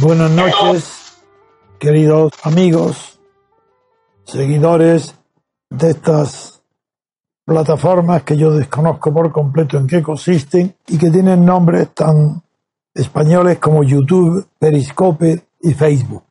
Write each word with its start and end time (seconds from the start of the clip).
Buenas 0.00 0.30
noches, 0.30 1.22
queridos 1.78 2.32
amigos, 2.44 3.20
seguidores 4.24 5.14
de 5.68 5.90
estas 5.90 6.62
plataformas 7.44 8.22
que 8.22 8.38
yo 8.38 8.50
desconozco 8.50 9.12
por 9.12 9.30
completo 9.30 9.76
en 9.76 9.86
qué 9.86 10.02
consisten 10.02 10.74
y 10.86 10.96
que 10.96 11.10
tienen 11.10 11.44
nombres 11.44 11.92
tan 11.92 12.42
españoles 12.94 13.58
como 13.58 13.84
YouTube, 13.84 14.48
Periscope 14.58 15.44
y 15.60 15.74
Facebook. 15.74 16.24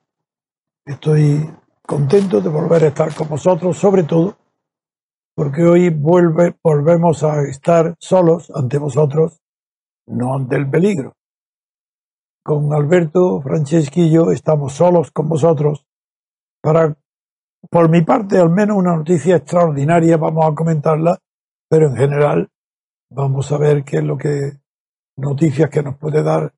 Estoy 0.83 1.47
contento 1.85 2.41
de 2.41 2.49
volver 2.49 2.85
a 2.85 2.87
estar 2.87 3.13
con 3.13 3.29
vosotros, 3.29 3.77
sobre 3.77 4.01
todo 4.01 4.35
porque 5.35 5.61
hoy 5.61 5.89
vuelve, 5.89 6.55
volvemos 6.63 7.23
a 7.23 7.43
estar 7.43 7.95
solos 7.99 8.51
ante 8.55 8.79
vosotros, 8.79 9.39
no 10.07 10.33
ante 10.33 10.55
el 10.55 10.67
peligro 10.67 11.18
con 12.49 12.73
Alberto 12.73 13.41
Franceschi 13.41 14.07
y 14.07 14.11
yo 14.11 14.31
estamos 14.31 14.73
solos 14.73 15.11
con 15.11 15.29
vosotros. 15.29 15.85
Para, 16.63 16.97
por 17.69 17.89
mi 17.89 18.01
parte, 18.01 18.39
al 18.39 18.49
menos 18.49 18.75
una 18.75 18.95
noticia 18.95 19.35
extraordinaria, 19.35 20.17
vamos 20.17 20.47
a 20.47 20.55
comentarla, 20.55 21.19
pero 21.69 21.89
en 21.89 21.95
general 21.95 22.49
vamos 23.11 23.51
a 23.51 23.59
ver 23.59 23.83
qué 23.83 23.97
es 23.97 24.03
lo 24.03 24.17
que, 24.17 24.53
noticias 25.15 25.69
que 25.69 25.83
nos 25.83 25.99
puede 25.99 26.23
dar 26.23 26.51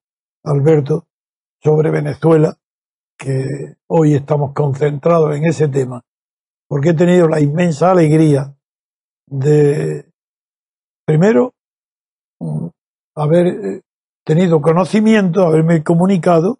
Alberto 0.45 1.07
sobre 1.61 1.91
Venezuela, 1.91 2.55
que 3.17 3.75
hoy 3.87 4.13
estamos 4.13 4.53
concentrados 4.53 5.35
en 5.35 5.43
ese 5.43 5.67
tema, 5.67 6.01
porque 6.69 6.91
he 6.91 6.93
tenido 6.93 7.27
la 7.27 7.41
inmensa 7.41 7.91
alegría 7.91 8.55
de, 9.27 10.09
primero, 11.05 11.51
haber 13.13 13.47
eh, 13.47 13.81
tenido 14.23 14.61
conocimiento, 14.61 15.45
haberme 15.45 15.83
comunicado 15.83 16.59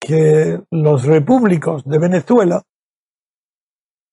que 0.00 0.60
los 0.70 1.04
repúblicos 1.04 1.84
de 1.84 1.98
Venezuela, 1.98 2.62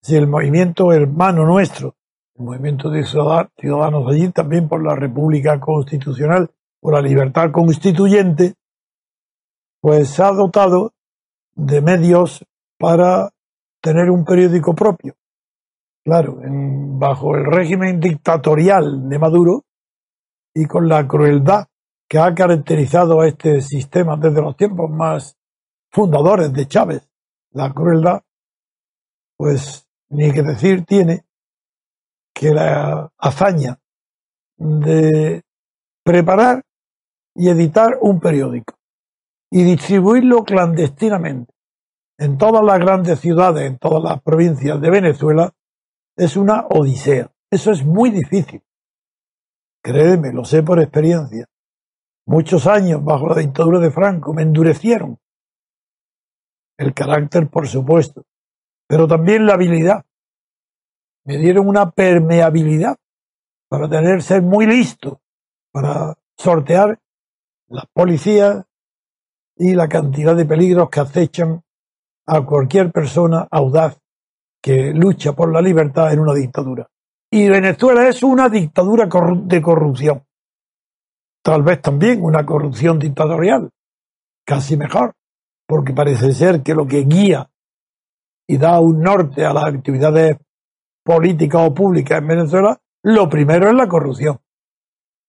si 0.02 0.16
el 0.16 0.28
movimiento 0.28 0.94
hermano 0.94 1.46
nuestro, 1.46 1.96
el 2.36 2.46
movimiento 2.46 2.90
de 2.90 3.04
ciudadanos 3.04 4.08
allí, 4.08 4.32
también 4.32 4.70
por 4.70 4.84
la 4.84 4.96
República 4.96 5.60
Constitucional, 5.60 6.50
por 6.80 6.94
la 6.94 7.02
libertad 7.02 7.52
constituyente, 7.52 8.54
pues 9.82 10.10
se 10.10 10.24
ha 10.24 10.32
dotado 10.32 10.94
de 11.56 11.82
medios 11.82 12.46
para 12.78 13.32
tener 13.82 14.10
un 14.10 14.24
periódico 14.24 14.74
propio. 14.74 15.16
Claro, 16.06 16.42
en, 16.44 16.98
bajo 16.98 17.36
el 17.36 17.46
régimen 17.46 18.00
dictatorial 18.00 19.10
de 19.10 19.20
Maduro 19.20 19.64
y 20.54 20.66
con 20.66 20.88
la 20.88 21.08
crueldad 21.08 21.69
que 22.10 22.18
ha 22.18 22.34
caracterizado 22.34 23.22
a 23.22 23.28
este 23.28 23.62
sistema 23.62 24.18
desde 24.18 24.42
los 24.42 24.58
tiempos 24.58 24.90
más 24.90 25.38
fundadores 25.92 26.52
de 26.52 26.68
Chávez, 26.68 27.08
la 27.52 27.72
crueldad, 27.72 28.24
pues 29.38 29.88
ni 30.10 30.32
que 30.32 30.42
decir 30.42 30.86
tiene 30.86 31.24
que 32.34 32.52
la 32.52 33.12
hazaña 33.16 33.80
de 34.58 35.44
preparar 36.04 36.66
y 37.36 37.50
editar 37.50 38.00
un 38.02 38.20
periódico 38.20 38.74
y 39.52 39.64
distribuirlo 39.64 40.44
clandestinamente 40.44 41.54
en 42.18 42.40
todas 42.40 42.64
las 42.64 42.80
grandes 42.80 43.20
ciudades, 43.20 43.70
en 43.70 43.78
todas 43.78 44.04
las 44.04 44.22
provincias 44.24 44.82
de 44.82 44.90
Venezuela, 44.90 45.54
es 46.18 46.36
una 46.36 46.66
odisea. 46.70 47.32
Eso 47.52 47.72
es 47.72 47.86
muy 47.86 48.10
difícil. 48.10 48.62
Créeme, 49.82 50.34
lo 50.34 50.44
sé 50.44 50.64
por 50.64 50.80
experiencia 50.80 51.48
muchos 52.30 52.68
años 52.68 53.04
bajo 53.04 53.28
la 53.28 53.42
dictadura 53.42 53.80
de 53.80 53.90
Franco 53.90 54.34
me 54.34 54.44
endurecieron 54.44 55.18
el 56.78 56.94
carácter, 56.94 57.50
por 57.50 57.68
supuesto, 57.68 58.24
pero 58.88 59.08
también 59.08 59.48
la 59.48 59.56
habilidad. 59.56 60.06
Me 61.26 61.38
dieron 61.38 61.68
una 61.68 61.90
permeabilidad 61.90 62.96
para 63.68 63.90
tener 63.90 64.22
ser 64.22 64.44
muy 64.44 64.68
listo 64.68 65.22
para 65.72 66.16
sortear 66.38 67.00
las 67.68 67.86
policías 67.92 68.64
y 69.58 69.74
la 69.74 69.90
cantidad 69.90 70.36
de 70.36 70.46
peligros 70.46 70.90
que 70.90 71.00
acechan 71.00 71.64
a 72.28 72.46
cualquier 72.46 72.92
persona 72.92 73.48
audaz 73.50 74.00
que 74.62 74.94
lucha 74.94 75.34
por 75.34 75.52
la 75.52 75.62
libertad 75.62 76.14
en 76.14 76.20
una 76.20 76.34
dictadura. 76.36 76.88
Y 77.32 77.50
Venezuela 77.50 78.08
es 78.08 78.22
una 78.22 78.50
dictadura 78.50 79.08
de 79.08 79.62
corrupción 79.62 80.29
tal 81.44 81.64
vez 81.64 81.82
también 81.82 82.24
una 82.24 82.46
corrupción 82.46 83.00
dictatorial, 83.00 83.70
casi 84.46 84.78
mejor, 84.78 85.14
porque 85.68 85.94
parece 85.94 86.34
ser 86.34 86.64
que 86.64 86.74
lo 86.74 86.88
que 86.88 87.04
guía 87.04 87.50
y 88.48 88.58
da 88.58 88.80
un 88.80 89.02
norte 89.02 89.46
a 89.46 89.54
las 89.54 89.66
actividades 89.66 90.38
políticas 91.04 91.62
o 91.68 91.74
públicas 91.74 92.20
en 92.20 92.28
Venezuela, 92.28 92.82
lo 93.04 93.30
primero 93.30 93.70
es 93.70 93.76
la 93.76 93.88
corrupción. 93.88 94.40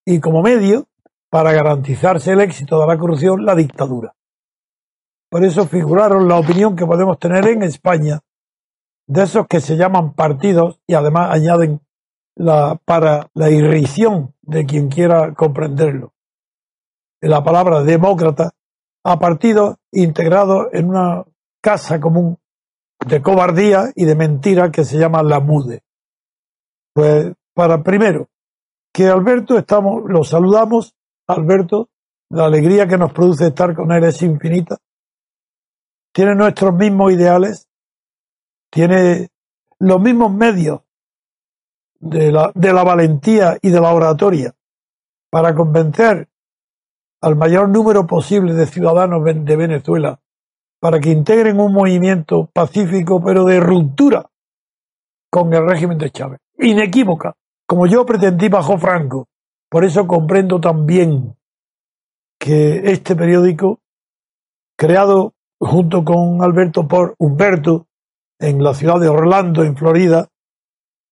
Y 0.07 0.21
como 0.21 0.43
medio, 0.43 0.89
para 1.31 1.53
garantizarse 1.53 2.33
el 2.33 2.41
éxito 2.41 2.81
de 2.81 2.87
la 2.87 2.99
corrupción, 2.99 3.45
la 3.45 3.55
dictadura. 3.55 4.15
Por 5.31 5.45
eso 5.45 5.67
figuraron 5.67 6.27
la 6.27 6.37
opinión 6.37 6.75
que 6.75 6.87
podemos 6.87 7.19
tener 7.19 7.47
en 7.47 7.63
España 7.63 8.21
de 9.07 9.23
esos 9.23 9.47
que 9.47 9.61
se 9.61 9.77
llaman 9.77 10.15
partidos 10.15 10.81
y 10.87 10.95
además 10.95 11.31
añaden 11.31 11.81
la, 12.37 12.81
para 12.85 13.29
la 13.35 13.51
irrisión 13.51 14.35
de 14.43 14.67
quien 14.67 14.89
quiera 14.89 15.35
comprenderlo. 15.35 16.13
La 17.21 17.45
palabra 17.45 17.83
demócrata 17.83 18.53
a 19.05 19.19
partidos 19.19 19.77
integrados 19.93 20.69
en 20.73 20.89
una 20.89 21.25
casa 21.61 22.01
común 22.01 22.39
de 23.07 23.23
cobardía 23.23 23.91
y 23.95 24.05
de 24.05 24.15
mentira 24.15 24.71
que 24.71 24.85
se 24.85 24.99
llama 24.99 25.23
la 25.23 25.41
MUDE. 25.41 25.83
Pues 26.93 27.33
para 27.55 27.83
primero, 27.83 28.29
que 28.93 29.07
Alberto 29.09 29.57
estamos, 29.57 30.03
lo 30.07 30.25
saludamos, 30.25 30.95
Alberto, 31.27 31.89
la 32.31 32.47
alegría 32.47 32.87
que 32.87 32.99
nos 32.99 33.13
produce 33.13 33.49
estar 33.49 33.75
con 33.75 33.93
él 33.93 34.05
es 34.05 34.23
infinita. 34.23 34.79
Tiene 36.13 36.35
nuestros 36.35 36.75
mismos 36.75 37.13
ideales, 37.13 37.69
tiene 38.71 39.29
los 39.79 40.01
mismos 40.01 40.33
medios 40.33 40.81
de 42.01 42.33
la, 42.33 42.51
de 42.55 42.73
la 42.73 42.83
valentía 42.83 43.59
y 43.63 43.71
de 43.71 43.81
la 43.81 43.93
oratoria 43.93 44.55
para 45.31 45.55
convencer 45.55 46.29
al 47.21 47.37
mayor 47.37 47.69
número 47.69 48.07
posible 48.07 48.55
de 48.55 48.67
ciudadanos 48.67 49.23
de 49.25 49.57
Venezuela 49.57 50.21
para 50.81 50.99
que 50.99 51.11
integren 51.11 51.61
un 51.61 51.73
movimiento 51.73 52.49
pacífico 52.53 53.23
pero 53.23 53.45
de 53.45 53.61
ruptura 53.61 54.31
con 55.31 55.53
el 55.53 55.69
régimen 55.69 55.99
de 55.99 56.11
Chávez. 56.11 56.41
Inequívoca, 56.59 57.35
como 57.67 57.87
yo 57.87 58.05
pretendí 58.05 58.49
bajo 58.49 58.79
Franco. 58.79 59.29
Por 59.69 59.85
eso 59.85 60.07
comprendo 60.07 60.61
también 60.61 61.37
que 62.39 62.91
este 62.91 63.15
periódico, 63.15 63.79
creado 64.77 65.35
junto 65.61 66.05
con 66.05 66.43
Alberto 66.43 66.89
por 66.89 67.15
Humberto 67.19 67.87
en 68.41 68.65
la 68.65 68.75
ciudad 68.75 68.99
de 68.99 69.09
Orlando, 69.09 69.63
en 69.63 69.77
Florida, 69.77 70.29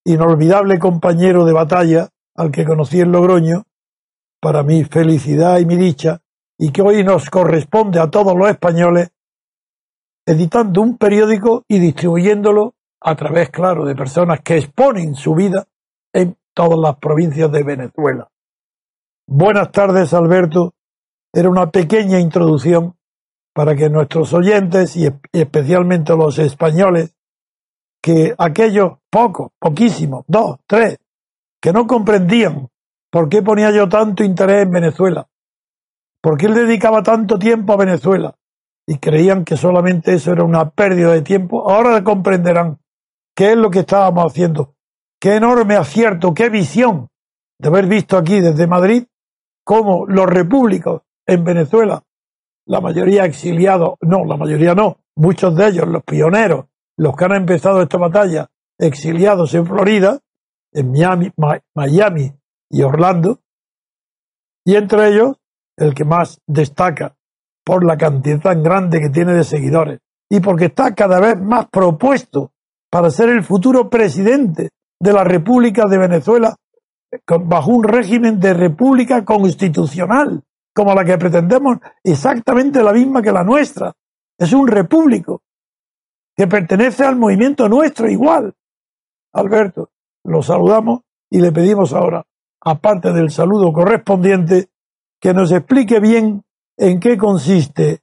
inolvidable 0.08 0.78
compañero 0.78 1.44
de 1.44 1.52
batalla 1.52 2.08
al 2.34 2.50
que 2.50 2.64
conocí 2.64 3.00
en 3.00 3.12
Logroño, 3.12 3.64
para 4.40 4.62
mi 4.62 4.84
felicidad 4.84 5.58
y 5.58 5.66
mi 5.66 5.76
dicha, 5.76 6.20
y 6.58 6.70
que 6.70 6.82
hoy 6.82 7.04
nos 7.04 7.28
corresponde 7.28 8.00
a 8.00 8.10
todos 8.10 8.34
los 8.34 8.48
españoles, 8.48 9.10
editando 10.26 10.80
un 10.80 10.96
periódico 10.96 11.64
y 11.68 11.78
distribuyéndolo 11.78 12.74
a 13.00 13.16
través, 13.16 13.50
claro, 13.50 13.84
de 13.84 13.94
personas 13.94 14.40
que 14.40 14.58
exponen 14.58 15.14
su 15.14 15.34
vida 15.34 15.66
en 16.12 16.36
todas 16.54 16.78
las 16.78 16.96
provincias 16.96 17.50
de 17.52 17.62
Venezuela. 17.62 18.28
Buenas 19.26 19.70
tardes, 19.72 20.14
Alberto. 20.14 20.74
Era 21.32 21.50
una 21.50 21.70
pequeña 21.70 22.18
introducción 22.18 22.96
para 23.52 23.76
que 23.76 23.90
nuestros 23.90 24.32
oyentes 24.32 24.96
y 24.96 25.08
especialmente 25.32 26.16
los 26.16 26.38
españoles, 26.38 27.14
que 28.02 28.34
aquellos 28.38 28.97
pocos, 29.10 29.52
poquísimos, 29.58 30.24
dos, 30.26 30.58
tres, 30.66 30.98
que 31.60 31.72
no 31.72 31.86
comprendían 31.86 32.68
por 33.10 33.28
qué 33.28 33.42
ponía 33.42 33.70
yo 33.70 33.88
tanto 33.88 34.22
interés 34.24 34.64
en 34.64 34.70
Venezuela, 34.70 35.28
por 36.22 36.36
qué 36.36 36.46
él 36.46 36.54
dedicaba 36.54 37.02
tanto 37.02 37.38
tiempo 37.38 37.72
a 37.72 37.76
Venezuela 37.76 38.34
y 38.86 38.98
creían 38.98 39.44
que 39.44 39.56
solamente 39.56 40.14
eso 40.14 40.32
era 40.32 40.44
una 40.44 40.70
pérdida 40.70 41.12
de 41.12 41.22
tiempo, 41.22 41.70
ahora 41.70 42.02
comprenderán 42.04 42.78
qué 43.34 43.52
es 43.52 43.56
lo 43.56 43.70
que 43.70 43.80
estábamos 43.80 44.26
haciendo, 44.26 44.74
qué 45.20 45.36
enorme 45.36 45.76
acierto, 45.76 46.34
qué 46.34 46.48
visión 46.48 47.08
de 47.58 47.68
haber 47.68 47.86
visto 47.86 48.16
aquí 48.16 48.40
desde 48.40 48.66
Madrid 48.66 49.04
cómo 49.64 50.06
los 50.06 50.26
repúblicos 50.26 51.02
en 51.26 51.44
Venezuela, 51.44 52.02
la 52.66 52.80
mayoría 52.80 53.26
exiliados, 53.26 53.96
no, 54.00 54.24
la 54.24 54.38
mayoría 54.38 54.74
no, 54.74 54.96
muchos 55.14 55.54
de 55.56 55.68
ellos, 55.68 55.86
los 55.88 56.02
pioneros, 56.04 56.66
los 56.96 57.14
que 57.14 57.24
han 57.26 57.32
empezado 57.32 57.82
esta 57.82 57.98
batalla, 57.98 58.48
exiliados 58.78 59.54
en 59.54 59.66
Florida, 59.66 60.20
en 60.72 60.92
Miami, 60.92 61.32
Miami 61.74 62.32
y 62.70 62.82
Orlando, 62.82 63.40
y 64.64 64.76
entre 64.76 65.08
ellos 65.08 65.36
el 65.76 65.94
que 65.94 66.04
más 66.04 66.40
destaca 66.46 67.16
por 67.64 67.84
la 67.84 67.96
cantidad 67.96 68.40
tan 68.40 68.62
grande 68.62 69.00
que 69.00 69.10
tiene 69.10 69.34
de 69.34 69.44
seguidores 69.44 70.00
y 70.30 70.40
porque 70.40 70.66
está 70.66 70.94
cada 70.94 71.20
vez 71.20 71.40
más 71.40 71.66
propuesto 71.66 72.52
para 72.90 73.10
ser 73.10 73.30
el 73.30 73.42
futuro 73.44 73.88
presidente 73.88 74.70
de 75.00 75.12
la 75.12 75.24
República 75.24 75.86
de 75.86 75.98
Venezuela 75.98 76.56
bajo 77.26 77.70
un 77.70 77.84
régimen 77.84 78.38
de 78.38 78.52
república 78.52 79.24
constitucional, 79.24 80.42
como 80.74 80.94
la 80.94 81.04
que 81.04 81.16
pretendemos, 81.16 81.78
exactamente 82.04 82.82
la 82.82 82.92
misma 82.92 83.22
que 83.22 83.32
la 83.32 83.44
nuestra. 83.44 83.92
Es 84.38 84.52
un 84.52 84.66
repúblico 84.66 85.42
que 86.36 86.46
pertenece 86.46 87.04
al 87.04 87.16
movimiento 87.16 87.68
nuestro 87.68 88.08
igual. 88.08 88.54
Alberto, 89.32 89.90
lo 90.24 90.42
saludamos 90.42 91.00
y 91.30 91.40
le 91.40 91.52
pedimos 91.52 91.92
ahora, 91.92 92.24
aparte 92.60 93.12
del 93.12 93.30
saludo 93.30 93.72
correspondiente, 93.72 94.68
que 95.20 95.34
nos 95.34 95.52
explique 95.52 96.00
bien 96.00 96.44
en 96.76 97.00
qué 97.00 97.16
consiste 97.16 98.00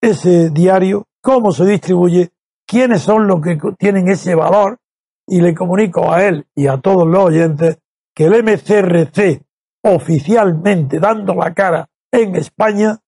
ese 0.00 0.50
diario, 0.50 1.06
cómo 1.20 1.52
se 1.52 1.64
distribuye, 1.66 2.30
quiénes 2.66 3.02
son 3.02 3.26
los 3.26 3.40
que 3.40 3.58
tienen 3.78 4.08
ese 4.08 4.34
valor, 4.34 4.78
y 5.26 5.40
le 5.40 5.54
comunico 5.54 6.12
a 6.12 6.24
él 6.24 6.46
y 6.54 6.68
a 6.68 6.78
todos 6.78 7.06
los 7.06 7.24
oyentes 7.24 7.78
que 8.14 8.26
el 8.26 8.44
MCRC, 8.44 9.42
oficialmente 9.82 10.98
dando 11.00 11.34
la 11.34 11.52
cara 11.52 11.88
en 12.12 12.36
España, 12.36 12.98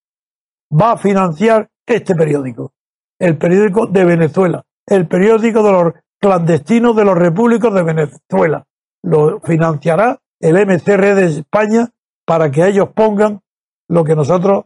va 0.70 0.92
a 0.92 0.98
financiar 0.98 1.70
este 1.86 2.14
periódico, 2.14 2.72
el 3.18 3.38
periódico 3.38 3.86
de 3.86 4.04
Venezuela, 4.04 4.64
el 4.86 5.06
periódico 5.06 5.62
de 5.62 5.72
los 5.72 5.94
clandestinos 6.20 6.96
de 6.96 7.04
los 7.04 7.16
repúblicos 7.16 7.74
de 7.74 7.82
Venezuela. 7.82 8.66
Lo 9.02 9.40
financiará 9.40 10.18
el 10.40 10.54
MCR 10.66 11.14
de 11.14 11.26
España 11.26 11.90
para 12.26 12.50
que 12.50 12.66
ellos 12.66 12.90
pongan 12.94 13.40
lo 13.88 14.04
que 14.04 14.14
nosotros 14.14 14.64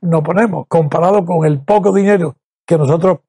no 0.00 0.22
ponemos, 0.22 0.66
comparado 0.68 1.24
con 1.24 1.44
el 1.44 1.60
poco 1.60 1.92
dinero 1.92 2.36
que 2.66 2.78
nosotros 2.78 3.20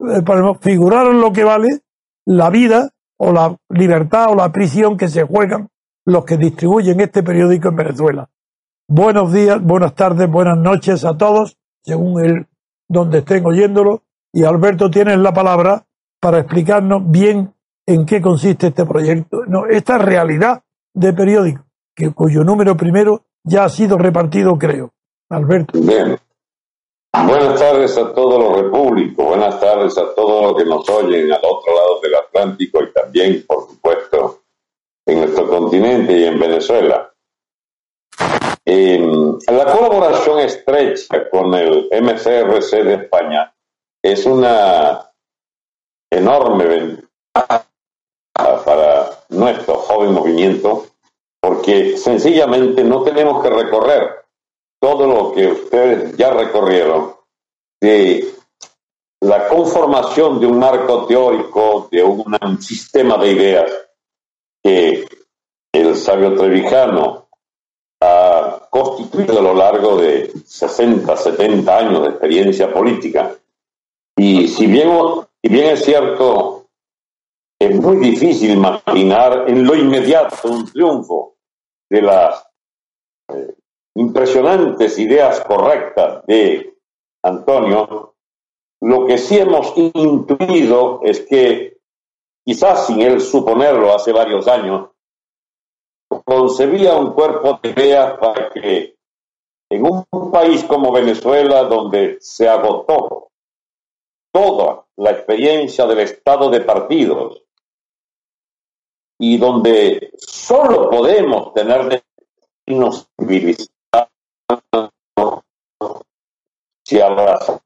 eh, 0.00 0.22
ponemos, 0.22 0.58
figuraron 0.60 1.20
lo 1.20 1.32
que 1.32 1.44
vale 1.44 1.80
la 2.26 2.50
vida 2.50 2.90
o 3.18 3.32
la 3.32 3.56
libertad 3.68 4.30
o 4.30 4.34
la 4.34 4.50
prisión 4.52 4.96
que 4.96 5.08
se 5.08 5.24
juegan 5.24 5.68
los 6.04 6.24
que 6.24 6.36
distribuyen 6.36 7.00
este 7.00 7.22
periódico 7.22 7.68
en 7.68 7.76
Venezuela. 7.76 8.30
Buenos 8.88 9.32
días, 9.32 9.62
buenas 9.62 9.94
tardes, 9.94 10.30
buenas 10.30 10.58
noches 10.58 11.04
a 11.04 11.16
todos, 11.16 11.56
según 11.82 12.24
el 12.24 12.46
donde 12.88 13.18
estén 13.18 13.46
oyéndolo. 13.46 14.02
Y 14.32 14.44
Alberto, 14.44 14.90
tienes 14.90 15.18
la 15.18 15.32
palabra 15.32 15.86
para 16.24 16.38
explicarnos 16.38 17.02
bien 17.04 17.54
en 17.86 18.06
qué 18.06 18.22
consiste 18.22 18.68
este 18.68 18.86
proyecto, 18.86 19.44
no, 19.46 19.66
esta 19.66 19.98
realidad 19.98 20.62
de 20.94 21.12
periódico, 21.12 21.66
cuyo 22.14 22.42
número 22.42 22.78
primero 22.78 23.24
ya 23.42 23.64
ha 23.64 23.68
sido 23.68 23.98
repartido, 23.98 24.56
creo. 24.56 24.90
Alberto. 25.28 25.78
Bien. 25.78 26.18
Buenas 27.26 27.60
tardes 27.60 27.98
a 27.98 28.14
todos 28.14 28.42
los 28.42 28.58
repúblicos, 28.58 29.22
buenas 29.22 29.60
tardes 29.60 29.98
a 29.98 30.14
todos 30.14 30.44
los 30.44 30.62
que 30.62 30.64
nos 30.66 30.88
oyen 30.88 31.30
al 31.30 31.42
otro 31.44 31.74
lado 31.74 32.00
del 32.02 32.14
Atlántico 32.14 32.82
y 32.82 32.90
también, 32.94 33.44
por 33.46 33.68
supuesto, 33.68 34.44
en 35.04 35.18
nuestro 35.18 35.46
continente 35.46 36.20
y 36.20 36.24
en 36.24 36.40
Venezuela. 36.40 37.12
la 38.64 39.72
colaboración 39.76 40.40
estrecha 40.40 41.28
con 41.30 41.52
el 41.52 41.90
MCRC 41.92 42.82
de 42.82 42.94
España 42.94 43.54
es 44.02 44.24
una 44.24 45.10
enorme 46.14 46.64
ventaja 46.64 47.66
para 48.64 49.10
nuestro 49.28 49.74
joven 49.74 50.12
movimiento 50.12 50.86
porque 51.40 51.98
sencillamente 51.98 52.82
no 52.84 53.02
tenemos 53.02 53.42
que 53.42 53.50
recorrer 53.50 54.24
todo 54.80 55.06
lo 55.06 55.32
que 55.32 55.46
ustedes 55.46 56.16
ya 56.16 56.30
recorrieron 56.30 57.14
de 57.80 58.32
la 59.20 59.48
conformación 59.48 60.40
de 60.40 60.46
un 60.46 60.58
marco 60.58 61.06
teórico, 61.06 61.88
de 61.90 62.02
un 62.02 62.60
sistema 62.62 63.18
de 63.18 63.32
ideas 63.32 63.72
que 64.62 65.06
el 65.72 65.96
sabio 65.96 66.34
trevijano 66.34 67.28
ha 68.00 68.66
constituido 68.70 69.38
a 69.38 69.42
lo 69.42 69.54
largo 69.54 69.96
de 69.96 70.32
60, 70.46 71.16
70 71.16 71.78
años 71.78 72.02
de 72.02 72.08
experiencia 72.08 72.72
política. 72.72 73.34
Y 74.16 74.48
si 74.48 74.66
bien, 74.66 74.90
si 75.44 75.50
bien 75.50 75.66
es 75.66 75.84
cierto, 75.84 76.68
es 77.60 77.78
muy 77.78 77.98
difícil 77.98 78.52
imaginar 78.52 79.44
en 79.46 79.66
lo 79.66 79.76
inmediato 79.76 80.48
un 80.48 80.64
triunfo 80.64 81.36
de 81.90 82.00
las 82.00 82.46
eh, 83.28 83.54
impresionantes 83.94 84.98
ideas 84.98 85.42
correctas 85.42 86.24
de 86.24 86.74
Antonio, 87.22 88.14
lo 88.80 89.06
que 89.06 89.18
sí 89.18 89.36
hemos 89.36 89.74
intuido 89.76 91.00
es 91.02 91.20
que 91.26 91.76
quizás 92.42 92.86
sin 92.86 93.02
él 93.02 93.20
suponerlo 93.20 93.94
hace 93.94 94.12
varios 94.12 94.48
años, 94.48 94.92
concebía 96.24 96.96
un 96.96 97.12
cuerpo 97.12 97.60
de 97.62 97.68
ideas 97.68 98.18
para 98.18 98.48
que 98.48 98.96
en 99.70 99.84
un 99.84 100.30
país 100.32 100.64
como 100.64 100.90
Venezuela, 100.90 101.64
donde 101.64 102.16
se 102.20 102.48
agotó 102.48 103.28
toda 104.32 104.83
la 104.96 105.10
experiencia 105.10 105.86
del 105.86 106.00
estado 106.00 106.50
de 106.50 106.60
partidos 106.60 107.42
y 109.18 109.38
donde 109.38 110.12
solo 110.16 110.90
podemos 110.90 111.52
tener 111.54 112.04
destinos 112.66 113.08
civilizados 113.18 113.70
si 116.86 117.00
abrazamos 117.00 117.62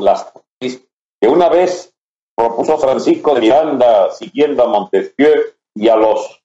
las 0.00 0.32
que 0.60 1.28
una 1.28 1.48
vez 1.48 1.94
propuso 2.36 2.78
Francisco 2.78 3.34
de 3.34 3.40
Miranda 3.40 4.10
siguiendo 4.12 4.62
a 4.62 4.68
Montesquieu 4.68 5.54
y 5.74 5.88
a 5.88 5.96
los 5.96 6.42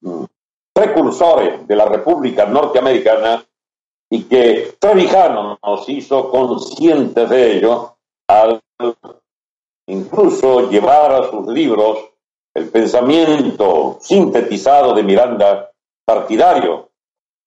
precursores 0.74 1.68
de 1.68 1.76
la 1.76 1.86
República 1.86 2.46
Norteamericana 2.46 3.46
y 4.10 4.24
que 4.24 4.76
Trevijano 4.80 5.60
nos 5.64 5.90
hizo 5.90 6.30
conscientes 6.30 7.30
de 7.30 7.58
ello 7.58 7.98
al 8.28 8.62
incluso 9.88 10.70
llevar 10.70 11.12
a 11.12 11.30
sus 11.30 11.48
libros 11.48 12.00
el 12.54 12.70
pensamiento 12.70 13.98
sintetizado 14.02 14.94
de 14.94 15.04
Miranda 15.04 15.72
partidario 16.06 16.90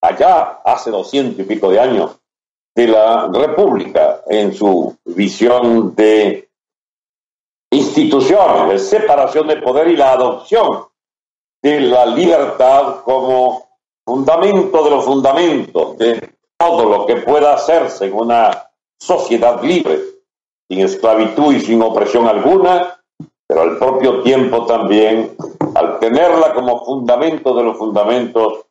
allá 0.00 0.60
hace 0.64 0.90
doscientos 0.90 1.40
y 1.40 1.44
pico 1.44 1.70
de 1.70 1.80
años 1.80 2.18
de 2.74 2.88
la 2.88 3.28
República 3.28 4.22
en 4.26 4.54
su 4.54 4.96
visión 5.04 5.94
de 5.94 6.50
instituciones 7.70 8.68
de 8.68 8.78
separación 8.78 9.46
de 9.48 9.56
poder 9.56 9.88
y 9.88 9.96
la 9.96 10.12
adopción 10.12 10.86
de 11.62 11.80
la 11.80 12.06
libertad 12.06 13.02
como 13.04 13.68
fundamento 14.04 14.84
de 14.84 14.90
los 14.90 15.04
fundamentos 15.04 15.96
de 15.98 16.34
todo 16.58 16.84
lo 16.84 17.06
que 17.06 17.16
pueda 17.16 17.54
hacerse 17.54 18.06
en 18.06 18.14
una 18.14 18.70
sociedad 18.98 19.62
libre, 19.62 20.00
sin 20.68 20.80
esclavitud 20.80 21.54
y 21.54 21.60
sin 21.60 21.82
opresión 21.82 22.26
alguna, 22.26 23.00
pero 23.46 23.62
al 23.62 23.78
propio 23.78 24.22
tiempo 24.22 24.66
también, 24.66 25.36
al 25.74 25.98
tenerla 25.98 26.54
como 26.54 26.84
fundamento 26.84 27.54
de 27.54 27.62
los 27.62 27.76
fundamentos, 27.76 28.64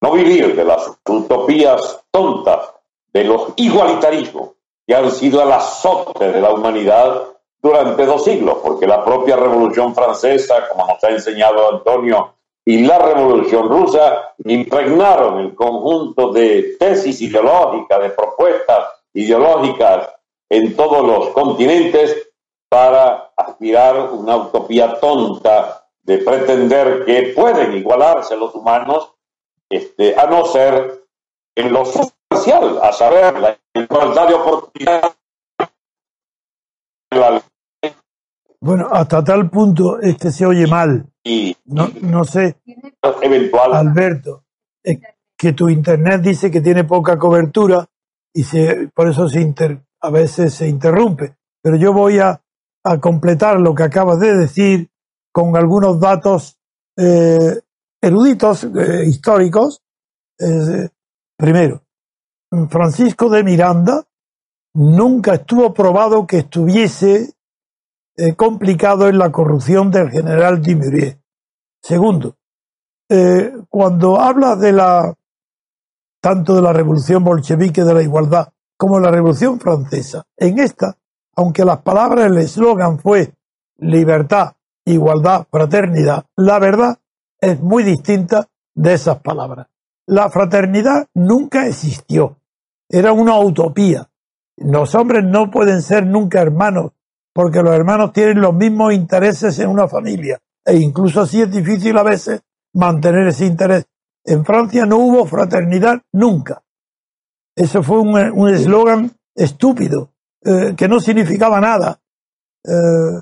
no 0.00 0.12
vivir 0.12 0.54
de 0.54 0.64
las 0.64 0.92
utopías 1.08 2.04
tontas 2.10 2.72
de 3.12 3.24
los 3.24 3.52
igualitarismos 3.56 4.50
que 4.86 4.94
han 4.94 5.10
sido 5.10 5.42
el 5.42 5.52
azote 5.52 6.32
de 6.32 6.40
la 6.40 6.52
humanidad 6.52 7.22
durante 7.60 8.04
dos 8.04 8.24
siglos, 8.24 8.58
porque 8.62 8.86
la 8.86 9.04
propia 9.04 9.36
Revolución 9.36 9.94
Francesa, 9.94 10.68
como 10.68 10.86
nos 10.86 11.02
ha 11.02 11.08
enseñado 11.08 11.72
Antonio, 11.72 12.34
y 12.64 12.84
la 12.84 12.98
Revolución 12.98 13.68
Rusa 13.68 14.34
impregnaron 14.44 15.38
el 15.38 15.54
conjunto 15.54 16.32
de 16.32 16.76
tesis 16.78 17.20
ideológicas, 17.20 18.02
de 18.02 18.10
propuestas 18.10 18.88
ideológicas 19.14 20.10
en 20.50 20.76
todos 20.76 21.04
los 21.06 21.30
continentes 21.30 22.28
para 22.68 23.32
aspirar 23.36 24.10
una 24.12 24.36
utopía 24.36 24.98
tonta 25.00 25.88
de 26.02 26.18
pretender 26.18 27.04
que 27.04 27.32
pueden 27.34 27.72
igualarse 27.74 28.36
los 28.36 28.54
humanos, 28.54 29.14
este, 29.68 30.18
a 30.18 30.26
no 30.26 30.44
ser 30.44 31.04
en 31.56 31.72
lo 31.72 31.84
sustancial, 31.84 32.78
a 32.82 32.92
saber, 32.92 33.38
la 33.40 33.58
igualdad 33.74 34.28
de 34.28 34.34
oportunidades. 34.34 35.12
Bueno, 38.60 38.88
hasta 38.90 39.22
tal 39.22 39.48
punto 39.50 40.00
es 40.00 40.16
que 40.16 40.30
se 40.30 40.46
oye 40.46 40.66
mal. 40.66 41.06
Y, 41.24 41.56
No, 41.64 41.88
no 42.02 42.24
sé, 42.24 42.56
eventual 43.22 43.74
Alberto, 43.74 44.44
es 44.82 44.98
que 45.36 45.52
tu 45.52 45.68
internet 45.68 46.20
dice 46.22 46.50
que 46.50 46.60
tiene 46.60 46.84
poca 46.84 47.18
cobertura 47.18 47.86
y 48.32 48.44
se, 48.44 48.88
por 48.94 49.08
eso 49.08 49.28
se 49.28 49.40
inter- 49.40 49.80
a 50.06 50.10
veces 50.10 50.54
se 50.54 50.68
interrumpe. 50.68 51.36
Pero 51.62 51.76
yo 51.76 51.92
voy 51.92 52.20
a, 52.20 52.40
a 52.84 53.00
completar 53.00 53.58
lo 53.58 53.74
que 53.74 53.82
acabas 53.82 54.20
de 54.20 54.36
decir 54.36 54.88
con 55.32 55.56
algunos 55.56 55.98
datos 55.98 56.56
eh, 56.96 57.60
eruditos, 58.00 58.64
eh, 58.64 59.04
históricos. 59.06 59.82
Eh, 60.38 60.88
primero, 61.36 61.82
Francisco 62.70 63.28
de 63.28 63.42
Miranda 63.42 64.04
nunca 64.74 65.34
estuvo 65.34 65.74
probado 65.74 66.26
que 66.26 66.38
estuviese 66.38 67.32
complicado 68.36 69.08
en 69.08 69.18
la 69.18 69.30
corrupción 69.30 69.90
del 69.90 70.10
general 70.10 70.62
Dumouriez. 70.62 71.18
Segundo, 71.82 72.36
cuando 73.68 74.18
habla 74.18 74.56
de 74.56 74.72
la 74.72 75.14
tanto 76.22 76.56
de 76.56 76.62
la 76.62 76.72
revolución 76.72 77.22
bolchevique 77.22 77.84
de 77.84 77.92
la 77.92 78.02
igualdad 78.02 78.54
como 78.76 79.00
la 79.00 79.10
revolución 79.10 79.58
francesa, 79.58 80.24
en 80.36 80.58
esta, 80.58 80.96
aunque 81.34 81.64
las 81.64 81.82
palabras, 81.82 82.26
el 82.26 82.38
eslogan 82.38 82.98
fue 82.98 83.32
libertad, 83.78 84.54
igualdad, 84.84 85.46
fraternidad, 85.50 86.24
la 86.36 86.58
verdad 86.58 86.98
es 87.40 87.60
muy 87.60 87.82
distinta 87.82 88.46
de 88.74 88.94
esas 88.94 89.20
palabras. 89.20 89.66
La 90.06 90.30
fraternidad 90.30 91.06
nunca 91.14 91.66
existió, 91.66 92.36
era 92.88 93.12
una 93.12 93.38
utopía. 93.38 94.08
Los 94.56 94.94
hombres 94.94 95.24
no 95.24 95.50
pueden 95.50 95.82
ser 95.82 96.06
nunca 96.06 96.40
hermanos, 96.40 96.92
porque 97.32 97.62
los 97.62 97.74
hermanos 97.74 98.12
tienen 98.12 98.40
los 98.40 98.54
mismos 98.54 98.94
intereses 98.94 99.58
en 99.58 99.68
una 99.68 99.88
familia, 99.88 100.38
e 100.64 100.76
incluso 100.76 101.22
así 101.22 101.42
es 101.42 101.50
difícil 101.50 101.96
a 101.98 102.02
veces 102.02 102.42
mantener 102.72 103.26
ese 103.28 103.46
interés. 103.46 103.86
En 104.24 104.44
Francia 104.44 104.86
no 104.86 104.98
hubo 104.98 105.26
fraternidad 105.26 106.00
nunca. 106.12 106.62
Eso 107.56 107.82
fue 107.82 108.00
un 108.00 108.48
eslogan 108.50 109.12
estúpido, 109.34 110.12
eh, 110.44 110.74
que 110.76 110.88
no 110.88 111.00
significaba 111.00 111.58
nada. 111.58 112.00
Eh, 112.64 113.20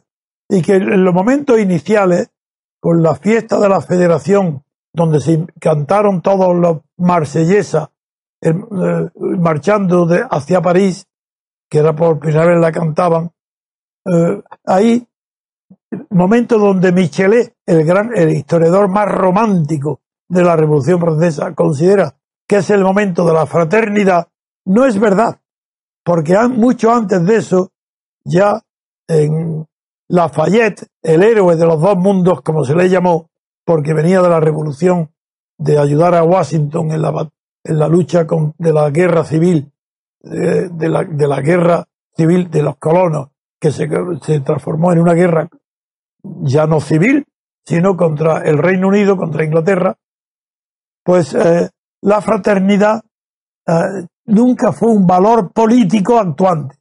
y 0.49 0.61
que 0.61 0.75
en 0.75 1.05
los 1.05 1.15
momentos 1.15 1.59
iniciales, 1.59 2.31
con 2.81 3.03
la 3.03 3.15
fiesta 3.15 3.61
de 3.61 3.69
la 3.69 3.81
federación, 3.81 4.65
donde 4.93 5.21
se 5.21 5.47
cantaron 5.61 6.21
todos 6.21 6.55
los 6.55 6.81
marsellesas, 6.99 7.89
eh, 8.43 8.53
marchando 9.39 10.07
hacia 10.31 10.61
París, 10.61 11.07
que 11.71 11.79
era 11.79 11.95
por 11.95 12.19
primera 12.19 12.47
vez 12.47 12.59
la 12.61 12.73
cantaban, 12.73 13.31
ahí, 14.67 15.09
momento 16.11 16.59
donde 16.59 16.93
Michelet, 16.93 17.57
el 17.65 17.85
gran, 17.85 18.11
el 18.15 18.31
historiador 18.31 18.89
más 18.89 19.11
romántico 19.11 20.03
de 20.29 20.43
la 20.43 20.57
Revolución 20.57 21.01
Francesa, 21.01 21.55
considera 21.55 22.15
que 22.47 22.57
es 22.57 22.71
el 22.71 22.83
momento 22.83 23.25
de 23.25 23.33
la 23.33 23.47
fraternidad, 23.47 24.29
no 24.67 24.85
es 24.87 24.99
verdad, 24.99 25.41
porque 26.05 26.37
mucho 26.49 26.93
antes 26.93 27.25
de 27.25 27.37
eso, 27.37 27.73
ya 28.25 28.61
en 29.09 29.67
Lafayette, 30.09 30.87
el 31.03 31.23
héroe 31.23 31.57
de 31.57 31.67
los 31.67 31.81
dos 31.81 31.97
mundos, 31.97 32.43
como 32.43 32.65
se 32.65 32.75
le 32.75 32.89
llamó, 32.89 33.31
porque 33.65 33.95
venía 33.95 34.21
de 34.21 34.29
la 34.29 34.41
revolución 34.41 35.11
de 35.59 35.79
ayudar 35.79 36.15
a 36.15 36.25
Washington 36.25 36.91
en 36.91 37.03
la, 37.03 37.31
en 37.65 37.79
la 37.79 37.89
lucha 37.89 38.27
con, 38.27 38.55
de 38.59 38.73
la 38.73 38.91
guerra 38.91 39.25
civil, 39.25 39.73
eh, 40.25 40.69
de, 40.71 40.89
la, 40.89 41.05
de 41.05 41.29
la 41.29 41.41
guerra 41.41 41.87
civil 42.15 42.51
de 42.51 42.63
los 42.63 42.77
colonos, 42.77 43.31
que 43.59 43.71
se, 43.71 43.89
se 44.23 44.41
transformó 44.41 44.93
en 44.93 45.01
una 45.01 45.15
guerra 45.15 45.49
ya 46.23 46.67
no 46.67 46.81
civil, 46.81 47.27
sino 47.65 47.97
contra 47.97 48.43
el 48.43 48.59
Reino 48.59 48.89
Unido, 48.89 49.17
contra 49.17 49.45
Inglaterra, 49.45 49.97
pues 51.03 51.35
eh, 51.35 51.71
la 52.05 52.21
fraternidad 52.21 53.03
eh, 53.67 54.07
nunca 54.27 54.73
fue 54.73 54.91
un 54.91 55.07
valor 55.07 55.53
político 55.53 56.19
actuante. 56.19 56.77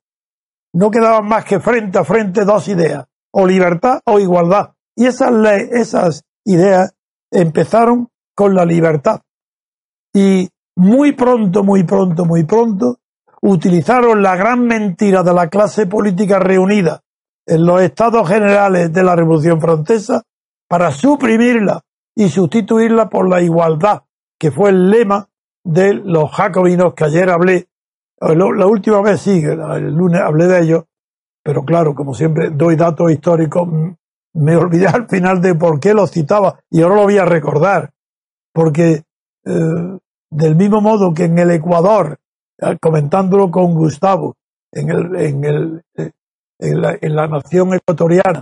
No 0.74 0.92
quedaban 0.92 1.28
más 1.28 1.46
que 1.46 1.60
frente 1.60 1.98
a 1.98 2.04
frente 2.04 2.44
dos 2.44 2.68
ideas, 2.68 3.06
o 3.32 3.48
libertad 3.48 4.02
o 4.06 4.20
igualdad. 4.20 4.74
Y 4.96 5.06
esas, 5.06 5.32
esas 5.72 6.24
ideas 6.46 6.94
empezaron 7.32 8.10
con 8.36 8.54
la 8.54 8.66
libertad. 8.66 9.22
Y 10.14 10.50
muy 10.76 11.14
pronto, 11.14 11.64
muy 11.64 11.84
pronto, 11.84 12.26
muy 12.26 12.44
pronto, 12.44 12.98
utilizaron 13.42 14.22
la 14.22 14.36
gran 14.36 14.66
mentira 14.66 15.24
de 15.24 15.34
la 15.34 15.48
clase 15.48 15.86
política 15.86 16.40
reunida 16.40 17.02
en 17.46 17.66
los 17.66 17.82
estados 17.82 18.28
generales 18.28 18.92
de 18.92 19.04
la 19.04 19.16
Revolución 19.16 19.62
Francesa 19.62 20.24
para 20.68 20.92
suprimirla 20.92 21.82
y 22.16 22.30
sustituirla 22.30 23.10
por 23.10 23.30
la 23.30 23.42
igualdad, 23.42 24.04
que 24.44 24.52
fue 24.52 24.72
el 24.72 24.90
lema 24.90 25.30
de 25.64 25.94
los 25.94 26.30
jacobinos 26.30 26.96
que 26.96 27.06
ayer 27.06 27.30
hablé. 27.30 27.70
Eh, 28.20 28.36
La 28.36 28.68
última 28.68 29.02
vez 29.02 29.22
sí, 29.22 29.42
el 29.42 29.96
lunes 29.96 30.20
hablé 30.20 30.48
de 30.48 30.60
ellos, 30.60 30.84
pero 31.42 31.64
claro, 31.64 31.96
como 31.96 32.14
siempre 32.14 32.50
doy 32.50 32.76
datos 32.76 33.10
históricos, 33.10 33.70
me 34.34 34.58
olvidé 34.58 34.88
al 34.94 35.08
final 35.08 35.42
de 35.42 35.56
por 35.56 35.80
qué 35.80 35.94
los 35.94 36.12
citaba 36.12 36.60
y 36.70 36.82
ahora 36.82 36.96
lo 36.96 37.04
voy 37.04 37.18
a 37.20 37.24
recordar, 37.24 37.94
porque 38.54 39.04
eh, 39.46 39.98
del 40.30 40.56
mismo 40.58 40.82
modo 40.82 41.14
que 41.14 41.24
en 41.24 41.40
el 41.40 41.52
Ecuador, 41.52 42.18
eh, 42.60 42.78
comentándolo 42.82 43.50
con 43.50 43.74
Gustavo, 43.74 44.36
en, 44.74 44.90
el, 44.90 45.16
en, 45.16 45.44
el, 45.46 45.84
en, 46.60 46.82
la, 46.82 46.98
en 47.00 47.16
la 47.16 47.28
nación 47.30 47.74
ecuatoriana, 47.76 48.42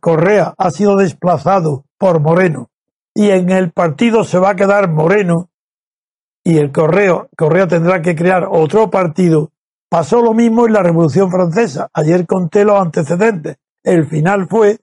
Correa 0.00 0.54
ha 0.56 0.70
sido 0.70 0.96
desplazado 0.96 1.84
por 1.98 2.20
Moreno 2.20 2.70
y 3.20 3.30
en 3.32 3.50
el 3.50 3.70
partido 3.70 4.24
se 4.24 4.38
va 4.38 4.52
a 4.52 4.56
quedar 4.56 4.88
Moreno 4.88 5.50
y 6.42 6.56
el 6.56 6.72
Correo, 6.72 7.28
Correa 7.36 7.68
tendrá 7.68 8.00
que 8.00 8.16
crear 8.16 8.48
otro 8.50 8.88
partido. 8.88 9.50
Pasó 9.90 10.22
lo 10.22 10.32
mismo 10.32 10.66
en 10.66 10.72
la 10.72 10.82
Revolución 10.82 11.30
Francesa. 11.30 11.90
Ayer 11.92 12.26
conté 12.26 12.64
los 12.64 12.80
antecedentes. 12.80 13.58
El 13.84 14.06
final 14.06 14.48
fue 14.48 14.78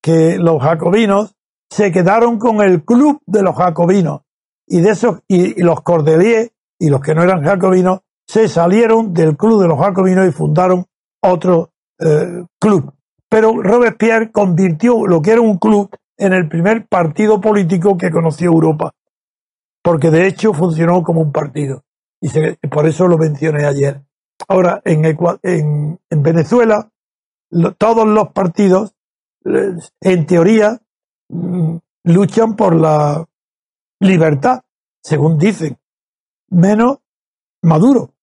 que 0.00 0.38
los 0.38 0.62
jacobinos 0.62 1.34
se 1.68 1.90
quedaron 1.90 2.38
con 2.38 2.60
el 2.60 2.84
club 2.84 3.20
de 3.26 3.42
los 3.42 3.56
jacobinos 3.56 4.20
y 4.64 4.80
de 4.80 4.90
esos 4.90 5.18
y, 5.26 5.58
y 5.60 5.64
los 5.64 5.80
Cordeliers 5.80 6.52
y 6.78 6.88
los 6.88 7.00
que 7.00 7.16
no 7.16 7.24
eran 7.24 7.42
jacobinos 7.42 8.02
se 8.28 8.46
salieron 8.46 9.12
del 9.12 9.36
club 9.36 9.60
de 9.60 9.66
los 9.66 9.80
jacobinos 9.80 10.28
y 10.28 10.30
fundaron 10.30 10.86
otro 11.20 11.72
eh, 11.98 12.44
club. 12.60 12.94
Pero 13.28 13.60
Robespierre 13.60 14.30
convirtió 14.30 15.04
lo 15.04 15.20
que 15.20 15.32
era 15.32 15.40
un 15.40 15.58
club 15.58 15.90
en 16.22 16.32
el 16.32 16.48
primer 16.48 16.86
partido 16.86 17.40
político 17.40 17.98
que 17.98 18.12
conoció 18.12 18.46
Europa, 18.46 18.94
porque 19.82 20.08
de 20.08 20.28
hecho 20.28 20.54
funcionó 20.54 21.02
como 21.02 21.20
un 21.20 21.32
partido. 21.32 21.82
Y 22.20 22.28
por 22.68 22.86
eso 22.86 23.08
lo 23.08 23.18
mencioné 23.18 23.66
ayer. 23.66 24.00
Ahora, 24.46 24.80
en, 24.84 25.04
en, 25.04 26.00
en 26.08 26.22
Venezuela, 26.22 26.88
todos 27.76 28.06
los 28.06 28.28
partidos, 28.28 28.94
eh, 29.44 29.74
en 30.00 30.26
teoría, 30.26 30.80
mm, 31.28 31.76
luchan 32.04 32.54
por 32.54 32.76
la 32.76 33.26
libertad, 33.98 34.60
según 35.02 35.38
dicen, 35.38 35.76
menos 36.50 36.98
Maduro. 37.62 38.14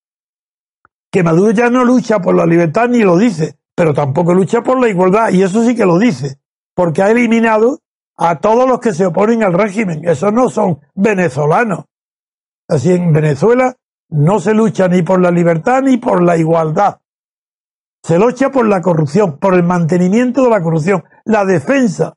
Que 1.11 1.21
Maduro 1.21 1.51
ya 1.51 1.69
no 1.69 1.83
lucha 1.83 2.19
por 2.19 2.33
la 2.33 2.45
libertad 2.45 2.87
ni 2.87 2.99
lo 2.99 3.17
dice, 3.17 3.57
pero 3.75 3.93
tampoco 3.93 4.33
lucha 4.33 4.61
por 4.61 4.79
la 4.79 4.87
igualdad, 4.87 5.31
y 5.31 5.43
eso 5.43 5.65
sí 5.65 5.75
que 5.75 5.85
lo 5.85 5.99
dice, 5.99 6.39
porque 6.73 7.01
ha 7.01 7.11
eliminado 7.11 7.81
a 8.21 8.39
todos 8.39 8.67
los 8.67 8.79
que 8.79 8.93
se 8.93 9.05
oponen 9.05 9.43
al 9.43 9.53
régimen. 9.53 10.07
Esos 10.07 10.33
no 10.33 10.49
son 10.49 10.81
venezolanos. 10.93 11.85
Así 12.67 12.91
en 12.91 13.13
Venezuela 13.13 13.75
no 14.09 14.39
se 14.39 14.53
lucha 14.53 14.89
ni 14.89 15.01
por 15.03 15.21
la 15.21 15.31
libertad 15.31 15.81
ni 15.81 15.97
por 15.97 16.21
la 16.21 16.35
igualdad. 16.35 16.99
Se 18.03 18.19
lucha 18.19 18.51
por 18.51 18.67
la 18.67 18.81
corrupción, 18.81 19.39
por 19.39 19.53
el 19.53 19.63
mantenimiento 19.63 20.43
de 20.43 20.49
la 20.49 20.61
corrupción, 20.61 21.03
la 21.23 21.45
defensa 21.45 22.15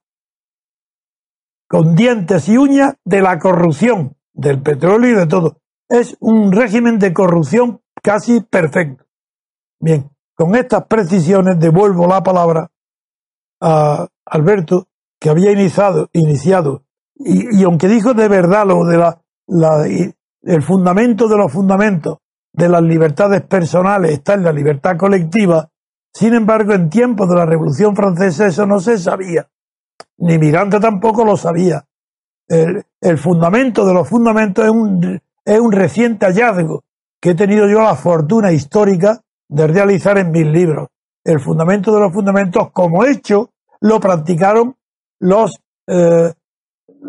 con 1.68 1.94
dientes 1.94 2.49
y 2.49 2.59
uñas 2.59 2.97
de 3.04 3.23
la 3.23 3.38
corrupción, 3.38 4.16
del 4.35 4.61
petróleo 4.61 5.12
y 5.12 5.21
de 5.21 5.26
todo. 5.26 5.59
es 5.88 6.16
un 6.21 6.52
régimen 6.52 6.99
de 6.99 7.12
corrupción 7.12 7.80
casi 8.02 8.40
perfecto. 8.40 9.04
Bien, 9.80 10.11
con 10.35 10.56
estas 10.56 10.87
precisiones 10.87 11.59
devuelvo 11.59 12.06
la 12.06 12.23
palabra 12.23 12.71
a 13.61 14.09
Alberto, 14.26 14.88
que 15.23 15.31
había 15.31 15.52
iniciado, 15.52 16.09
iniciado 16.12 16.83
y, 17.14 17.61
y 17.61 17.62
aunque 17.62 17.87
dijo 17.87 18.12
de 18.12 18.26
verdad 18.26 18.67
lo 18.67 18.85
de 18.85 18.99
la, 18.99 19.23
la, 19.47 19.87
el 19.87 20.62
fundamento 20.62 21.29
de 21.29 21.37
los 21.37 21.52
fundamentos 21.52 22.19
de 22.52 22.69
las 22.69 22.83
libertades 22.83 23.43
personales 23.43 24.11
está 24.11 24.35
en 24.35 24.43
la 24.43 24.52
libertad 24.52 24.97
colectiva, 24.97 25.71
sin 26.12 26.35
embargo, 26.35 26.75
en 26.75 26.91
tiempos 26.91 27.29
de 27.29 27.37
la 27.37 27.47
Revolución 27.47 27.95
Francesa 27.95 28.49
eso 28.49 28.67
no 28.67 28.81
se 28.81 28.99
sabía, 28.99 29.49
ni 30.19 30.38
Miranda 30.38 30.81
tampoco 30.81 31.25
lo 31.25 31.37
sabía. 31.37 31.85
El, 32.49 32.85
el 33.00 33.17
fundamento 33.17 33.87
de 33.87 33.95
los 33.95 34.09
fundamentos 34.09 34.64
es 34.64 34.71
un, 34.73 35.21
es 35.45 35.61
un 35.61 35.71
reciente 35.71 36.26
hallazgo 36.26 36.83
que 37.21 37.31
he 37.31 37.35
tenido 37.37 37.69
yo 37.69 37.81
la 37.81 37.95
fortuna 37.95 38.50
histórica 38.50 39.21
de 39.49 39.69
realizar 39.69 40.19
en 40.19 40.33
mis 40.33 40.47
libros. 40.47 40.88
El 41.25 41.38
fundamento 41.38 41.95
de 41.95 42.00
los 42.00 42.12
fundamentos 42.12 42.73
como 42.73 43.05
hecho 43.05 43.50
lo 43.81 44.00
practicaron 44.00 44.75
los 45.23 45.61
eh, 45.87 46.33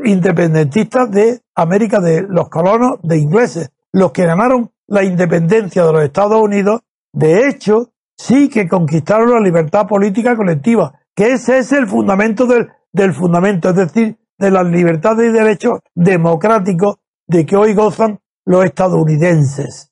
independentistas 0.03 1.10
de 1.10 1.41
América, 1.55 2.00
de 2.00 2.22
los 2.22 2.48
colonos 2.48 3.00
de 3.01 3.17
ingleses, 3.17 3.72
los 3.91 4.12
que 4.12 4.25
ganaron 4.25 4.72
la 4.88 5.03
independencia 5.03 5.84
de 5.84 5.91
los 5.91 6.03
Estados 6.03 6.41
Unidos, 6.41 6.82
de 7.12 7.48
hecho, 7.48 7.91
sí 8.15 8.50
que 8.50 8.67
conquistaron 8.67 9.32
la 9.32 9.39
libertad 9.39 9.88
política 9.88 10.36
colectiva, 10.36 10.93
que 11.15 11.34
ese 11.34 11.58
es 11.58 11.72
el 11.72 11.88
fundamento 11.88 12.46
del, 12.46 12.70
del 12.91 13.13
fundamento, 13.13 13.70
es 13.70 13.75
decir, 13.75 14.17
de 14.38 14.51
las 14.51 14.65
libertades 14.65 15.29
y 15.29 15.34
derechos 15.34 15.79
democráticos 15.96 16.98
de 17.27 17.46
que 17.46 17.55
hoy 17.55 17.74
gozan 17.74 18.20
los 18.46 18.63
estadounidenses. 18.65 19.91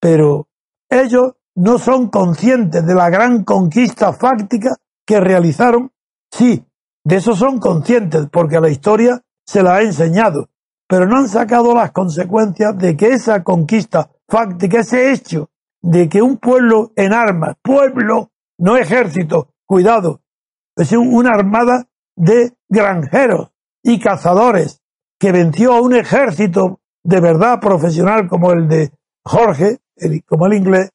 Pero 0.00 0.46
ellos 0.88 1.32
no 1.56 1.78
son 1.78 2.10
conscientes 2.10 2.86
de 2.86 2.94
la 2.94 3.10
gran 3.10 3.42
conquista 3.42 4.12
fáctica 4.12 4.76
que 5.04 5.18
realizaron. 5.18 5.90
Sí, 6.30 6.64
de 7.06 7.16
eso 7.18 7.36
son 7.36 7.60
conscientes, 7.60 8.26
porque 8.32 8.60
la 8.60 8.68
historia 8.68 9.22
se 9.46 9.62
la 9.62 9.76
ha 9.76 9.82
enseñado, 9.82 10.48
pero 10.88 11.06
no 11.06 11.18
han 11.18 11.28
sacado 11.28 11.72
las 11.72 11.92
consecuencias 11.92 12.76
de 12.76 12.96
que 12.96 13.10
esa 13.10 13.44
conquista 13.44 14.10
fáctica, 14.28 14.80
ese 14.80 15.12
hecho 15.12 15.48
de 15.80 16.08
que 16.08 16.20
un 16.20 16.38
pueblo 16.38 16.90
en 16.96 17.12
armas, 17.12 17.54
pueblo, 17.62 18.32
no 18.58 18.76
ejército, 18.76 19.50
cuidado, 19.64 20.22
es 20.76 20.90
una 20.90 21.30
armada 21.30 21.86
de 22.16 22.54
granjeros 22.68 23.52
y 23.84 24.00
cazadores 24.00 24.82
que 25.20 25.30
venció 25.30 25.74
a 25.74 25.82
un 25.82 25.94
ejército 25.94 26.80
de 27.04 27.20
verdad 27.20 27.60
profesional 27.60 28.26
como 28.26 28.50
el 28.50 28.66
de 28.66 28.90
Jorge, 29.24 29.78
como 30.26 30.46
el 30.46 30.54
inglés, 30.54 30.90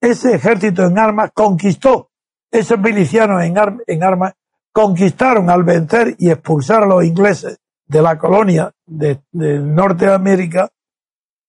ese 0.00 0.36
ejército 0.36 0.84
en 0.84 0.96
armas 0.96 1.32
conquistó, 1.34 2.10
esos 2.52 2.78
milicianos 2.78 3.42
en, 3.42 3.56
en 3.88 4.04
armas 4.04 4.34
conquistaron 4.76 5.48
al 5.48 5.64
vencer 5.64 6.16
y 6.18 6.28
expulsar 6.28 6.82
a 6.82 6.86
los 6.86 7.02
ingleses 7.02 7.56
de 7.86 8.02
la 8.02 8.18
colonia 8.18 8.70
de, 8.84 9.22
de 9.32 9.58
Norteamérica, 9.58 10.68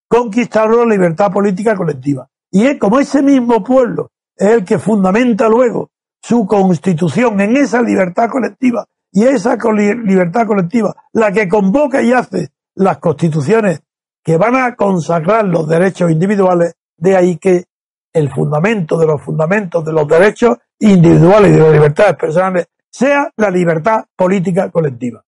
conquistaron 0.07 0.87
la 0.87 0.95
libertad 0.95 1.29
política 1.29 1.75
colectiva. 1.75 2.29
Y 2.49 2.65
es 2.65 2.79
como 2.79 3.01
ese 3.01 3.21
mismo 3.21 3.61
pueblo 3.65 4.11
es 4.33 4.47
el 4.47 4.63
que 4.63 4.79
fundamenta 4.79 5.49
luego 5.49 5.89
su 6.21 6.45
constitución 6.45 7.41
en 7.41 7.57
esa 7.57 7.81
libertad 7.81 8.29
colectiva 8.29 8.85
y 9.11 9.25
esa 9.25 9.57
libertad 9.57 10.47
colectiva 10.47 10.95
la 11.11 11.29
que 11.33 11.49
convoca 11.49 12.01
y 12.01 12.13
hace 12.13 12.51
las 12.75 12.99
constituciones 12.99 13.81
que 14.23 14.37
van 14.37 14.55
a 14.55 14.73
consagrar 14.77 15.43
los 15.43 15.67
derechos 15.67 16.09
individuales, 16.11 16.75
de 16.95 17.17
ahí 17.17 17.35
que 17.35 17.65
el 18.13 18.31
fundamento 18.31 18.97
de 18.97 19.05
los 19.05 19.21
fundamentos 19.21 19.83
de 19.83 19.91
los 19.91 20.07
derechos 20.07 20.59
individuales 20.79 21.51
y 21.51 21.55
de 21.55 21.59
las 21.59 21.73
libertades 21.73 22.15
personales 22.15 22.67
sea 22.97 23.31
la 23.37 23.51
libertad 23.51 24.05
política 24.15 24.71
colectiva. 24.71 25.23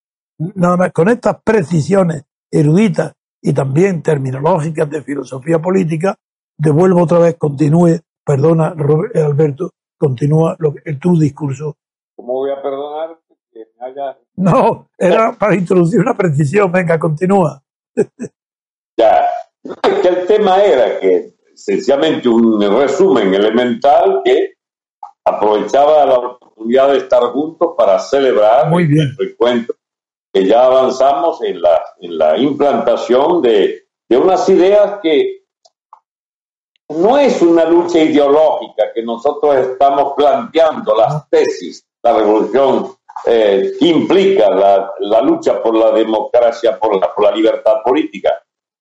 Nada 0.55 0.75
más 0.75 0.91
con 0.91 1.07
estas 1.07 1.39
precisiones 1.43 2.23
eruditas 2.49 3.13
y 3.43 3.53
también 3.53 4.01
terminológicas 4.01 4.89
de 4.89 5.03
filosofía 5.03 5.59
política, 5.59 6.15
devuelvo 6.57 7.03
otra 7.03 7.19
vez, 7.19 7.35
continúe, 7.37 7.99
perdona 8.25 8.73
Alberto, 9.13 9.69
continúa 9.99 10.55
lo 10.57 10.73
que, 10.73 10.93
tu 10.95 11.19
discurso. 11.19 11.77
¿Cómo 12.15 12.33
voy 12.33 12.49
a 12.49 12.59
perdonar 12.59 13.19
que 13.51 13.59
me 13.79 13.85
haya... 13.85 14.17
No, 14.35 14.89
era 14.97 15.33
para 15.33 15.53
introducir 15.53 15.99
una 15.99 16.15
precisión, 16.15 16.71
venga, 16.71 16.97
continúa. 16.97 17.61
ya, 18.97 19.27
que 19.83 20.07
el 20.07 20.25
tema 20.25 20.63
era 20.63 20.99
que 20.99 21.35
sencillamente 21.53 22.27
un 22.27 22.59
resumen 22.61 23.31
elemental 23.31 24.21
que 24.25 24.53
aprovechaba 25.23 26.05
la 26.05 26.38
oportunidad 26.59 26.91
de 26.91 26.97
estar 26.97 27.23
juntos 27.31 27.73
para 27.77 27.99
celebrar 27.99 28.69
Muy 28.69 28.85
bien. 28.85 29.15
el 29.17 29.29
encuentro 29.29 29.75
que 30.31 30.45
ya 30.45 30.65
avanzamos 30.65 31.41
en 31.41 31.61
la, 31.61 31.81
en 31.99 32.17
la 32.17 32.37
implantación 32.37 33.41
de, 33.41 33.87
de 34.07 34.17
unas 34.17 34.47
ideas 34.49 34.99
que 35.01 35.39
no 36.89 37.17
es 37.17 37.41
una 37.41 37.65
lucha 37.65 37.99
ideológica 37.99 38.91
que 38.93 39.03
nosotros 39.03 39.55
estamos 39.55 40.13
planteando, 40.15 40.95
las 40.95 41.27
tesis, 41.29 41.85
la 42.03 42.13
revolución 42.13 42.91
eh, 43.25 43.73
que 43.79 43.85
implica 43.87 44.49
la, 44.49 44.91
la, 44.99 45.21
lucha 45.21 45.61
por 45.61 45.75
la 45.75 45.91
democracia, 45.91 46.79
por 46.79 46.99
la, 46.99 47.13
por 47.13 47.25
la 47.25 47.31
libertad 47.31 47.75
política. 47.83 48.29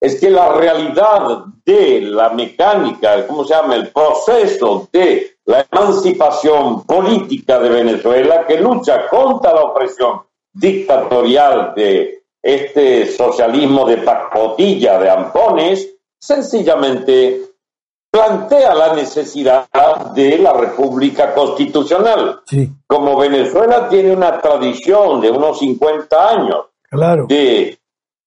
Es 0.01 0.19
que 0.19 0.29
la 0.29 0.53
realidad 0.53 1.45
de 1.65 2.01
la 2.01 2.29
mecánica, 2.29 3.27
¿cómo 3.27 3.43
se 3.43 3.53
llama? 3.53 3.75
El 3.75 3.89
proceso 3.89 4.87
de 4.93 5.37
la 5.45 5.65
emancipación 5.71 6.83
política 6.85 7.59
de 7.59 7.69
Venezuela 7.69 8.45
que 8.47 8.59
lucha 8.59 9.07
contra 9.09 9.53
la 9.53 9.61
opresión 9.61 10.21
dictatorial 10.53 11.73
de 11.75 12.23
este 12.41 13.07
socialismo 13.11 13.85
de 13.85 13.97
pacotilla 13.97 14.97
de 14.99 15.09
ampones, 15.09 15.89
sencillamente 16.17 17.41
plantea 18.11 18.73
la 18.73 18.93
necesidad 18.93 19.67
de 20.13 20.37
la 20.37 20.53
República 20.53 21.33
Constitucional. 21.33 22.41
Sí. 22.45 22.69
Como 22.87 23.17
Venezuela 23.17 23.89
tiene 23.89 24.13
una 24.13 24.39
tradición 24.39 25.21
de 25.21 25.29
unos 25.31 25.59
50 25.59 26.29
años 26.29 26.65
Claro. 26.89 27.27
de 27.27 27.78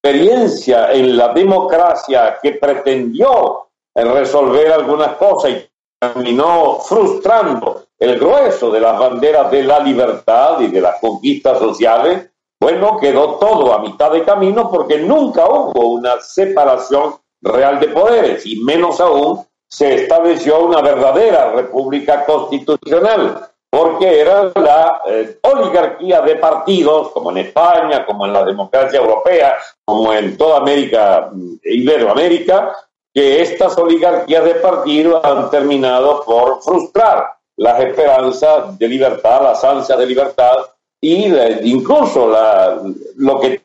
experiencia 0.03 0.91
en 0.91 1.15
la 1.15 1.29
democracia 1.29 2.37
que 2.41 2.51
pretendió 2.53 3.69
resolver 3.95 4.73
algunas 4.73 5.15
cosas 5.15 5.51
y 5.51 5.69
terminó 5.97 6.79
frustrando 6.81 7.85
el 7.97 8.19
grueso 8.19 8.69
de 8.69 8.81
las 8.81 8.99
banderas 8.99 9.49
de 9.49 9.63
la 9.63 9.79
libertad 9.79 10.59
y 10.59 10.67
de 10.67 10.81
las 10.81 10.99
conquistas 10.99 11.57
sociales, 11.57 12.29
bueno, 12.59 12.99
quedó 12.99 13.35
todo 13.35 13.73
a 13.73 13.79
mitad 13.79 14.11
de 14.11 14.25
camino 14.25 14.69
porque 14.69 14.97
nunca 14.97 15.45
hubo 15.45 15.93
una 15.93 16.19
separación 16.19 17.15
real 17.41 17.79
de 17.79 17.87
poderes 17.87 18.45
y 18.45 18.57
menos 18.57 18.99
aún 18.99 19.45
se 19.69 19.95
estableció 19.95 20.65
una 20.65 20.81
verdadera 20.81 21.53
república 21.53 22.25
constitucional, 22.25 23.52
porque 23.73 24.21
era 24.21 24.51
la 24.53 25.01
eh, 25.07 25.39
oligarquía 25.41 26.21
de 26.21 26.35
partidos, 26.35 27.09
como 27.09 27.31
en 27.31 27.39
España, 27.39 28.05
como 28.05 28.27
en 28.27 28.33
la 28.33 28.45
democracia 28.45 28.99
europea, 28.99 29.57
como 29.83 30.13
en 30.13 30.37
toda 30.37 30.57
América, 30.59 31.31
Iberoamérica, 31.63 32.71
que 33.11 33.41
estas 33.41 33.75
oligarquías 33.79 34.43
de 34.45 34.55
partidos 34.55 35.25
han 35.25 35.49
terminado 35.49 36.23
por 36.23 36.61
frustrar 36.61 37.29
las 37.57 37.79
esperanzas 37.79 38.77
de 38.77 38.87
libertad, 38.87 39.41
las 39.41 39.63
ansias 39.63 39.97
de 39.97 40.05
libertad 40.05 40.55
y 41.01 41.33
incluso 41.63 42.29
la, 42.29 42.79
lo 43.15 43.39
que 43.39 43.59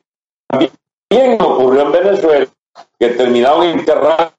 también 0.49 1.43
ocurrió 1.43 1.83
en 1.83 1.93
Venezuela, 1.93 2.47
que 2.99 3.09
terminaron 3.11 3.65
enterrando 3.65 4.33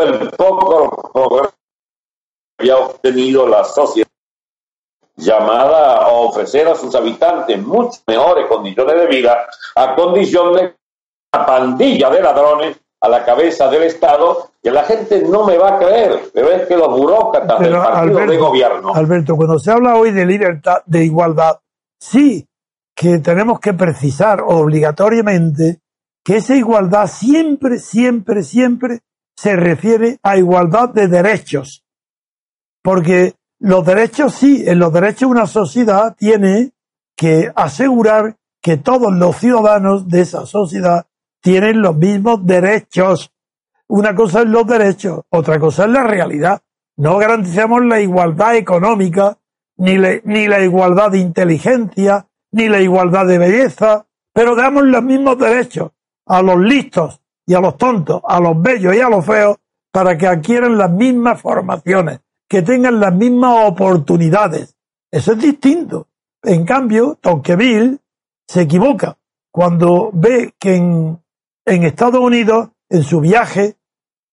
el 0.00 0.30
poco 0.30 1.10
progreso 1.12 1.54
que 2.56 2.70
había 2.70 2.76
obtenido 2.76 3.48
la 3.48 3.64
sociedad 3.64 4.08
llamada 5.18 5.96
a 5.96 6.08
ofrecer 6.08 6.68
a 6.68 6.76
sus 6.76 6.94
habitantes 6.94 7.60
mucho 7.60 8.00
mejores 8.06 8.46
condiciones 8.46 9.00
de 9.00 9.06
vida 9.06 9.46
a 9.74 9.94
condición 9.94 10.54
de 10.54 10.74
una 11.34 11.46
pandilla 11.46 12.08
de 12.08 12.22
ladrones 12.22 12.76
a 13.00 13.08
la 13.08 13.24
cabeza 13.24 13.68
del 13.68 13.82
Estado 13.82 14.50
que 14.62 14.70
la 14.70 14.84
gente 14.84 15.22
no 15.22 15.44
me 15.44 15.58
va 15.58 15.74
a 15.74 15.78
creer, 15.78 16.30
pero 16.32 16.50
es 16.50 16.66
que 16.66 16.76
los 16.76 16.88
burócratas 16.88 17.58
del 17.60 17.70
Pero, 17.70 17.82
partido 17.82 18.00
Alberto, 18.00 18.32
de 18.32 18.38
gobierno 18.38 18.94
Alberto, 18.94 19.36
cuando 19.36 19.58
se 19.58 19.70
habla 19.70 19.96
hoy 19.96 20.12
de 20.12 20.24
libertad, 20.24 20.82
de 20.86 21.04
igualdad, 21.04 21.58
sí 22.00 22.46
que 22.96 23.18
tenemos 23.18 23.60
que 23.60 23.74
precisar 23.74 24.40
obligatoriamente 24.44 25.80
que 26.24 26.36
esa 26.36 26.54
igualdad 26.54 27.06
siempre, 27.06 27.78
siempre, 27.78 28.42
siempre 28.42 29.00
se 29.36 29.54
refiere 29.54 30.18
a 30.22 30.36
igualdad 30.36 30.88
de 30.88 31.06
derechos. 31.06 31.84
Porque 32.82 33.34
los 33.60 33.84
derechos 33.84 34.34
sí, 34.34 34.64
en 34.66 34.78
los 34.78 34.92
derechos 34.92 35.30
una 35.30 35.46
sociedad 35.46 36.14
tiene 36.16 36.72
que 37.16 37.50
asegurar 37.54 38.36
que 38.62 38.76
todos 38.76 39.12
los 39.12 39.36
ciudadanos 39.36 40.08
de 40.08 40.20
esa 40.20 40.46
sociedad 40.46 41.06
tienen 41.40 41.82
los 41.82 41.96
mismos 41.96 42.44
derechos. 42.46 43.32
una 43.88 44.14
cosa 44.14 44.40
es 44.40 44.46
los 44.46 44.66
derechos, 44.66 45.22
otra 45.30 45.58
cosa 45.58 45.84
es 45.84 45.90
la 45.90 46.04
realidad. 46.04 46.60
No 46.96 47.16
garantizamos 47.16 47.84
la 47.84 48.00
igualdad 48.00 48.56
económica, 48.56 49.38
ni, 49.76 49.96
ni 50.24 50.46
la 50.46 50.60
igualdad 50.60 51.10
de 51.10 51.18
inteligencia, 51.18 52.26
ni 52.52 52.68
la 52.68 52.80
igualdad 52.80 53.26
de 53.26 53.38
belleza, 53.38 54.06
pero 54.32 54.54
damos 54.54 54.84
los 54.84 55.02
mismos 55.02 55.38
derechos 55.38 55.92
a 56.26 56.42
los 56.42 56.58
listos 56.58 57.20
y 57.46 57.54
a 57.54 57.60
los 57.60 57.76
tontos, 57.78 58.20
a 58.26 58.40
los 58.40 58.60
bellos 58.60 58.94
y 58.94 59.00
a 59.00 59.08
los 59.08 59.24
feos, 59.24 59.56
para 59.90 60.18
que 60.18 60.26
adquieran 60.26 60.76
las 60.76 60.90
mismas 60.90 61.40
formaciones, 61.40 62.20
que 62.48 62.62
tengan 62.62 62.98
las 63.00 63.14
mismas 63.14 63.68
oportunidades. 63.68 64.74
Eso 65.10 65.32
es 65.32 65.38
distinto. 65.38 66.08
En 66.42 66.64
cambio, 66.64 67.18
Tocqueville 67.20 67.98
se 68.46 68.62
equivoca 68.62 69.18
cuando 69.50 70.10
ve 70.12 70.54
que 70.58 70.76
en, 70.76 71.22
en 71.66 71.82
Estados 71.84 72.20
Unidos, 72.20 72.70
en 72.88 73.02
su 73.02 73.20
viaje, 73.20 73.76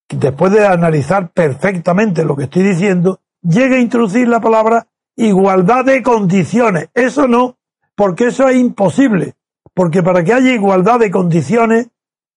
después 0.09 0.51
de 0.51 0.65
analizar 0.65 1.31
perfectamente 1.31 2.23
lo 2.23 2.35
que 2.35 2.43
estoy 2.43 2.63
diciendo, 2.63 3.19
llega 3.41 3.75
a 3.75 3.79
introducir 3.79 4.27
la 4.27 4.39
palabra 4.39 4.87
igualdad 5.15 5.85
de 5.85 6.03
condiciones. 6.03 6.89
Eso 6.93 7.27
no, 7.27 7.57
porque 7.95 8.27
eso 8.27 8.47
es 8.47 8.57
imposible. 8.57 9.35
Porque 9.73 10.03
para 10.03 10.23
que 10.23 10.33
haya 10.33 10.53
igualdad 10.53 10.99
de 10.99 11.11
condiciones, 11.11 11.89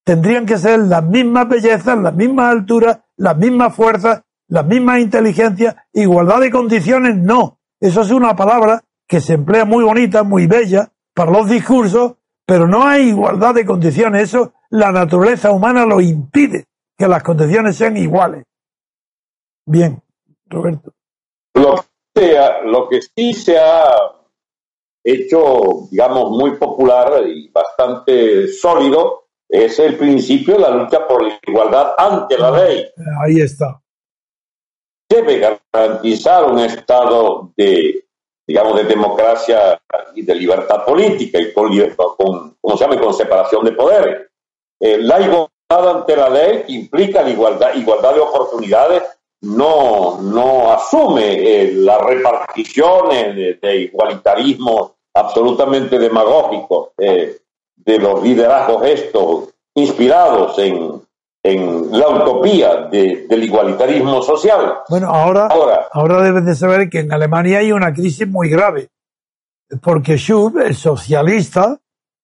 tendrían 0.04 0.46
que 0.46 0.58
ser 0.58 0.80
las 0.80 1.04
mismas 1.04 1.48
bellezas, 1.48 1.98
las 1.98 2.14
mismas 2.14 2.50
alturas, 2.50 3.00
las 3.16 3.36
mismas 3.36 3.74
fuerzas, 3.74 4.22
las 4.48 4.66
mismas 4.66 5.00
inteligencias. 5.00 5.76
Igualdad 5.92 6.40
de 6.40 6.50
condiciones 6.50 7.16
no. 7.16 7.58
Eso 7.80 8.00
es 8.02 8.10
una 8.10 8.34
palabra 8.34 8.82
que 9.06 9.20
se 9.20 9.34
emplea 9.34 9.64
muy 9.64 9.84
bonita, 9.84 10.22
muy 10.22 10.46
bella 10.46 10.90
para 11.14 11.30
los 11.30 11.48
discursos, 11.48 12.14
pero 12.46 12.66
no 12.66 12.84
hay 12.86 13.08
igualdad 13.08 13.54
de 13.54 13.64
condiciones. 13.64 14.24
Eso 14.24 14.52
la 14.70 14.90
naturaleza 14.92 15.50
humana 15.50 15.84
lo 15.86 16.00
impide, 16.00 16.66
que 16.96 17.08
las 17.08 17.22
condiciones 17.22 17.76
sean 17.76 17.96
iguales. 17.96 18.44
Bien, 19.66 20.02
Roberto. 20.46 20.92
Lo 21.54 21.74
que, 22.14 22.20
sea- 22.20 22.62
lo 22.64 22.88
que 22.88 23.00
sí 23.02 23.32
se 23.34 23.58
ha 23.58 23.84
hecho, 25.04 25.88
digamos, 25.90 26.30
muy 26.30 26.56
popular 26.56 27.22
y 27.26 27.50
bastante 27.50 28.48
sólido 28.48 29.24
es 29.48 29.78
el 29.78 29.96
principio 29.96 30.54
de 30.54 30.60
la 30.60 30.70
lucha 30.70 31.06
por 31.06 31.22
la 31.26 31.38
igualdad 31.46 31.92
ante 31.96 32.36
la 32.38 32.50
ley. 32.50 32.84
Ahí 33.24 33.40
está. 33.40 33.80
Debe 35.18 35.58
garantizar 35.72 36.44
un 36.44 36.60
estado 36.60 37.50
de, 37.56 38.04
digamos, 38.46 38.76
de 38.76 38.84
democracia 38.84 39.80
y 40.14 40.22
de 40.22 40.34
libertad 40.34 40.84
política 40.84 41.40
y 41.40 41.52
con, 41.52 41.68
con 42.16 42.56
¿cómo 42.60 42.76
se 42.76 42.84
llama? 42.84 43.00
con 43.00 43.14
separación 43.14 43.64
de 43.64 43.72
poderes. 43.72 44.30
Eh, 44.80 44.98
la 44.98 45.20
igualdad 45.20 45.96
ante 45.96 46.16
la 46.16 46.28
ley 46.28 46.64
implica 46.68 47.22
la 47.22 47.30
igualdad, 47.30 47.74
igualdad 47.74 48.14
de 48.14 48.20
oportunidades 48.20 49.02
no, 49.40 50.20
no 50.22 50.72
asume 50.72 51.32
eh, 51.32 51.72
las 51.74 52.00
reparticiones 52.00 53.34
de, 53.34 53.54
de 53.54 53.76
igualitarismo 53.76 54.96
absolutamente 55.14 55.98
demagógicos 55.98 56.90
eh, 56.98 57.38
de 57.76 57.98
los 57.98 58.22
liderazgos 58.22 58.84
estos 58.86 59.48
inspirados 59.74 60.58
en, 60.58 61.07
en 61.42 61.90
la 61.92 62.08
utopía 62.08 62.88
de- 62.90 63.26
del 63.28 63.44
igualitarismo 63.44 64.22
social. 64.22 64.78
Bueno, 64.88 65.08
ahora, 65.08 65.48
Ahora, 65.92 66.40
de 66.40 66.54
saber 66.54 66.88
que 66.90 67.00
en 67.00 67.12
Alemania 67.12 67.58
hay 67.58 67.72
una 67.72 67.92
crisis 67.92 68.26
muy 68.28 68.48
grave, 68.50 68.88
porque 69.82 70.16
Schulz, 70.16 70.56
el 70.64 70.74
socialista, 70.74 71.78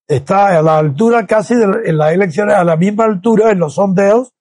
está 0.07 0.59
a 0.59 0.63
la 0.63 0.79
altura 0.79 1.27
casi 1.27 1.55
de, 1.55 1.65
en 1.87 1.97
las 1.99 2.13
elecciones, 2.13 2.57
a 2.57 2.65
la 2.65 2.77
misma 2.77 3.05
altura 3.05 3.51
en 3.51 3.59
los 3.59 3.75
sondeos 3.75 4.33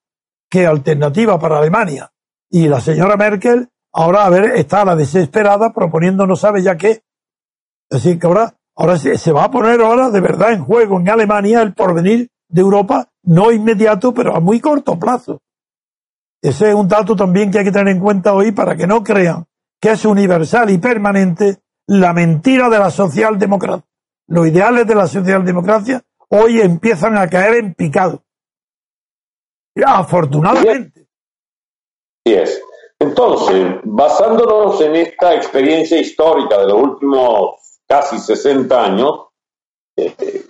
que 0.50 0.66
Alternativa 0.66 1.40
para 1.40 1.60
Alemania. 1.60 2.12
Y 2.50 2.68
la 2.68 2.80
señora 2.82 3.16
Merkel 3.16 3.70
ahora, 3.94 4.26
a 4.26 4.30
ver, 4.30 4.46
está 4.56 4.82
a 4.82 4.86
la 4.86 4.96
desesperada 4.96 5.72
proponiendo 5.74 6.26
no 6.28 6.36
sabe 6.36 6.62
ya 6.62 6.76
qué. 6.78 7.02
Es 7.90 8.04
decir, 8.04 8.20
que 8.20 8.28
ahora, 8.28 8.56
ahora 8.76 8.98
se, 8.98 9.18
se 9.18 9.32
va 9.32 9.46
a 9.46 9.52
poner 9.52 9.82
ahora 9.82 10.10
de 10.10 10.20
verdad 10.20 10.52
en 10.52 10.64
juego 10.64 11.00
en 11.00 11.10
Alemania 11.10 11.62
el 11.62 11.74
porvenir 11.74 12.30
de 12.50 12.62
Europa, 12.62 13.08
no 13.24 13.52
inmediato, 13.52 14.14
pero 14.14 14.36
a 14.36 14.40
muy 14.40 14.60
corto 14.60 15.00
plazo. 15.00 15.42
Ese 16.42 16.70
es 16.70 16.76
un 16.76 16.88
dato 16.88 17.16
también 17.16 17.52
que 17.52 17.60
hay 17.60 17.66
que 17.66 17.72
tener 17.72 17.96
en 17.96 18.02
cuenta 18.02 18.34
hoy 18.34 18.52
para 18.52 18.76
que 18.76 18.86
no 18.86 19.04
crean 19.04 19.46
que 19.80 19.92
es 19.92 20.06
universal 20.06 20.70
y 20.70 20.78
permanente 20.78 21.58
la 21.88 22.14
mentira 22.14 22.70
de 22.70 22.80
la 22.80 22.90
socialdemocracia. 22.90 23.86
Los 24.28 24.48
ideales 24.48 24.88
de 24.88 24.96
la 24.96 25.08
socialdemocracia 25.08 26.02
hoy 26.30 26.62
empiezan 26.62 27.18
a 27.18 27.30
caer 27.30 27.56
en 27.56 27.74
picado. 27.74 28.24
Afortunadamente. 29.86 31.08
Es. 32.24 32.62
Entonces, 32.98 33.80
basándonos 33.84 34.80
en 34.80 34.96
esta 34.96 35.36
experiencia 35.36 36.00
histórica 36.00 36.58
de 36.60 36.68
los 36.68 36.82
últimos 36.82 37.56
casi 37.86 38.18
60 38.18 38.86
años, 38.86 39.28
eh, 39.98 40.43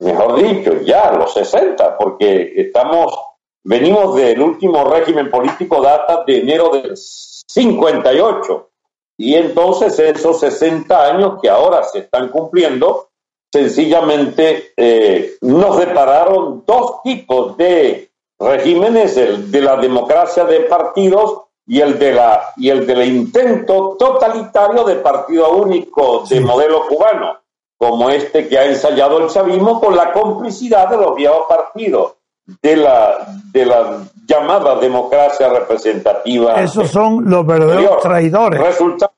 mejor 0.00 0.36
dicho, 0.42 0.80
ya 0.82 1.12
los 1.12 1.32
60, 1.34 1.96
porque 1.98 2.52
estamos, 2.56 3.18
venimos 3.64 4.14
del 4.16 4.40
último 4.40 4.84
régimen 4.84 5.30
político, 5.30 5.80
data 5.80 6.24
de 6.26 6.38
enero 6.38 6.70
del 6.70 6.96
58, 6.96 8.70
y 9.18 9.34
entonces 9.34 9.98
esos 9.98 10.40
60 10.40 11.06
años 11.06 11.40
que 11.42 11.50
ahora 11.50 11.82
se 11.82 12.00
están 12.00 12.28
cumpliendo, 12.28 13.08
sencillamente 13.52 14.72
eh, 14.76 15.36
nos 15.40 15.78
depararon 15.78 16.62
dos 16.66 17.02
tipos 17.02 17.56
de 17.56 18.10
regímenes, 18.38 19.16
el 19.16 19.50
de 19.50 19.62
la 19.62 19.76
democracia 19.76 20.44
de 20.44 20.60
partidos 20.60 21.42
y 21.66 21.80
el 21.80 21.98
de 21.98 22.12
la 22.14 22.52
y 22.56 22.70
el 22.70 22.86
del 22.86 23.04
intento 23.04 23.96
totalitario 23.98 24.84
de 24.84 24.96
partido 24.96 25.50
único 25.56 26.20
de 26.28 26.36
Sí. 26.36 26.40
modelo 26.40 26.86
cubano, 26.86 27.38
como 27.78 28.10
este 28.10 28.48
que 28.48 28.58
ha 28.58 28.64
ensayado 28.66 29.18
el 29.22 29.28
chavismo 29.30 29.80
con 29.80 29.94
la 29.96 30.12
complicidad 30.12 30.88
de 30.90 30.96
los 30.96 31.14
viejos 31.14 31.42
partidos 31.48 32.14
de 32.62 32.76
la 32.76 33.28
de 33.52 33.64
la 33.66 33.98
llamada 34.26 34.76
democracia 34.76 35.48
representativa. 35.48 36.60
Esos 36.62 36.90
son 36.90 37.28
los 37.30 37.46
verdaderos 37.46 38.00
traidores. 38.02 38.60
Resulta 38.60 39.12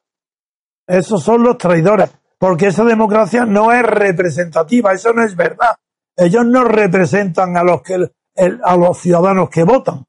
Esos 0.87 1.23
son 1.23 1.43
los 1.43 1.57
traidores. 1.57 2.11
Porque 2.39 2.67
esa 2.69 2.85
democracia 2.85 3.45
no 3.45 3.71
es 3.73 3.83
representativa. 3.83 4.93
Eso 4.93 5.13
no 5.13 5.23
es 5.23 5.37
verdad. 5.37 5.77
Ellos 6.17 6.45
no 6.47 6.65
representan 6.65 7.57
a 7.57 7.63
los 7.63 7.83
que 7.83 7.95
el- 7.95 8.61
a 8.65 8.77
los 8.77 8.99
ciudadanos 8.99 9.51
que 9.51 9.63
votan. 9.63 10.05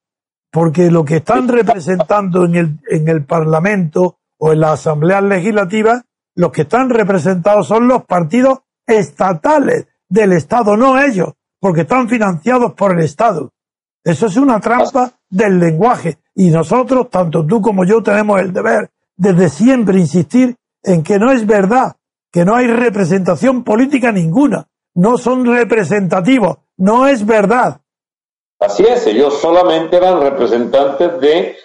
Porque 0.52 0.90
lo 0.90 1.06
que 1.06 1.18
están 1.18 1.48
representando 1.48 2.46
en 2.46 2.56
el, 2.56 2.80
en 2.90 3.08
el 3.08 3.24
Parlamento 3.26 4.18
o 4.40 4.54
en 4.54 4.62
las 4.62 4.80
asambleas 4.80 5.22
legislativas, 5.24 6.04
los 6.36 6.52
que 6.52 6.64
están 6.64 6.90
representados 6.90 7.68
son 7.68 7.88
los 7.88 8.06
partidos 8.06 8.60
estatales 8.86 9.88
del 10.08 10.34
Estado, 10.34 10.76
no 10.76 11.00
ellos, 11.00 11.34
porque 11.60 11.82
están 11.82 12.10
financiados 12.10 12.74
por 12.74 12.92
el 12.92 13.06
Estado. 13.06 13.52
Eso 14.04 14.28
es 14.28 14.38
una 14.38 14.60
trampa 14.60 15.12
del 15.30 15.60
lenguaje. 15.60 16.18
Y 16.36 16.50
nosotros, 16.50 17.10
tanto 17.10 17.46
tú 17.46 17.62
como 17.62 17.86
yo, 17.86 18.02
tenemos 18.02 18.40
el 18.40 18.52
deber 18.52 18.90
desde 19.16 19.50
siempre 19.50 20.00
insistir 20.00 20.56
en 20.84 21.04
que 21.04 21.20
no 21.20 21.32
es 21.32 21.46
verdad, 21.46 21.96
que 22.32 22.44
no 22.44 22.56
hay 22.56 22.68
representación 22.68 23.64
política 23.64 24.12
ninguna. 24.12 24.68
No 24.96 25.18
son 25.18 25.46
representativos. 25.46 26.58
No 26.78 27.08
es 27.08 27.26
verdad. 27.26 27.82
Así 28.60 28.84
es, 28.84 29.06
ellos 29.08 29.40
solamente 29.40 29.98
eran 29.98 30.22
representantes 30.22 31.20
de, 31.20 31.56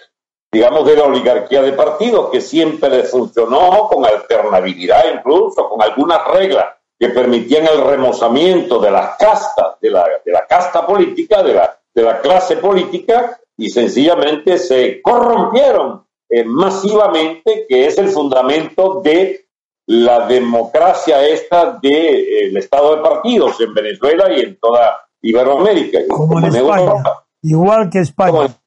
digamos, 0.57 0.87
de 0.87 0.95
la 0.95 1.03
oligarquía 1.03 1.61
de 1.61 1.73
partidos, 1.73 2.31
que 2.31 2.41
siempre 2.41 2.89
les 2.89 3.11
funcionó 3.11 3.87
con 3.87 4.03
alternabilidad 4.03 5.03
incluso, 5.13 5.69
con 5.69 5.83
algunas 5.83 6.27
reglas 6.29 6.65
que 6.97 7.09
permitían 7.09 7.67
el 7.67 7.83
remozamiento 7.83 8.79
de 8.79 8.89
las 8.89 9.17
castas, 9.17 9.79
de 9.79 9.91
la, 9.91 10.03
de 10.25 10.31
la 10.31 10.47
casta 10.47 10.83
política, 10.83 11.43
de 11.43 11.53
la, 11.53 11.79
de 11.93 12.01
la 12.01 12.21
clase 12.21 12.57
política, 12.57 13.39
y 13.55 13.69
sencillamente 13.69 14.57
se 14.57 14.99
corrompieron 14.99 16.03
eh, 16.27 16.43
masivamente, 16.43 17.67
que 17.69 17.85
es 17.85 17.99
el 17.99 18.07
fundamento 18.07 19.01
de 19.03 19.45
la 19.85 20.25
democracia 20.25 21.23
esta 21.27 21.77
del 21.79 22.57
estado 22.57 22.95
de 22.95 23.03
partidos 23.03 23.61
en 23.61 23.75
Venezuela 23.75 24.35
y 24.35 24.41
en 24.41 24.57
toda 24.59 25.01
Iberoamérica. 25.21 25.99
Como 26.09 26.39
en 26.39 26.55
Europa. 26.55 26.77
España. 26.79 27.03
Igual 27.43 27.89
que 27.91 27.99
España. 27.99 28.57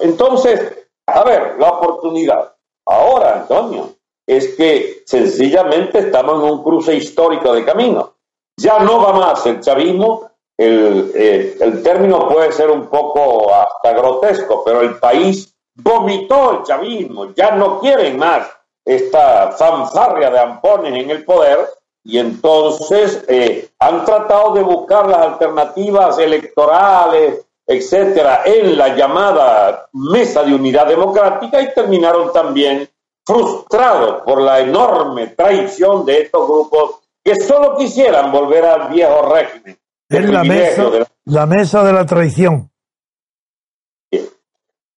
Entonces, 0.00 0.88
a 1.06 1.24
ver, 1.24 1.56
la 1.58 1.70
oportunidad. 1.70 2.54
Ahora, 2.86 3.40
Antonio, 3.40 3.94
es 4.26 4.54
que 4.56 5.02
sencillamente 5.06 5.98
estamos 5.98 6.42
en 6.42 6.50
un 6.50 6.62
cruce 6.62 6.94
histórico 6.94 7.52
de 7.54 7.64
camino. 7.64 8.14
Ya 8.56 8.78
no 8.80 9.00
va 9.00 9.12
más 9.12 9.46
el 9.46 9.60
chavismo. 9.60 10.30
El, 10.56 11.12
eh, 11.14 11.56
el 11.60 11.82
término 11.82 12.28
puede 12.28 12.52
ser 12.52 12.70
un 12.70 12.86
poco 12.86 13.54
hasta 13.54 13.92
grotesco, 13.92 14.62
pero 14.64 14.80
el 14.80 14.98
país 14.98 15.54
vomitó 15.76 16.52
el 16.52 16.62
chavismo. 16.64 17.32
Ya 17.34 17.52
no 17.52 17.78
quieren 17.78 18.18
más 18.18 18.48
esta 18.84 19.52
fanfarria 19.52 20.30
de 20.30 20.40
ampones 20.40 20.94
en 20.94 21.10
el 21.10 21.24
poder 21.24 21.58
y 22.04 22.18
entonces 22.18 23.22
eh, 23.28 23.68
han 23.78 24.04
tratado 24.04 24.54
de 24.54 24.62
buscar 24.62 25.06
las 25.06 25.20
alternativas 25.20 26.18
electorales 26.18 27.44
etcétera, 27.70 28.42
en 28.46 28.76
la 28.78 28.96
llamada 28.96 29.88
Mesa 29.92 30.42
de 30.42 30.54
Unidad 30.54 30.86
Democrática 30.88 31.60
y 31.60 31.74
terminaron 31.74 32.32
también 32.32 32.88
frustrados 33.26 34.22
por 34.22 34.40
la 34.40 34.60
enorme 34.60 35.26
traición 35.28 36.06
de 36.06 36.22
estos 36.22 36.48
grupos 36.48 37.00
que 37.22 37.36
solo 37.36 37.76
quisieran 37.76 38.32
volver 38.32 38.64
al 38.64 38.88
viejo 38.88 39.20
régimen. 39.30 39.78
Es 40.08 40.30
la 40.30 40.42
mesa, 40.44 40.88
de 40.88 41.00
la- 41.00 41.06
la 41.26 41.46
mesa 41.46 41.84
de 41.84 41.92
la 41.92 42.06
traición. 42.06 42.70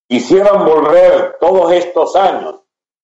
quisieran 0.08 0.66
volver 0.66 1.38
todos 1.40 1.72
estos 1.72 2.16
años. 2.16 2.56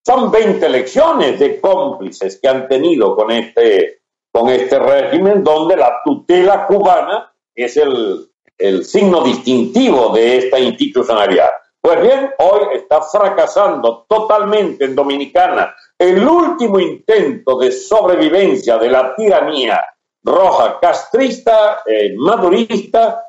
Son 0.05 0.29
20 0.31 0.65
elecciones 0.65 1.39
de 1.39 1.59
cómplices 1.61 2.39
que 2.41 2.47
han 2.49 2.67
tenido 2.67 3.15
con 3.15 3.31
este, 3.31 4.01
con 4.31 4.49
este 4.49 4.77
régimen, 4.79 5.43
donde 5.43 5.77
la 5.77 6.01
tutela 6.03 6.65
cubana 6.67 7.33
es 7.55 7.77
el, 7.77 8.29
el 8.57 8.83
signo 8.85 9.21
distintivo 9.21 10.09
de 10.09 10.37
esta 10.37 10.59
institucionalidad. 10.59 11.49
Pues 11.81 12.01
bien, 12.01 12.31
hoy 12.39 12.75
está 12.75 13.01
fracasando 13.01 14.05
totalmente 14.09 14.85
en 14.85 14.95
Dominicana 14.95 15.73
el 15.97 16.27
último 16.27 16.79
intento 16.79 17.57
de 17.59 17.71
sobrevivencia 17.71 18.77
de 18.77 18.89
la 18.89 19.15
tiranía 19.15 19.81
roja 20.23 20.79
castrista, 20.81 21.81
eh, 21.85 22.13
madurista, 22.17 23.23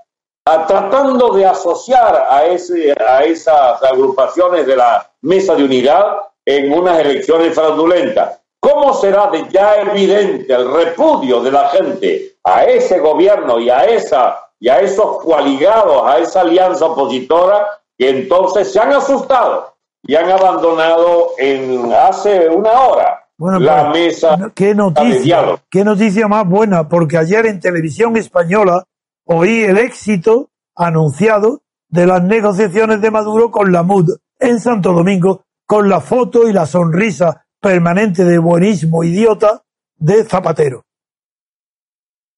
a- 0.44 0.66
tratando 0.66 1.28
de 1.34 1.46
asociar 1.46 2.16
a, 2.28 2.38
a 2.38 3.22
esas 3.24 3.82
agrupaciones 3.82 4.66
de 4.66 4.76
la 4.76 5.08
mesa 5.22 5.54
de 5.54 5.64
unidad 5.64 6.16
en 6.44 6.72
unas 6.72 6.98
elecciones 6.98 7.54
fraudulentas. 7.54 8.40
¿Cómo 8.60 8.92
será 8.94 9.28
de 9.28 9.46
ya 9.50 9.76
evidente 9.76 10.52
el 10.52 10.72
repudio 10.72 11.40
de 11.40 11.52
la 11.52 11.68
gente 11.68 12.32
a 12.42 12.64
ese 12.64 12.98
gobierno 12.98 13.60
y 13.60 13.70
a, 13.70 13.84
esa, 13.84 14.47
y 14.60 14.68
a 14.68 14.80
esos 14.80 15.22
coaligados, 15.22 16.02
a 16.04 16.18
esa 16.18 16.40
alianza 16.40 16.86
opositora, 16.86 17.66
que 17.96 18.10
entonces 18.10 18.72
se 18.72 18.80
han 18.80 18.92
asustado 18.92 19.74
y 20.02 20.14
han 20.14 20.30
abandonado 20.30 21.32
en 21.38 21.92
hace 21.92 22.48
una 22.48 22.72
hora 22.80 23.26
Bueno, 23.36 23.58
la 23.58 23.90
pues, 23.90 24.04
mesa 24.04 24.52
qué 24.54 24.74
noticia, 24.74 25.62
qué 25.70 25.84
noticia 25.84 26.28
más 26.28 26.46
buena, 26.48 26.88
porque 26.88 27.18
ayer 27.18 27.46
en 27.46 27.60
televisión 27.60 28.16
española 28.16 28.84
oí 29.24 29.64
el 29.64 29.78
éxito 29.78 30.48
anunciado 30.74 31.62
de 31.88 32.06
las 32.06 32.22
negociaciones 32.22 33.00
de 33.00 33.10
Maduro 33.10 33.50
con 33.50 33.72
la 33.72 33.82
MUD 33.82 34.16
en 34.38 34.60
Santo 34.60 34.92
Domingo, 34.92 35.44
con 35.66 35.88
la 35.88 36.00
foto 36.00 36.48
y 36.48 36.52
la 36.52 36.66
sonrisa 36.66 37.46
permanente 37.60 38.24
de 38.24 38.38
buenismo 38.38 39.02
idiota 39.02 39.62
de 39.96 40.24
Zapatero. 40.24 40.84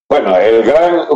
Bueno, 0.09 0.37
el 0.37 0.62
gran. 0.64 1.06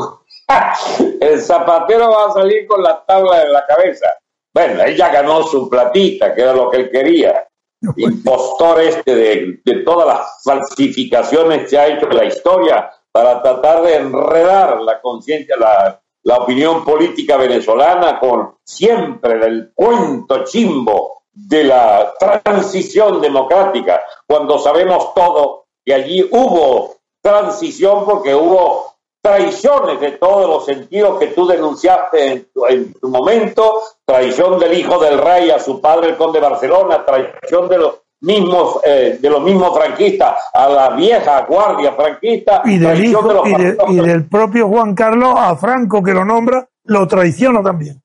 el 1.20 1.40
zapatero 1.40 2.10
va 2.10 2.26
a 2.26 2.32
salir 2.32 2.66
con 2.66 2.82
la 2.82 3.04
tabla 3.04 3.42
en 3.42 3.52
la 3.52 3.66
cabeza. 3.66 4.08
Bueno, 4.52 4.82
él 4.82 4.96
ya 4.96 5.08
ganó 5.08 5.42
su 5.42 5.68
platita, 5.68 6.34
que 6.34 6.42
era 6.42 6.52
lo 6.52 6.70
que 6.70 6.76
él 6.78 6.90
quería. 6.90 7.48
Impostor 7.96 8.80
este 8.80 9.14
de, 9.14 9.60
de 9.64 9.82
todas 9.82 10.06
las 10.06 10.42
falsificaciones 10.42 11.68
que 11.68 11.78
ha 11.78 11.88
hecho 11.88 12.08
en 12.10 12.16
la 12.16 12.24
historia 12.24 12.90
para 13.12 13.42
tratar 13.42 13.82
de 13.82 13.96
enredar 13.96 14.80
la 14.80 15.00
conciencia, 15.00 15.56
la, 15.58 16.00
la 16.22 16.38
opinión 16.38 16.84
política 16.84 17.36
venezolana 17.36 18.18
con 18.18 18.56
siempre 18.64 19.38
del 19.38 19.72
cuento 19.74 20.44
chimbo 20.44 21.24
de 21.30 21.64
la 21.64 22.14
transición 22.18 23.20
democrática, 23.20 24.00
cuando 24.26 24.58
sabemos 24.58 25.12
todo 25.14 25.66
que 25.84 25.92
allí 25.92 26.26
hubo 26.30 26.96
transición 27.20 28.04
porque 28.04 28.34
hubo 28.34 28.93
traiciones 29.24 29.98
de 30.00 30.12
todos 30.12 30.46
los 30.46 30.66
sentidos 30.66 31.18
que 31.18 31.28
tú 31.28 31.46
denunciaste 31.46 32.30
en 32.30 32.46
tu, 32.52 32.66
en 32.66 32.92
tu 32.92 33.08
momento, 33.08 33.80
traición 34.04 34.58
del 34.58 34.78
hijo 34.78 34.98
del 34.98 35.18
rey 35.18 35.50
a 35.50 35.58
su 35.58 35.80
padre, 35.80 36.10
el 36.10 36.16
conde 36.18 36.40
de 36.40 36.46
Barcelona, 36.48 37.04
traición 37.06 37.66
de 37.70 37.78
los 37.78 37.94
mismos 38.20 38.80
eh, 38.84 39.18
de 39.20 39.30
los 39.30 39.42
mismos 39.42 39.74
franquistas 39.76 40.34
a 40.52 40.68
la 40.68 40.90
vieja 40.90 41.42
guardia 41.46 41.92
franquista, 41.92 42.60
Y 42.66 42.78
del, 42.78 43.02
hijo, 43.04 43.22
de 43.26 43.34
los 43.34 43.46
y, 43.48 43.54
de- 43.54 43.72
partidos 43.72 44.04
y 44.04 44.08
del 44.08 44.28
propio 44.28 44.68
Juan 44.68 44.94
Carlos 44.94 45.34
a 45.36 45.56
Franco, 45.56 46.02
que 46.02 46.12
lo 46.12 46.24
nombra, 46.24 46.68
lo 46.84 47.06
traiciona 47.06 47.62
también. 47.62 48.02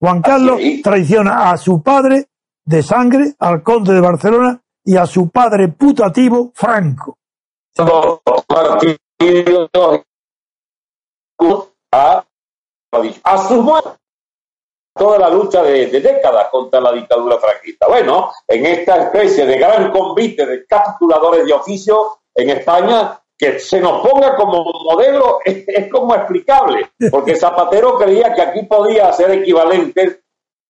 Juan 0.00 0.20
Carlos 0.20 0.60
traiciona 0.82 1.50
a 1.50 1.56
su 1.58 1.80
padre 1.82 2.26
de 2.64 2.82
sangre, 2.82 3.34
al 3.38 3.62
conde 3.62 3.92
de 3.94 4.00
Barcelona, 4.00 4.60
y 4.84 4.96
a 4.96 5.06
su 5.06 5.28
padre 5.30 5.68
putativo, 5.68 6.50
Franco. 6.54 7.18
los 7.76 8.20
partidos 8.46 8.98
a, 11.92 12.24
a 13.24 13.48
sus 13.48 13.58
muertos 13.58 14.00
toda 14.94 15.18
la 15.18 15.30
lucha 15.30 15.62
de, 15.62 15.86
décadas 15.86 16.48
contra 16.50 16.80
la 16.80 16.92
dictadura 16.92 17.38
franquista. 17.38 17.86
Bueno, 17.88 18.32
en 18.46 18.66
esta 18.66 19.04
especie 19.04 19.46
de 19.46 19.58
gran 19.58 19.90
convite 19.90 20.44
de 20.44 20.66
capturadores 20.66 21.46
de 21.46 21.52
oficio 21.52 22.18
en 22.34 22.50
España, 22.50 23.18
que 23.38 23.58
se 23.58 23.80
nos 23.80 24.06
ponga 24.06 24.36
como 24.36 24.64
modelo 24.64 25.38
es, 25.44 25.66
es 25.66 25.90
como 25.90 26.14
explicable, 26.14 26.90
porque 27.10 27.36
Zapatero 27.36 27.96
creía 27.96 28.34
que 28.34 28.42
aquí 28.42 28.62
podía 28.64 29.12
ser 29.12 29.30
equivalente 29.30 30.20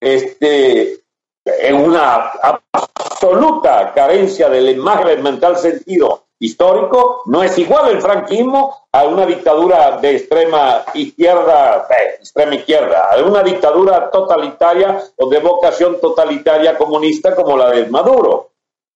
este, 0.01 1.01
en 1.45 1.75
una 1.75 2.31
absoluta 2.41 3.93
carencia 3.93 4.49
del 4.49 4.77
más 4.77 5.01
elemental 5.03 5.57
sentido 5.57 6.27
histórico, 6.41 7.23
no 7.27 7.43
es 7.43 7.57
igual 7.59 7.91
el 7.91 8.01
franquismo 8.01 8.75
a 8.93 9.05
una 9.05 9.27
dictadura 9.27 9.99
de 9.99 10.17
extrema 10.17 10.83
izquierda, 10.95 11.87
eh, 11.91 12.15
extrema 12.19 12.55
izquierda, 12.55 13.09
a 13.13 13.23
una 13.23 13.43
dictadura 13.43 14.11
totalitaria 14.11 15.01
o 15.19 15.29
de 15.29 15.39
vocación 15.39 16.01
totalitaria 16.01 16.77
comunista 16.79 17.37
como 17.37 17.57
la 17.57 17.71
de 17.71 17.87
Maduro. 17.89 18.49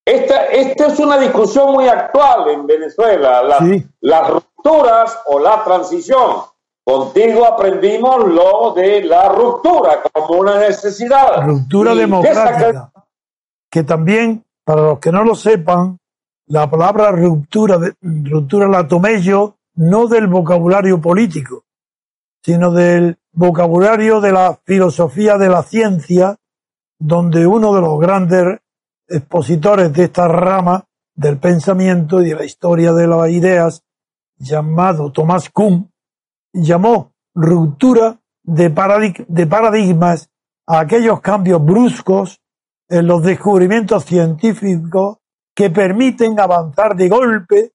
Esta, 0.03 0.45
esta 0.47 0.87
es 0.87 0.99
una 0.99 1.17
discusión 1.17 1.71
muy 1.71 1.87
actual 1.87 2.49
en 2.49 2.67
Venezuela, 2.67 3.41
la- 3.43 3.59
Sí. 3.59 3.85
las 4.01 4.29
rupturas 4.29 5.17
o 5.27 5.39
la 5.39 5.63
transición. 5.63 6.37
Contigo 6.83 7.45
aprendimos 7.45 8.27
lo 8.27 8.71
de 8.73 9.03
la 9.03 9.29
ruptura 9.29 10.01
como 10.13 10.39
una 10.39 10.59
necesidad. 10.59 11.41
Ruptura 11.43 11.93
Y 11.93 11.97
democrática. 11.99 12.91
Que 13.71 13.83
también, 13.83 14.43
para 14.63 14.81
los 14.81 14.99
que 14.99 15.11
no 15.11 15.23
lo 15.23 15.33
sepan, 15.33 15.97
la 16.47 16.69
palabra 16.69 17.11
ruptura, 17.11 17.79
ruptura 18.01 18.67
la 18.67 18.87
tomé 18.87 19.21
yo 19.21 19.55
no 19.75 20.07
del 20.07 20.27
vocabulario 20.27 21.01
político, 21.01 21.63
sino 22.43 22.71
del 22.71 23.17
vocabulario 23.33 24.21
de 24.21 24.31
la 24.31 24.59
filosofía 24.63 25.37
de 25.37 25.49
la 25.49 25.63
ciencia, 25.63 26.37
donde 26.99 27.45
uno 27.45 27.73
de 27.73 27.81
los 27.81 27.99
grandes 27.99 28.59
expositores 29.07 29.91
de 29.93 30.03
esta 30.05 30.27
rama 30.27 30.85
del 31.15 31.37
pensamiento 31.39 32.21
y 32.21 32.29
de 32.29 32.35
la 32.35 32.45
historia 32.45 32.93
de 32.93 33.07
las 33.07 33.29
ideas, 33.29 33.83
llamado 34.37 35.11
Thomas 35.11 35.49
Kuhn, 35.49 35.91
llamó 36.53 37.13
ruptura 37.33 38.19
de, 38.43 38.73
paradig- 38.73 39.25
de 39.27 39.47
paradigmas 39.47 40.29
a 40.67 40.79
aquellos 40.79 41.21
cambios 41.21 41.63
bruscos 41.63 42.39
en 42.87 43.07
los 43.07 43.23
descubrimientos 43.23 44.05
científicos 44.05 45.17
que 45.55 45.69
permiten 45.69 46.39
avanzar 46.39 46.95
de 46.95 47.07
golpe 47.07 47.71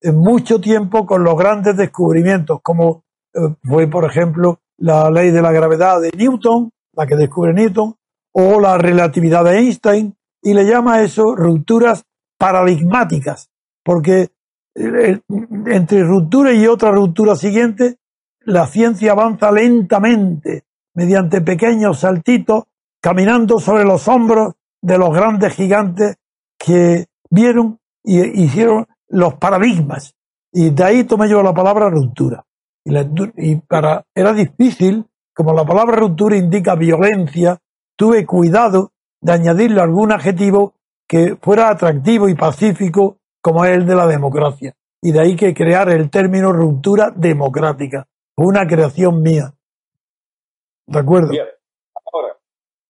en 0.00 0.18
mucho 0.18 0.60
tiempo 0.60 1.06
con 1.06 1.24
los 1.24 1.36
grandes 1.36 1.76
descubrimientos, 1.76 2.60
como 2.62 3.04
eh, 3.34 3.54
fue, 3.62 3.86
por 3.86 4.04
ejemplo, 4.04 4.60
la 4.76 5.10
ley 5.10 5.30
de 5.30 5.40
la 5.40 5.52
gravedad 5.52 6.00
de 6.00 6.10
Newton, 6.16 6.70
la 6.92 7.06
que 7.06 7.16
descubre 7.16 7.54
Newton, 7.54 7.94
o 8.32 8.60
la 8.60 8.76
relatividad 8.78 9.44
de 9.44 9.58
Einstein, 9.58 10.14
y 10.42 10.54
le 10.54 10.64
llama 10.64 10.94
a 10.94 11.02
eso 11.02 11.34
rupturas 11.34 12.04
paradigmáticas, 12.36 13.48
porque 13.84 14.30
eh, 14.74 15.20
entre 15.66 16.02
ruptura 16.02 16.52
y 16.52 16.66
otra 16.66 16.90
ruptura 16.90 17.36
siguiente, 17.36 17.98
la 18.40 18.66
ciencia 18.66 19.12
avanza 19.12 19.52
lentamente, 19.52 20.64
mediante 20.94 21.40
pequeños 21.40 22.00
saltitos, 22.00 22.64
caminando 23.00 23.58
sobre 23.58 23.84
los 23.84 24.08
hombros 24.08 24.54
de 24.82 24.98
los 24.98 25.14
grandes 25.14 25.54
gigantes 25.54 26.16
que 26.58 27.06
vieron 27.32 27.78
y 28.04 28.42
hicieron 28.42 28.86
los 29.08 29.34
paradigmas. 29.34 30.14
Y 30.52 30.70
de 30.70 30.84
ahí 30.84 31.04
tomé 31.04 31.28
yo 31.28 31.42
la 31.42 31.54
palabra 31.54 31.88
ruptura. 31.88 32.44
Y, 32.84 32.90
la- 32.90 33.08
y 33.36 33.56
para, 33.56 34.04
era 34.14 34.32
difícil, 34.32 35.06
como 35.34 35.52
la 35.54 35.64
palabra 35.64 35.96
ruptura 35.96 36.36
indica 36.36 36.74
violencia, 36.74 37.58
tuve 37.96 38.26
cuidado 38.26 38.92
de 39.20 39.32
añadirle 39.32 39.80
algún 39.80 40.12
adjetivo 40.12 40.74
que 41.08 41.36
fuera 41.40 41.68
atractivo 41.70 42.28
y 42.28 42.34
pacífico 42.34 43.18
como 43.40 43.64
es 43.64 43.72
el 43.72 43.86
de 43.86 43.94
la 43.94 44.06
democracia. 44.06 44.74
Y 45.00 45.12
de 45.12 45.20
ahí 45.20 45.36
que 45.36 45.54
crear 45.54 45.88
el 45.88 46.10
término 46.10 46.52
ruptura 46.52 47.10
democrática. 47.10 48.06
Una 48.36 48.66
creación 48.66 49.22
mía. 49.22 49.52
¿De 50.86 50.98
acuerdo? 50.98 51.32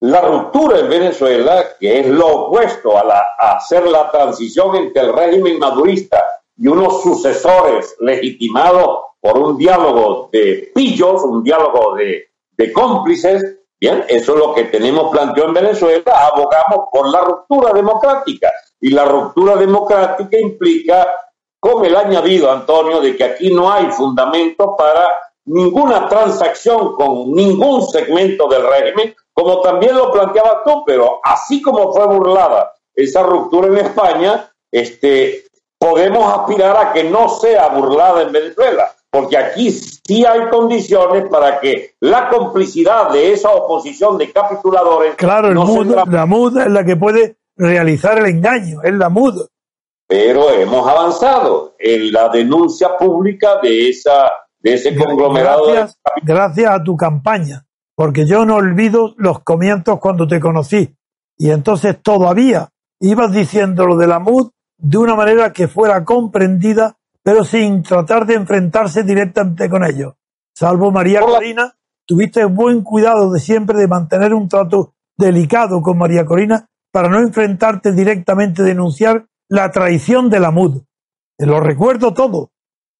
La 0.02 0.20
ruptura 0.20 0.80
en 0.80 0.88
Venezuela, 0.88 1.64
que 1.78 2.00
es 2.00 2.08
lo 2.08 2.26
opuesto 2.26 2.98
a, 2.98 3.04
la, 3.04 3.24
a 3.38 3.58
hacer 3.58 3.86
la 3.86 4.10
transición 4.10 4.74
entre 4.74 5.02
el 5.02 5.12
régimen 5.12 5.60
madurista 5.60 6.24
y 6.56 6.66
unos 6.66 7.04
sucesores 7.04 7.94
legitimados 8.00 8.98
por 9.20 9.38
un 9.38 9.56
diálogo 9.56 10.28
de 10.32 10.72
pillos, 10.74 11.22
un 11.22 11.44
diálogo 11.44 11.94
de, 11.94 12.30
de 12.50 12.72
cómplices, 12.72 13.60
bien, 13.78 14.04
eso 14.08 14.32
es 14.32 14.38
lo 14.40 14.52
que 14.52 14.64
tenemos 14.64 15.08
planteado 15.12 15.50
en 15.50 15.54
Venezuela, 15.54 16.28
abogamos 16.32 16.88
por 16.90 17.08
la 17.08 17.20
ruptura 17.20 17.72
democrática. 17.72 18.50
Y 18.80 18.90
la 18.90 19.04
ruptura 19.04 19.54
democrática 19.54 20.36
implica, 20.36 21.14
con 21.60 21.84
el 21.84 21.94
añadido, 21.94 22.50
Antonio, 22.50 23.00
de 23.00 23.16
que 23.16 23.22
aquí 23.22 23.54
no 23.54 23.70
hay 23.70 23.86
fundamento 23.92 24.74
para 24.76 25.08
ninguna 25.44 26.08
transacción 26.08 26.96
con 26.96 27.30
ningún 27.32 27.86
segmento 27.86 28.48
del 28.48 28.66
régimen, 28.66 29.14
como 29.33 29.61
también 29.61 29.97
lo 29.97 30.12
planteaba 30.12 30.62
tú, 30.64 30.85
pero 30.87 31.21
así 31.23 31.62
como 31.62 31.92
fue 31.92 32.07
burlada 32.07 32.73
esa 32.95 33.23
ruptura 33.23 33.68
en 33.68 33.79
España, 33.79 34.51
este, 34.71 35.45
podemos 35.79 36.33
aspirar 36.33 36.77
a 36.77 36.92
que 36.92 37.05
no 37.05 37.29
sea 37.29 37.68
burlada 37.68 38.23
en 38.23 38.33
Venezuela, 38.33 38.92
porque 39.11 39.37
aquí 39.37 39.71
sí 39.71 40.25
hay 40.25 40.49
condiciones 40.49 41.29
para 41.29 41.61
que 41.61 41.95
la 42.01 42.29
complicidad 42.29 43.11
de 43.11 43.33
esa 43.33 43.51
oposición 43.51 44.16
de 44.18 44.31
capituladores... 44.33 45.16
Claro, 45.16 45.49
el 45.49 45.55
la 46.11 46.27
MUD 46.27 46.59
es 46.59 46.71
la 46.71 46.85
que 46.85 46.97
puede 46.97 47.37
realizar 47.57 48.18
el 48.18 48.27
engaño, 48.27 48.81
es 48.83 48.95
la 48.95 49.09
MUD. 49.09 49.47
Pero 50.07 50.51
hemos 50.51 50.87
avanzado 50.87 51.75
en 51.79 52.12
la 52.12 52.29
denuncia 52.29 52.97
pública 52.97 53.59
de, 53.62 53.88
esa, 53.88 54.31
de 54.59 54.75
ese 54.75 54.95
conglomerado. 54.95 55.73
Gracias, 55.73 55.99
gracias 56.23 56.71
a 56.71 56.83
tu 56.83 56.97
campaña, 56.97 57.64
porque 57.96 58.26
yo 58.26 58.44
no 58.44 58.57
olvido 58.57 59.14
los 59.16 59.40
comienzos 59.40 59.98
cuando 60.00 60.26
te 60.26 60.40
conocí. 60.40 60.96
Y 61.38 61.50
entonces 61.50 62.00
todavía 62.02 62.68
ibas 63.00 63.33
diciendo 63.33 63.87
lo 63.87 63.96
de 63.96 64.07
la 64.07 64.18
MUD 64.18 64.50
de 64.78 64.98
una 64.98 65.14
manera 65.14 65.52
que 65.52 65.68
fuera 65.68 66.05
comprendida, 66.05 66.96
pero 67.22 67.44
sin 67.44 67.83
tratar 67.83 68.26
de 68.26 68.35
enfrentarse 68.35 69.02
directamente 69.02 69.68
con 69.68 69.85
ellos. 69.85 70.14
Salvo 70.55 70.90
María 70.90 71.20
Corina, 71.20 71.74
tuviste 72.07 72.44
buen 72.44 72.83
cuidado 72.83 73.33
de 73.33 73.40
siempre 73.40 73.78
de 73.78 73.88
mantener 73.88 74.35
un 74.35 74.48
trato 74.48 74.94
delicado 75.16 75.83
con 75.83 75.98
María 75.98 76.24
Corina 76.24 76.68
para 76.92 77.09
no 77.09 77.18
enfrentarte 77.18 77.92
directamente, 77.92 78.62
denunciar 78.62 79.26
la 79.48 79.70
traición 79.70 80.31
de 80.31 80.40
la 80.40 80.50
MUD. 80.50 80.83
Lo 81.38 81.61
recuerdo 81.61 82.12
todo. 82.12 82.50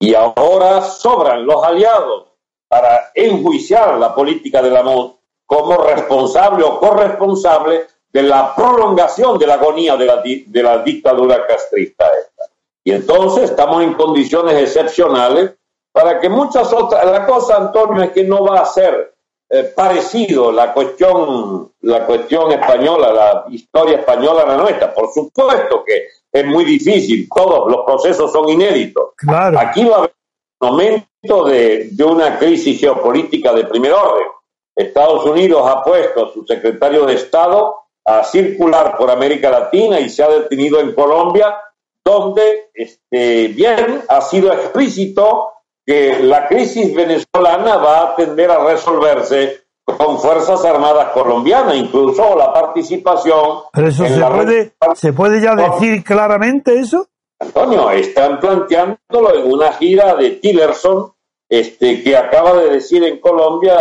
Y 0.00 0.14
ahora 0.14 0.83
sobran 0.83 1.46
los 1.46 1.62
aliados 1.64 2.32
para 2.72 3.11
enjuiciar 3.14 3.98
la 3.98 4.14
política 4.14 4.62
de 4.62 4.70
la 4.70 4.82
MUD 4.82 5.11
como 5.44 5.76
responsable 5.76 6.64
o 6.64 6.80
corresponsable 6.80 7.87
de 8.11 8.22
la 8.22 8.54
prolongación 8.54 9.38
de 9.38 9.46
la 9.46 9.54
agonía 9.54 9.94
de 9.98 10.06
la, 10.06 10.22
de 10.22 10.62
la 10.62 10.78
dictadura 10.78 11.46
castrista 11.46 12.06
esta. 12.06 12.44
Y 12.82 12.92
entonces 12.92 13.50
estamos 13.50 13.82
en 13.82 13.92
condiciones 13.92 14.54
excepcionales 14.54 15.52
para 15.92 16.18
que 16.18 16.30
muchas 16.30 16.72
otras, 16.72 17.04
la 17.04 17.26
cosa 17.26 17.58
Antonio 17.58 18.04
es 18.04 18.11
que 18.12 18.24
no 18.24 18.42
va 18.42 18.61
a 18.61 18.64
ser 18.64 19.16
eh, 19.50 19.64
parecido 19.76 20.50
la 20.50 20.72
cuestión, 20.72 21.72
la 21.82 22.06
cuestión 22.06 22.52
española, 22.52 23.12
la 23.12 23.44
historia 23.50 23.98
española 23.98 24.44
a 24.44 24.46
la 24.46 24.56
nuestra. 24.56 24.94
Por 24.94 25.12
supuesto 25.12 25.85
que 25.85 26.06
es 26.32 26.46
muy 26.46 26.64
difícil, 26.64 27.28
todos 27.28 27.70
los 27.70 27.85
procesos 27.85 28.32
son 28.32 28.48
inéditos. 28.48 29.11
Claro. 29.14 29.58
Aquí 29.58 29.85
va 29.85 29.96
a 29.96 29.98
haber 29.98 30.14
un 30.58 30.68
momento 30.70 31.12
de, 31.22 31.88
de 31.92 32.04
una 32.04 32.38
crisis 32.38 32.80
geopolítica 32.80 33.52
de 33.52 33.64
primer 33.64 33.92
orden. 33.92 34.26
Estados 34.74 35.24
Unidos 35.24 35.62
ha 35.68 35.85
puesto 35.85 36.26
a 36.26 36.32
su 36.32 36.44
secretario 36.44 37.06
de 37.06 37.14
Estado 37.14 37.76
a 38.04 38.24
circular 38.24 38.96
por 38.96 39.11
América 39.11 39.50
Latina 39.50 40.00
y 40.00 40.08
se 40.08 40.22
ha 40.22 40.28
detenido 40.28 40.80
en 40.80 40.92
Colombia, 40.94 41.56
donde 42.04 42.70
este, 42.74 43.48
bien 43.48 44.02
ha 44.08 44.20
sido 44.22 44.52
explícito 44.52 45.52
que 45.87 46.18
la 46.20 46.48
crisis 46.48 46.94
venezolana 46.94 47.76
va 47.76 48.02
a 48.02 48.16
tender 48.16 48.50
a 48.50 48.64
resolverse 48.64 49.62
con 49.85 50.18
Fuerzas 50.18 50.64
Armadas 50.64 51.11
colombianas, 51.12 51.76
incluso 51.76 52.37
la 52.37 52.52
participación. 52.52 53.61
Pero 53.72 53.88
eso 53.88 54.06
se, 54.06 54.20
puede, 54.20 54.72
¿se 54.94 55.12
puede 55.12 55.40
ya 55.40 55.54
decir 55.54 56.02
claramente 56.04 56.78
eso? 56.78 57.08
Antonio, 57.42 57.90
están 57.90 58.40
planteándolo 58.40 59.35
en 59.35 59.52
una 59.52 59.72
gira 59.74 60.14
de 60.14 60.31
Tillerson, 60.31 61.12
este, 61.48 62.02
que 62.02 62.16
acaba 62.16 62.55
de 62.55 62.70
decir 62.70 63.05
en 63.05 63.20
Colombia 63.20 63.78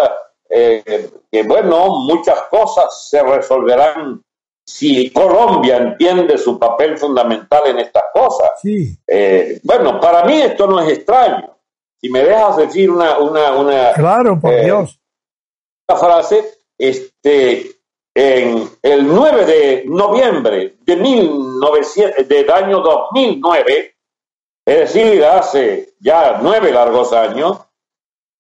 eh, 0.54 1.10
que 1.32 1.44
bueno, 1.44 2.02
muchas 2.02 2.44
cosas 2.50 3.08
se 3.10 3.24
resolverán 3.24 4.22
si 4.66 5.10
Colombia 5.12 5.78
entiende 5.78 6.38
su 6.38 6.60
papel 6.60 6.98
fundamental 6.98 7.62
en 7.66 7.80
estas 7.80 8.04
cosas. 8.14 8.52
Eh, 9.08 9.60
bueno, 9.64 10.00
para 10.00 10.26
mí 10.26 10.42
esto 10.42 10.68
no 10.68 10.82
es 10.82 10.98
extraño. 10.98 11.58
Si 12.00 12.10
me 12.10 12.24
dejas 12.24 12.58
decir 12.58 12.92
una... 12.92 13.18
una, 13.20 13.56
una 13.56 13.94
claro, 13.94 14.40
por 14.40 14.52
eh, 14.54 14.66
Dios. 14.66 15.00
Una 15.88 16.00
frase, 16.00 16.44
este, 16.78 17.81
en 18.14 18.70
el 18.82 19.08
9 19.08 19.46
de 19.46 19.84
noviembre 19.88 20.76
de 20.82 20.96
1900, 20.96 22.28
del 22.28 22.52
año 22.52 22.80
2009, 22.82 23.96
es 24.66 24.94
decir, 24.94 25.24
hace 25.26 25.94
ya 26.00 26.40
nueve 26.42 26.72
largos 26.72 27.14
años, 27.14 27.58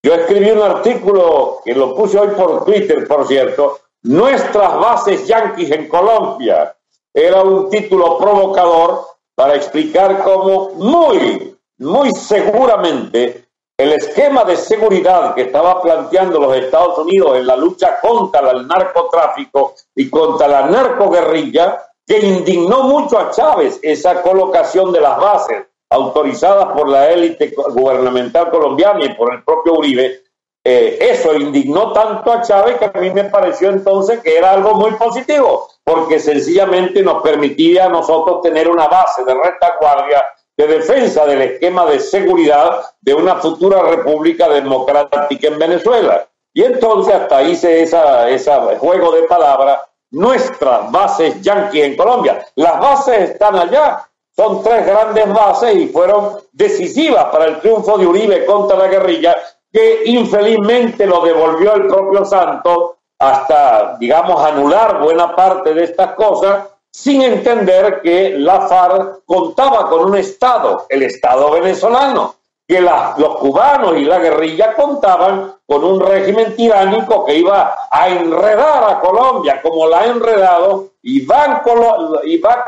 yo 0.03 0.13
escribí 0.13 0.51
un 0.51 0.61
artículo 0.61 1.59
que 1.63 1.73
lo 1.73 1.95
puse 1.95 2.19
hoy 2.19 2.29
por 2.29 2.65
Twitter, 2.65 3.07
por 3.07 3.27
cierto, 3.27 3.81
Nuestras 4.03 4.79
bases 4.79 5.27
yanquis 5.27 5.69
en 5.69 5.87
Colombia. 5.87 6.75
Era 7.13 7.43
un 7.43 7.69
título 7.69 8.17
provocador 8.17 9.05
para 9.35 9.55
explicar 9.55 10.23
cómo 10.23 10.71
muy, 10.71 11.55
muy 11.77 12.11
seguramente 12.11 13.45
el 13.81 13.93
esquema 13.93 14.43
de 14.43 14.57
seguridad 14.57 15.33
que 15.33 15.41
estaba 15.41 15.81
planteando 15.81 16.39
los 16.39 16.55
Estados 16.55 16.99
Unidos 16.99 17.37
en 17.37 17.47
la 17.47 17.55
lucha 17.55 17.99
contra 17.99 18.51
el 18.51 18.67
narcotráfico 18.67 19.73
y 19.95 20.07
contra 20.07 20.47
la 20.47 20.67
narcoguerrilla, 20.67 21.81
que 22.05 22.19
indignó 22.19 22.83
mucho 22.83 23.17
a 23.17 23.31
Chávez 23.31 23.79
esa 23.81 24.21
colocación 24.21 24.91
de 24.91 25.01
las 25.01 25.17
bases 25.17 25.65
autorizadas 25.89 26.77
por 26.77 26.89
la 26.89 27.09
élite 27.09 27.55
gubernamental 27.73 28.51
colombiana 28.51 29.03
y 29.03 29.15
por 29.15 29.33
el 29.33 29.43
propio 29.43 29.73
Uribe, 29.73 30.21
eh, 30.63 30.99
eso 31.01 31.33
indignó 31.33 31.91
tanto 31.91 32.31
a 32.31 32.43
Chávez 32.43 32.77
que 32.77 32.85
a 32.85 33.01
mí 33.01 33.09
me 33.09 33.23
pareció 33.23 33.71
entonces 33.71 34.19
que 34.19 34.37
era 34.37 34.51
algo 34.51 34.75
muy 34.75 34.91
positivo, 34.91 35.67
porque 35.83 36.19
sencillamente 36.19 37.01
nos 37.01 37.23
permitía 37.23 37.85
a 37.85 37.89
nosotros 37.89 38.43
tener 38.43 38.69
una 38.69 38.87
base 38.87 39.25
de 39.25 39.33
retaguardia 39.33 40.23
de 40.57 40.67
defensa 40.67 41.25
del 41.25 41.41
esquema 41.41 41.85
de 41.85 41.99
seguridad 41.99 42.81
de 43.01 43.13
una 43.13 43.35
futura 43.35 43.81
república 43.83 44.49
democrática 44.49 45.47
en 45.47 45.59
Venezuela. 45.59 46.27
Y 46.53 46.63
entonces 46.63 47.13
hasta 47.13 47.41
esa, 47.41 48.29
ese 48.29 48.51
juego 48.77 49.11
de 49.11 49.23
palabras, 49.23 49.79
nuestras 50.11 50.91
bases 50.91 51.41
yanquis 51.41 51.83
en 51.83 51.95
Colombia. 51.95 52.45
Las 52.55 52.79
bases 52.79 53.31
están 53.31 53.55
allá, 53.55 54.07
son 54.35 54.61
tres 54.61 54.85
grandes 54.85 55.33
bases 55.33 55.75
y 55.75 55.87
fueron 55.87 56.39
decisivas 56.51 57.25
para 57.25 57.45
el 57.45 57.59
triunfo 57.59 57.97
de 57.97 58.07
Uribe 58.07 58.45
contra 58.45 58.77
la 58.77 58.87
guerrilla, 58.87 59.35
que 59.71 60.01
infelizmente 60.05 61.05
lo 61.05 61.21
devolvió 61.21 61.73
el 61.75 61.87
propio 61.87 62.25
Santos 62.25 62.95
hasta, 63.17 63.97
digamos, 63.99 64.43
anular 64.43 64.99
buena 64.99 65.35
parte 65.35 65.73
de 65.73 65.83
estas 65.83 66.15
cosas, 66.15 66.67
sin 66.91 67.21
entender 67.21 68.01
que 68.01 68.37
la 68.37 68.67
FARC 68.67 69.23
contaba 69.25 69.89
con 69.89 70.05
un 70.09 70.17
Estado, 70.17 70.85
el 70.89 71.03
Estado 71.03 71.51
venezolano, 71.51 72.35
que 72.67 72.79
los 72.79 73.35
cubanos 73.37 73.97
y 73.97 74.05
la 74.05 74.19
guerrilla 74.19 74.73
contaban 74.75 75.55
con 75.65 75.83
un 75.83 75.99
régimen 75.99 76.55
tiránico 76.55 77.25
que 77.25 77.35
iba 77.35 77.75
a 77.89 78.09
enredar 78.09 78.89
a 78.89 78.99
Colombia 78.99 79.61
como 79.61 79.87
la 79.87 79.99
ha 79.99 80.05
enredado 80.05 80.91
y 81.01 81.25
va, 81.25 81.61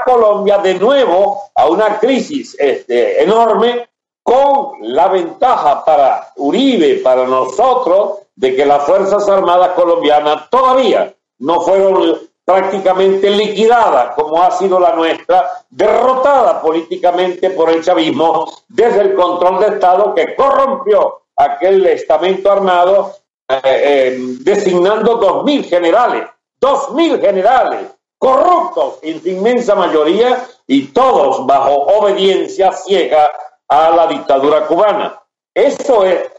Colombia 0.06 0.58
de 0.58 0.76
nuevo 0.76 1.44
a 1.56 1.68
una 1.68 2.00
crisis 2.00 2.56
este, 2.60 3.24
enorme 3.24 3.88
con 4.22 4.78
la 4.82 5.08
ventaja 5.08 5.86
para 5.86 6.32
Uribe, 6.38 6.96
para 6.96 7.26
nosotros, 7.26 8.20
de 8.36 8.56
que 8.56 8.66
las 8.66 8.84
Fuerzas 8.84 9.28
Armadas 9.30 9.72
colombianas 9.72 10.50
todavía 10.50 11.14
no 11.40 11.62
fueron 11.62 12.20
prácticamente 12.46 13.30
liquidada, 13.30 14.14
como 14.16 14.42
ha 14.42 14.52
sido 14.52 14.80
la 14.80 14.96
nuestra, 14.96 15.50
derrotada 15.70 16.62
políticamente 16.62 17.50
por 17.52 17.70
el 17.70 17.84
chavismo 17.84 18.52
desde 18.68 19.02
el 19.02 19.14
control 19.14 19.60
de 19.60 19.68
Estado 19.68 20.14
que 20.14 20.36
corrompió 20.36 21.22
aquel 21.36 21.86
estamento 21.86 22.52
armado 22.52 23.14
eh, 23.48 23.62
eh, 23.64 24.18
designando 24.42 25.16
dos 25.16 25.44
mil 25.44 25.64
generales, 25.66 26.28
dos 26.60 26.92
mil 26.92 27.20
generales 27.20 27.88
corruptos 28.18 29.00
en 29.02 29.22
su 29.22 29.30
inmensa 29.30 29.76
mayoría 29.76 30.46
y 30.66 30.88
todos 30.88 31.46
bajo 31.46 31.74
obediencia 31.74 32.72
ciega 32.72 33.30
a 33.68 33.90
la 33.90 34.08
dictadura 34.08 34.66
cubana. 34.66 35.22
Eso 35.54 36.06
es, 36.06 36.32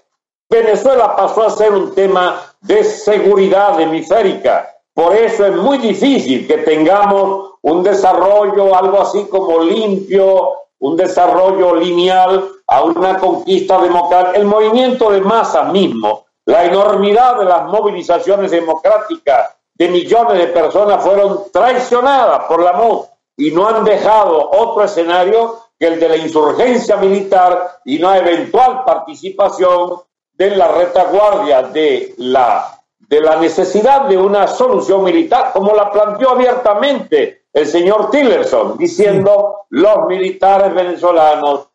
Venezuela 0.49 1.15
pasó 1.15 1.45
a 1.45 1.51
ser 1.51 1.73
un 1.73 1.95
tema 1.95 2.41
de 2.63 2.85
seguridad 2.85 3.79
hemisférica 3.81 4.74
por 4.95 5.17
eso 5.17 5.45
es 5.45 5.57
muy 5.57 5.79
difícil 5.79 6.47
que 6.47 6.59
tengamos 6.59 7.55
un 7.63 7.83
desarrollo, 7.83 8.77
algo 8.77 9.01
así 9.01 9.25
como 9.25 9.59
limpio, 9.61 10.53
un 10.79 10.97
desarrollo 10.97 11.75
lineal 11.75 12.45
a 12.67 12.83
una 12.85 13.19
conquista 13.19 13.81
democrática. 13.81 14.39
El 14.39 14.47
movimiento 14.47 15.11
de 15.11 15.21
masa 15.21 15.65
mismo 15.65 16.25
La 16.47 16.65
enormidad 16.67 17.39
de 17.39 17.47
las 17.47 17.65
movilizaciones 17.65 18.51
democráticas 18.51 19.57
de 19.75 19.89
millones 19.89 20.39
de 20.39 20.47
personas 20.49 21.03
fueron 21.03 21.51
traicionadas 21.51 22.45
por 22.45 22.63
la 22.63 22.75
MUD 22.75 23.07
y 23.39 23.51
no 23.51 23.67
han 23.67 23.83
dejado 23.83 24.51
otro 24.51 24.85
escenario 24.85 25.59
que 25.79 25.87
el 25.87 25.99
de 25.99 26.09
la 26.09 26.17
insurgencia 26.17 26.97
militar 26.97 27.81
y 27.85 27.99
una 27.99 28.19
eventual 28.19 28.85
participación 28.85 30.03
de 30.35 30.51
la 30.55 30.69
retaguardia 30.69 31.63
de 31.63 32.15
la, 32.19 32.84
de 33.15 33.21
la 33.21 33.41
necesidad 33.41 34.09
de 34.09 34.17
una 34.17 34.49
solución 34.49 35.05
militar, 35.05 35.51
como 35.53 35.73
la 35.75 35.91
planteó 35.91 36.31
abiertamente 36.31 37.45
el 37.53 37.67
señor 37.67 38.11
Tillerson, 38.11 38.77
diciendo 38.77 39.67
los 39.71 40.07
militares 40.09 40.75
venezolanos 40.75 41.69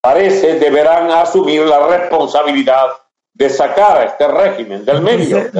parece 0.00 0.58
deberán 0.58 1.10
asumir 1.10 1.62
la 1.62 1.86
responsabilidad 1.86 2.86
de 3.34 3.50
sacar 3.50 3.98
a 3.98 4.04
este 4.04 4.28
régimen 4.28 4.84
del 4.84 5.02
medio. 5.02 5.50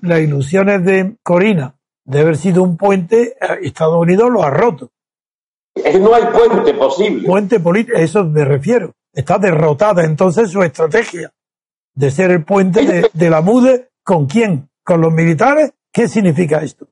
Las 0.00 0.20
ilusiones 0.20 0.84
de 0.84 1.16
Corina 1.22 1.74
de 2.04 2.20
haber 2.20 2.36
sido 2.36 2.62
un 2.62 2.76
puente, 2.76 3.36
eh, 3.40 3.58
Estados 3.62 3.96
Unidos 3.96 4.30
lo 4.30 4.42
ha 4.42 4.50
roto. 4.50 4.90
No 6.00 6.14
hay 6.14 6.24
puente 6.24 6.74
posible. 6.74 7.26
Puente 7.26 7.60
político, 7.60 7.98
eso 7.98 8.24
me 8.24 8.44
refiero. 8.44 8.92
Está 9.12 9.38
derrotada 9.38 10.04
entonces 10.04 10.50
su 10.50 10.62
estrategia 10.62 11.32
de 11.94 12.10
ser 12.10 12.30
el 12.30 12.44
puente 12.44 13.10
de, 13.12 13.30
la 13.30 13.40
MUDE. 13.40 13.90
¿Con 14.04 14.26
quién? 14.26 14.68
¿Con 14.84 15.00
los 15.00 15.12
militares? 15.12 15.72
¿Qué 15.92 16.08
significa 16.08 16.58
esto? 16.58 16.86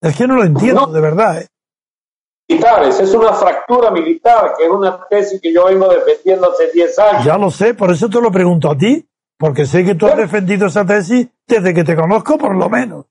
Es 0.00 0.16
que 0.16 0.26
no 0.26 0.36
lo 0.36 0.44
entiendo, 0.44 0.86
de 0.86 1.00
verdad. 1.00 1.40
¿eh? 1.40 1.46
Militares, 2.48 2.98
es 2.98 3.14
una 3.14 3.32
fractura 3.32 3.90
militar, 3.92 4.54
que 4.58 4.64
es 4.64 4.70
una 4.70 5.06
tesis 5.08 5.40
que 5.40 5.52
yo 5.52 5.66
vengo 5.66 5.88
defendiendo 5.88 6.50
hace 6.50 6.70
10 6.72 6.98
años. 6.98 7.24
Ya 7.24 7.38
lo 7.38 7.50
sé, 7.50 7.74
por 7.74 7.92
eso 7.92 8.10
te 8.10 8.20
lo 8.20 8.32
pregunto 8.32 8.70
a 8.70 8.76
ti, 8.76 9.06
porque 9.38 9.64
sé 9.64 9.84
que 9.84 9.94
tú 9.94 10.06
has 10.06 10.16
defendido 10.16 10.66
esa 10.66 10.84
tesis 10.84 11.28
desde 11.46 11.72
que 11.72 11.84
te 11.84 11.94
conozco, 11.94 12.36
por 12.36 12.56
lo 12.56 12.68
menos. 12.68 13.06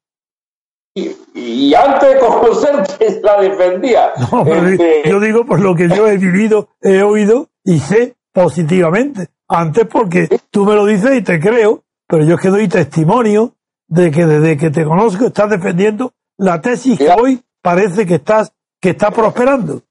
Y, 0.93 1.73
antes 1.73 2.13
de 2.13 2.19
conocerte 2.19 3.21
la 3.21 3.41
defendía. 3.41 4.11
Este, 4.45 5.09
yo 5.09 5.19
digo 5.21 5.45
por 5.45 5.61
lo 5.61 5.73
que 5.73 5.87
yo 5.87 6.07
he 6.07 6.17
vivido, 6.17 6.69
he 6.81 7.01
oído 7.01 7.49
y 7.63 7.79
sé 7.79 8.17
positivamente. 8.33 9.27
Antes 9.47 9.87
porque 9.87 10.27
tú 10.49 10.65
me 10.65 10.75
lo 10.75 10.85
dices 10.85 11.17
y 11.17 11.21
te 11.21 11.39
creo, 11.39 11.83
pero 12.11 12.25
yo 12.25 12.35
es 12.35 12.41
que 12.41 12.49
doy 12.49 12.67
testimonio 12.67 13.55
de 13.87 14.11
que 14.11 14.25
desde 14.25 14.57
que 14.57 14.69
te 14.69 14.83
conozco 14.83 15.27
estás 15.27 15.49
defendiendo 15.49 16.11
la 16.37 16.59
tesis 16.59 16.97
que 16.97 17.09
hoy 17.09 17.41
parece 17.61 18.05
que 18.05 18.15
estás 18.15 18.51
que 18.81 18.89
está 18.89 19.11
prosperando. 19.11 19.81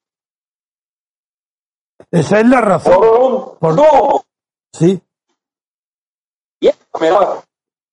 Esa 2.10 2.40
es 2.40 2.46
la 2.46 2.60
razón. 2.60 3.56
Por, 3.58 3.74
no. 3.74 4.24
Sí. 4.72 5.00
Y 6.60 6.70
me 7.00 7.08
da 7.08 7.42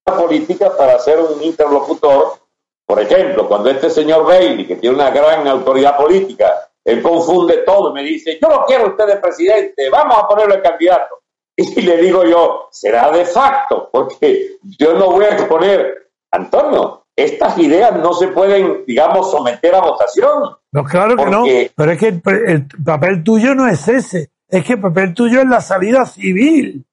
política 0.04 0.76
para 0.76 1.00
ser 1.00 1.20
un 1.20 1.42
interlocutor 1.42 2.40
por 2.86 3.02
ejemplo, 3.02 3.50
cuando 3.50 3.70
este 3.70 3.90
señor 3.90 4.26
Bailey, 4.26 4.66
que 4.66 4.78
tiene 4.78 4.96
una 4.96 5.10
gran 5.10 5.46
autoridad 5.46 5.98
política, 5.98 6.72
él 6.86 7.02
confunde 7.02 7.58
todo 7.66 7.90
y 7.92 7.94
me 7.94 8.02
dice, 8.02 8.40
yo 8.42 8.48
no 8.48 8.64
quiero 8.66 8.88
usted 8.88 9.08
de 9.08 9.18
presidente, 9.18 9.90
vamos 9.90 10.18
a 10.18 10.26
ponerlo 10.26 10.56
de 10.56 10.62
candidato. 10.62 11.22
Y 11.76 11.82
le 11.82 11.98
digo 11.98 12.24
yo, 12.24 12.68
será 12.72 13.12
de 13.12 13.26
facto, 13.26 13.90
porque 13.92 14.58
yo 14.78 14.94
no 14.94 15.10
voy 15.12 15.26
a 15.26 15.30
exponer, 15.30 16.12
Antonio, 16.32 17.06
estas 17.16 17.58
ideas 17.58 17.98
no 17.98 18.14
se 18.14 18.28
pueden, 18.28 18.86
digamos, 18.86 19.32
someter 19.32 19.74
a 19.74 19.82
votación. 19.82 20.56
No, 20.72 20.84
claro 20.84 21.16
que 21.16 21.26
no, 21.26 21.46
pero 21.76 21.92
es 21.92 21.98
que 21.98 22.08
el, 22.10 22.68
papel 22.86 23.24
tuyo 23.24 23.56
no 23.56 23.68
es 23.68 23.88
ese, 23.88 24.30
es 24.48 24.64
que 24.64 24.74
el 24.74 24.82
papel 24.82 25.16
tuyo 25.16 25.42
es 25.42 25.48
la 25.48 25.62
salida 25.62 26.06
civil 26.06 26.86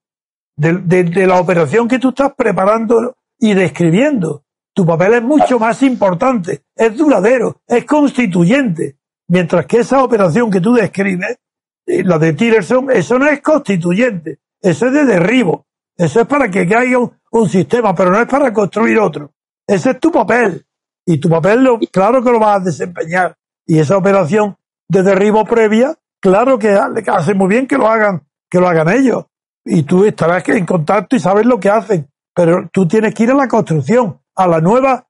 de 0.57 1.27
la 1.27 1.41
operación 1.41 1.87
que 1.87 1.99
tú 1.99 2.09
estás 2.09 2.33
preparando 2.35 3.17
y 3.39 3.53
describiendo. 3.53 4.45
Tu 4.75 4.85
papel 4.85 5.15
es 5.15 5.23
mucho 5.23 5.59
más 5.59 5.83
importante, 5.83 6.63
es 6.75 6.97
duradero, 6.97 7.61
es 7.67 7.85
constituyente. 7.85 8.97
Mientras 9.29 9.67
que 9.67 9.79
esa 9.79 10.03
operación 10.03 10.51
que 10.51 10.61
tú 10.61 10.75
describes, 10.75 11.39
eh, 11.87 12.03
la 12.03 12.19
de 12.19 12.33
Tillerson, 12.33 12.91
eso 12.91 13.19
no 13.19 13.29
es 13.29 13.41
constituyente, 13.41 14.39
eso 14.65 14.87
es 14.87 14.93
de 14.95 15.05
derribo. 15.05 15.67
Eso 15.95 16.23
es 16.23 16.27
para 16.27 16.51
que 16.51 16.67
caiga 16.67 16.99
un, 17.31 17.49
sistema, 17.51 17.95
pero 17.95 18.11
no 18.11 18.19
es 18.19 18.27
para 18.27 18.51
construir 18.51 18.99
otro. 18.99 19.31
Ese 19.67 19.91
es 19.91 20.01
tu 20.01 20.11
papel. 20.11 20.65
Y 21.07 21.19
tu 21.19 21.29
papel, 21.29 21.63
lo, 21.63 21.79
claro 21.93 22.25
que 22.25 22.33
lo 22.33 22.41
vas 22.41 22.63
a 22.63 22.65
desempeñar. 22.65 23.37
Y 23.67 23.79
esa 23.79 23.99
operación 23.99 24.57
de 24.89 25.03
derribo 25.03 25.45
previa, 25.45 25.95
claro 26.19 26.59
que 26.59 26.71
hace 26.71 27.35
muy 27.35 27.49
bien 27.49 27.67
que 27.67 27.77
lo 27.77 27.87
hagan, 27.89 28.27
que 28.51 28.59
lo 28.59 28.67
hagan 28.67 28.89
ellos. 28.89 29.27
Y 29.67 29.83
tú 29.83 30.07
estarás 30.07 30.49
en 30.49 30.65
contacto 30.65 31.15
y 31.15 31.21
sabes 31.21 31.45
lo 31.45 31.61
que 31.61 31.69
hacen. 31.69 32.09
Pero 32.35 32.67
tú 32.73 32.89
tienes 32.89 33.15
que 33.15 33.25
ir 33.25 33.33
a 33.33 33.35
la 33.35 33.49
construcción 33.49 34.19
a 34.35 34.49
la 34.49 34.61
nueva, 34.61 35.07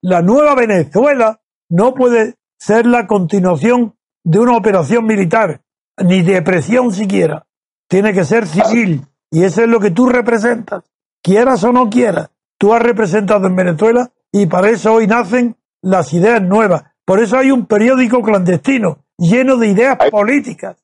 la 0.00 0.22
nueva 0.22 0.54
Venezuela 0.54 1.40
no 1.68 1.92
puede 1.92 2.36
ser 2.56 2.86
la 2.86 3.08
continuación 3.08 3.96
de 4.22 4.38
una 4.38 4.56
operación 4.56 5.06
militar, 5.06 5.60
ni 5.98 6.22
de 6.22 6.40
presión 6.42 6.92
siquiera. 6.92 7.46
Tiene 7.90 8.14
que 8.14 8.24
ser 8.24 8.46
civil. 8.46 9.04
Y 9.32 9.42
eso 9.42 9.62
es 9.62 9.68
lo 9.68 9.80
que 9.80 9.90
tú 9.90 10.08
representas. 10.08 10.84
Quieras 11.20 11.64
o 11.64 11.72
no 11.72 11.90
quieras. 11.90 12.30
Tú 12.56 12.72
has 12.72 12.80
representado 12.80 13.48
en 13.48 13.56
Venezuela 13.56 14.12
y 14.30 14.46
para 14.46 14.70
eso 14.70 14.94
hoy 14.94 15.08
nacen 15.08 15.56
las 15.82 16.12
ideas 16.12 16.40
nuevas. 16.40 16.84
Por 17.04 17.20
eso 17.20 17.36
hay 17.36 17.50
un 17.50 17.66
periódico 17.66 18.22
clandestino 18.22 18.98
lleno 19.18 19.56
de 19.56 19.66
ideas 19.66 19.98
políticas. 20.08 20.76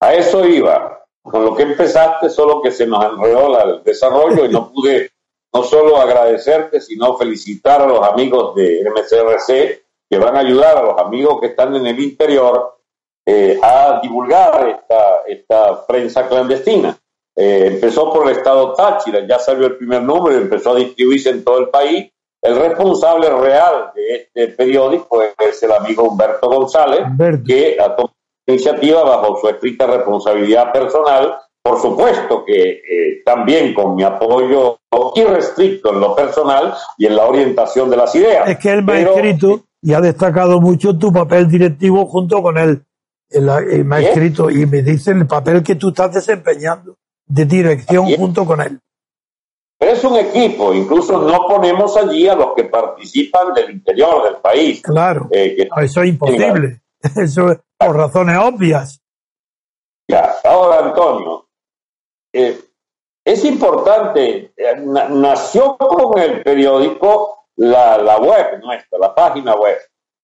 A 0.00 0.12
eso 0.12 0.44
iba. 0.44 1.06
Con 1.22 1.46
lo 1.46 1.56
que 1.56 1.62
empezaste, 1.62 2.28
solo 2.28 2.60
que 2.60 2.70
se 2.70 2.86
nos 2.86 3.02
enredó 3.02 3.58
el 3.62 3.82
desarrollo 3.82 4.44
y 4.44 4.50
no 4.50 4.70
pude 4.70 5.12
no 5.54 5.62
solo 5.62 5.98
agradecerte, 5.98 6.78
sino 6.82 7.16
felicitar 7.16 7.80
a 7.80 7.86
los 7.86 8.06
amigos 8.06 8.54
de 8.54 8.84
MCRC 8.84 9.82
que 10.10 10.18
van 10.18 10.36
a 10.36 10.40
ayudar 10.40 10.76
a 10.76 10.82
los 10.82 10.98
amigos 10.98 11.40
que 11.40 11.46
están 11.46 11.74
en 11.74 11.86
el 11.86 11.98
interior 11.98 12.74
eh, 13.26 13.58
a 13.62 14.00
divulgar 14.02 14.68
esta, 14.68 15.22
esta 15.26 15.86
prensa 15.86 16.28
clandestina. 16.28 16.96
Eh, 17.36 17.68
empezó 17.72 18.12
por 18.12 18.28
el 18.28 18.36
estado 18.36 18.74
Táchira, 18.74 19.26
ya 19.26 19.38
salió 19.38 19.66
el 19.66 19.76
primer 19.76 20.02
número 20.02 20.38
y 20.38 20.42
empezó 20.42 20.72
a 20.72 20.76
distribuirse 20.76 21.30
en 21.30 21.44
todo 21.44 21.58
el 21.58 21.68
país. 21.68 22.10
El 22.42 22.56
responsable 22.56 23.30
real 23.30 23.90
de 23.94 24.16
este 24.16 24.48
periódico 24.48 25.22
es 25.22 25.62
el 25.62 25.72
amigo 25.72 26.04
Humberto 26.04 26.48
González, 26.48 27.00
que 27.46 27.78
ha 27.80 27.96
tomado 27.96 28.14
iniciativa 28.46 29.02
bajo 29.02 29.38
su 29.40 29.48
estricta 29.48 29.86
responsabilidad 29.86 30.70
personal 30.70 31.38
por 31.64 31.80
supuesto 31.80 32.44
que 32.44 32.60
eh, 32.60 33.22
también 33.24 33.72
con 33.72 33.96
mi 33.96 34.02
apoyo 34.02 34.80
irrestricto 35.14 35.94
en 35.94 36.00
lo 36.00 36.14
personal 36.14 36.74
y 36.98 37.06
en 37.06 37.16
la 37.16 37.24
orientación 37.24 37.88
de 37.88 37.96
las 37.96 38.14
ideas. 38.14 38.50
Es 38.50 38.58
que 38.58 38.70
él 38.70 38.84
me 38.84 38.92
ha 38.92 39.00
escrito 39.00 39.62
y 39.80 39.94
ha 39.94 40.02
destacado 40.02 40.60
mucho 40.60 40.96
tu 40.98 41.10
papel 41.10 41.48
directivo 41.48 42.04
junto 42.04 42.42
con 42.42 42.58
él. 42.58 42.82
Me 43.40 43.96
ha 43.96 44.00
escrito 44.00 44.50
y 44.50 44.66
me 44.66 44.82
dice 44.82 45.10
el 45.10 45.26
papel 45.26 45.62
que 45.62 45.74
tú 45.74 45.88
estás 45.88 46.12
desempeñando 46.12 46.96
de 47.26 47.44
dirección 47.44 48.06
junto 48.16 48.44
con 48.44 48.60
él. 48.60 48.80
es 49.78 50.04
un 50.04 50.16
equipo, 50.16 50.72
incluso 50.72 51.20
no 51.20 51.46
ponemos 51.48 51.96
allí 51.96 52.28
a 52.28 52.34
los 52.34 52.54
que 52.54 52.64
participan 52.64 53.52
del 53.54 53.70
interior 53.70 54.24
del 54.24 54.36
país. 54.36 54.82
Claro, 54.82 55.28
eh, 55.30 55.68
eso 55.82 56.02
es 56.02 56.08
imposible, 56.08 56.80
eso 57.16 57.50
es 57.50 57.58
por 57.76 57.96
razones 57.96 58.38
obvias. 58.38 59.00
Ya, 60.08 60.34
ahora 60.44 60.86
Antonio, 60.86 61.48
eh, 62.32 62.58
es 63.24 63.44
importante, 63.44 64.52
eh, 64.56 64.76
nació 65.10 65.76
con 65.78 66.18
el 66.18 66.42
periódico 66.42 67.46
la, 67.56 67.96
la 67.98 68.18
web 68.18 68.60
nuestra, 68.60 68.98
la 68.98 69.14
página 69.14 69.54
web. 69.54 69.78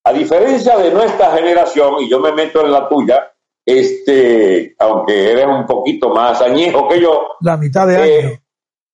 A 0.04 0.12
diferencia 0.12 0.76
de 0.78 0.90
nuestra 0.92 1.32
generación, 1.32 2.00
y 2.00 2.08
yo 2.08 2.20
me 2.20 2.32
meto 2.32 2.64
en 2.64 2.72
la 2.72 2.88
tuya, 2.88 3.32
este, 3.64 4.74
aunque 4.78 5.32
eres 5.32 5.46
un 5.46 5.66
poquito 5.66 6.10
más 6.10 6.40
añejo 6.40 6.88
que 6.88 7.00
yo. 7.00 7.36
La 7.40 7.56
mitad 7.56 7.86
de 7.86 7.96
año. 7.96 8.30
Eh, 8.32 8.40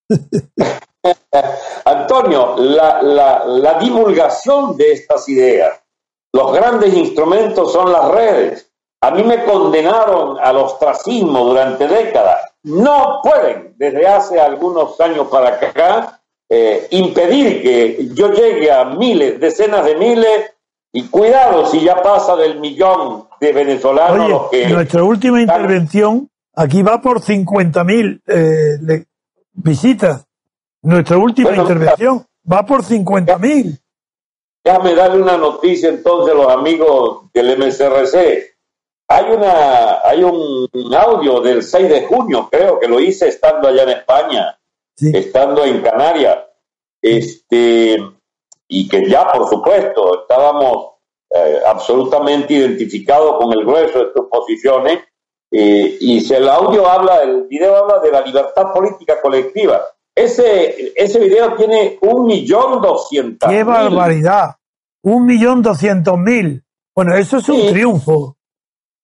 Antonio, 1.85 2.57
la, 2.57 3.01
la, 3.03 3.45
la 3.47 3.79
divulgación 3.79 4.77
de 4.77 4.93
estas 4.93 5.29
ideas, 5.29 5.81
los 6.33 6.53
grandes 6.53 6.93
instrumentos 6.95 7.73
son 7.73 7.93
las 7.93 8.11
redes. 8.11 8.73
A 9.01 9.13
mí 9.13 9.23
me 9.23 9.45
condenaron 9.45 10.39
al 10.41 10.57
ostracismo 10.57 11.45
durante 11.45 11.87
décadas 11.87 12.41
no 12.67 13.21
pueden, 13.23 13.75
desde 13.77 14.09
hace 14.09 14.41
algunos 14.41 15.01
años 15.01 15.29
para 15.29 15.51
acá, 15.51 16.21
eh, 16.49 16.89
impedir 16.91 17.63
que 17.63 18.09
yo 18.13 18.33
llegue 18.33 18.73
a 18.73 18.85
miles, 18.87 19.39
decenas 19.39 19.85
de 19.85 19.95
miles, 19.95 20.53
y 20.97 21.03
cuidado 21.09 21.67
si 21.67 21.85
ya 21.85 21.95
pasa 21.97 22.35
del 22.37 22.59
millón 22.59 23.29
de 23.39 23.53
venezolanos 23.53 24.49
que... 24.51 24.67
Nuestra 24.67 25.05
última 25.05 25.43
intervención 25.43 26.31
aquí 26.55 26.83
va 26.83 27.03
por 27.03 27.21
50.000 27.21 28.23
eh, 28.27 29.05
visitas. 29.53 30.27
Nuestra 30.81 31.19
última 31.19 31.55
intervención 31.55 32.25
va 32.51 32.65
por 32.65 32.83
50.000. 32.83 33.79
Déjame 34.65 34.95
darle 34.95 35.21
una 35.21 35.37
noticia 35.37 35.91
entonces 35.91 36.35
a 36.35 36.39
los 36.39 36.51
amigos 36.51 37.31
del 37.35 37.59
MCRC. 37.59 38.57
Hay, 39.09 39.25
una, 39.31 40.01
hay 40.03 40.25
un 40.25 40.95
audio 40.95 41.43
del 41.43 41.63
6 41.63 41.91
de 41.91 42.07
junio, 42.07 42.49
creo 42.51 42.81
que 42.81 42.89
lo 42.89 43.01
hice 43.01 43.29
estando 43.29 43.69
allá 43.69 43.83
en 43.83 43.91
España, 43.91 44.59
Sí. 44.97 45.13
estando 45.15 45.63
en 45.63 45.83
Canarias, 45.83 46.39
este, 47.03 47.99
y 48.69 48.89
que 48.89 49.09
ya, 49.09 49.31
por 49.33 49.49
supuesto, 49.49 50.23
estábamos 50.23 50.91
eh, 51.31 51.61
absolutamente 51.67 52.55
identificados 52.55 53.37
con 53.39 53.53
el 53.53 53.65
grueso 53.65 53.99
de 53.99 54.13
sus 54.13 54.27
posiciones, 54.31 55.01
eh, 55.51 55.97
y 56.01 56.21
si 56.21 56.35
el 56.35 56.49
audio 56.49 56.89
habla, 56.89 57.23
el 57.23 57.45
video 57.45 57.77
habla 57.77 58.01
de 58.01 58.11
la 58.11 58.21
libertad 58.21 58.73
política 58.73 59.21
colectiva. 59.23 59.81
Ese, 60.15 60.93
ese 60.97 61.19
video 61.21 61.55
tiene 61.55 61.99
un 62.01 62.25
millón 62.27 62.81
doscientos 62.81 63.51
¡Qué 63.51 63.63
barbaridad! 63.63 64.57
Un 65.03 65.27
millón 65.27 65.63
doscientos 65.63 66.19
mil. 66.19 66.65
Bueno, 66.95 67.15
eso 67.15 67.37
es 67.37 67.49
un 67.49 67.61
Sí. 67.61 67.69
triunfo. 67.69 68.37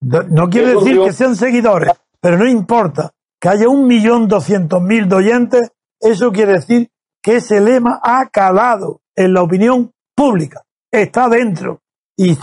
No 0.00 0.48
quiere 0.48 0.74
decir 0.74 1.00
que 1.00 1.12
sean 1.12 1.36
seguidores, 1.36 1.92
pero 2.20 2.38
no 2.38 2.48
importa. 2.48 3.12
Que 3.38 3.50
haya 3.50 3.68
un 3.68 3.86
millón 3.86 4.26
doscientos 4.26 4.80
mil 4.80 5.08
de 5.08 5.16
oyentes, 5.16 5.70
eso 6.00 6.32
quiere 6.32 6.54
decir 6.54 6.90
que 7.22 7.36
ese 7.36 7.60
lema 7.60 8.00
ha 8.02 8.28
calado 8.30 9.01
en 9.16 9.34
la 9.34 9.42
opinión 9.42 9.90
pública. 10.14 10.62
Está 10.90 11.28
dentro. 11.28 11.80
Y 12.16 12.36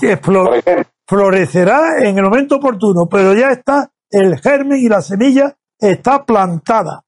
florecerá 1.08 2.00
en 2.04 2.18
el 2.18 2.24
momento 2.24 2.56
oportuno, 2.58 3.08
pero 3.10 3.34
ya 3.34 3.52
está 3.52 3.92
el 4.10 4.40
germen 4.40 4.80
y 4.80 4.90
la 4.90 5.02
semilla 5.02 5.56
está 5.80 6.26
plantada. 6.26 7.04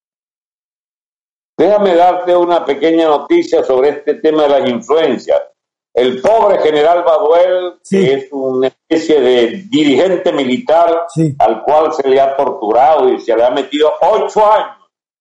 Déjame 1.57 1.95
darte 1.95 2.35
una 2.35 2.65
pequeña 2.65 3.05
noticia 3.07 3.63
sobre 3.63 3.89
este 3.89 4.15
tema 4.15 4.43
de 4.43 4.49
las 4.49 4.69
influencias. 4.69 5.39
El 5.93 6.21
pobre 6.21 6.59
general 6.59 7.03
Baduel, 7.03 7.73
Sí. 7.83 7.97
que 7.99 8.13
es 8.13 8.27
una 8.31 8.67
especie 8.67 9.19
de 9.19 9.47
dirigente 9.69 10.31
militar 10.31 11.03
Sí. 11.13 11.35
al 11.39 11.63
cual 11.63 11.91
se 11.93 12.07
le 12.07 12.19
ha 12.21 12.35
torturado 12.37 13.09
y 13.09 13.19
se 13.19 13.35
le 13.35 13.43
ha 13.43 13.49
metido 13.51 13.91
ocho 14.01 14.49
años 14.51 14.77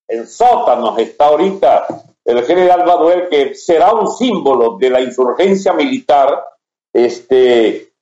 en 0.09 0.26
sótanos, 0.26 0.97
está 0.99 1.26
ahorita 1.26 1.86
el 2.25 2.45
general 2.45 2.85
Baduel, 2.87 3.29
que 3.29 3.55
será 3.55 3.93
un 3.93 4.09
símbolo 4.11 4.77
de 4.79 4.91
la 4.91 5.01
insurgencia 5.01 5.73
militar. 5.73 6.45
Este, 6.93 7.93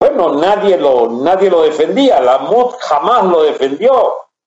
bueno, 0.00 0.34
nadie 0.34 0.76
lo, 0.76 1.08
nadie 1.10 1.50
lo 1.50 1.62
defendía, 1.62 2.20
la 2.20 2.38
MOD 2.38 2.74
jamás 2.80 3.24
lo 3.24 3.42
defendió. 3.42 3.92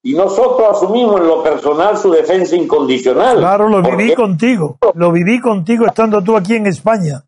Y 0.03 0.13
nosotros 0.13 0.77
asumimos 0.77 1.19
en 1.19 1.27
lo 1.27 1.43
personal 1.43 1.97
su 1.97 2.11
defensa 2.11 2.55
incondicional. 2.55 3.37
Claro, 3.39 3.67
lo 3.67 3.81
Porque- 3.81 3.95
viví 3.97 4.13
contigo. 4.13 4.77
Lo 4.93 5.11
viví 5.11 5.41
contigo 5.41 5.85
estando 5.87 6.21
tú 6.23 6.37
aquí 6.37 6.55
en 6.55 6.67
España. 6.67 7.23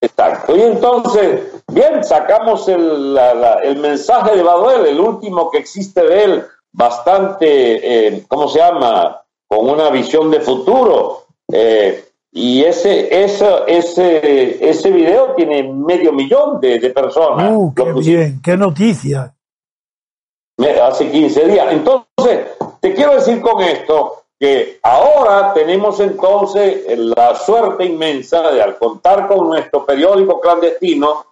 Exacto. 0.00 0.54
Y 0.56 0.62
entonces, 0.62 1.62
bien, 1.68 2.04
sacamos 2.04 2.68
el, 2.68 3.14
la- 3.14 3.34
la- 3.34 3.54
el 3.60 3.78
mensaje 3.78 4.36
de 4.36 4.42
Baduel, 4.42 4.86
el 4.86 5.00
último 5.00 5.50
que 5.50 5.58
existe 5.58 6.02
de 6.02 6.24
él, 6.24 6.44
bastante, 6.72 8.08
eh, 8.08 8.24
¿cómo 8.28 8.48
se 8.48 8.58
llama? 8.58 9.22
Con 9.48 9.68
una 9.70 9.90
visión 9.90 10.30
de 10.30 10.40
futuro. 10.40 11.24
Eh, 11.50 12.04
y 12.30 12.62
ese, 12.62 13.24
ese, 13.24 13.48
ese, 13.66 14.68
ese 14.68 14.90
video 14.90 15.34
tiene 15.34 15.62
medio 15.62 16.12
millón 16.12 16.60
de, 16.60 16.78
de 16.78 16.90
personas. 16.90 17.50
Uh, 17.52 17.72
qué 17.74 17.92
bien, 17.92 18.40
qué 18.42 18.56
noticia. 18.56 19.34
hace 20.82 21.10
15 21.10 21.48
días. 21.48 21.72
Entonces, 21.72 22.48
te 22.80 22.94
quiero 22.94 23.14
decir 23.14 23.40
con 23.40 23.62
esto 23.62 24.24
que 24.38 24.78
ahora 24.82 25.52
tenemos 25.52 25.98
entonces 26.00 26.84
la 26.96 27.34
suerte 27.34 27.84
inmensa 27.84 28.50
de 28.52 28.62
al 28.62 28.78
contar 28.78 29.26
con 29.26 29.48
nuestro 29.48 29.84
periódico 29.84 30.40
clandestino, 30.40 31.24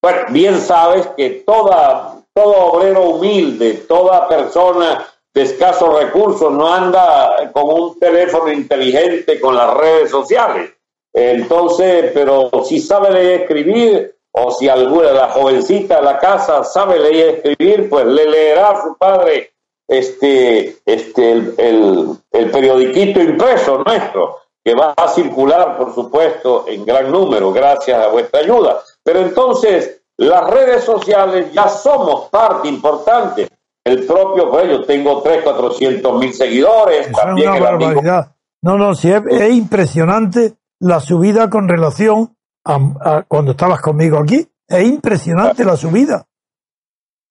bueno, 0.00 0.20
bien 0.30 0.58
sabes 0.60 1.06
que 1.16 1.44
toda, 1.46 2.22
todo 2.32 2.72
obrero 2.72 3.10
humilde, 3.10 3.84
toda 3.86 4.28
persona 4.28 5.06
de 5.34 5.42
escasos 5.42 6.00
recursos 6.00 6.52
no 6.52 6.72
anda 6.72 7.50
con 7.52 7.64
un 7.64 7.98
teléfono 7.98 8.52
inteligente 8.52 9.40
con 9.40 9.56
las 9.56 9.74
redes 9.74 10.10
sociales. 10.10 10.70
Entonces, 11.12 12.12
pero 12.14 12.50
si 12.64 12.78
sabe 12.78 13.10
leer 13.10 13.40
y 13.40 13.42
escribir, 13.42 14.16
o 14.32 14.50
si 14.50 14.68
alguna 14.68 15.12
la 15.12 15.28
jovencita 15.28 15.96
de 15.96 16.02
la 16.02 16.18
casa 16.18 16.64
sabe 16.64 16.98
leer 16.98 17.14
y 17.14 17.20
escribir, 17.50 17.88
pues 17.88 18.06
le 18.06 18.28
leerá 18.28 18.70
a 18.70 18.82
su 18.82 18.96
padre 18.96 19.52
este, 19.86 20.76
este, 20.86 21.32
el, 21.32 21.54
el, 21.58 22.08
el 22.32 22.50
periodiquito 22.50 23.20
impreso 23.20 23.82
nuestro, 23.84 24.38
que 24.64 24.74
va 24.74 24.94
a 24.96 25.08
circular, 25.08 25.76
por 25.76 25.94
supuesto, 25.94 26.64
en 26.66 26.84
gran 26.84 27.12
número, 27.12 27.52
gracias 27.52 28.02
a 28.02 28.08
vuestra 28.08 28.40
ayuda. 28.40 28.82
Pero 29.02 29.20
entonces, 29.20 30.00
las 30.16 30.48
redes 30.48 30.84
sociales 30.84 31.52
ya 31.52 31.68
somos 31.68 32.30
parte 32.30 32.68
importante. 32.68 33.48
El 33.84 34.04
propio, 34.06 34.50
pues 34.50 34.66
yo 34.68 34.82
tengo 34.84 35.20
3, 35.22 35.42
400 35.44 36.18
mil 36.18 36.32
seguidores, 36.32 37.06
es 37.08 37.12
también 37.12 37.48
una 37.50 37.58
amigo 37.58 37.70
barbaridad. 37.80 38.34
No, 38.62 38.78
no, 38.78 38.94
sí, 38.94 39.10
es, 39.12 39.22
es 39.28 39.52
impresionante 39.54 40.54
la 40.80 41.00
subida 41.00 41.50
con 41.50 41.68
relación 41.68 42.34
a, 42.64 42.74
a 43.02 43.22
cuando 43.28 43.50
estabas 43.50 43.80
conmigo 43.82 44.18
aquí. 44.18 44.46
Es 44.66 44.84
impresionante 44.88 45.64
la 45.64 45.76
subida. 45.76 46.24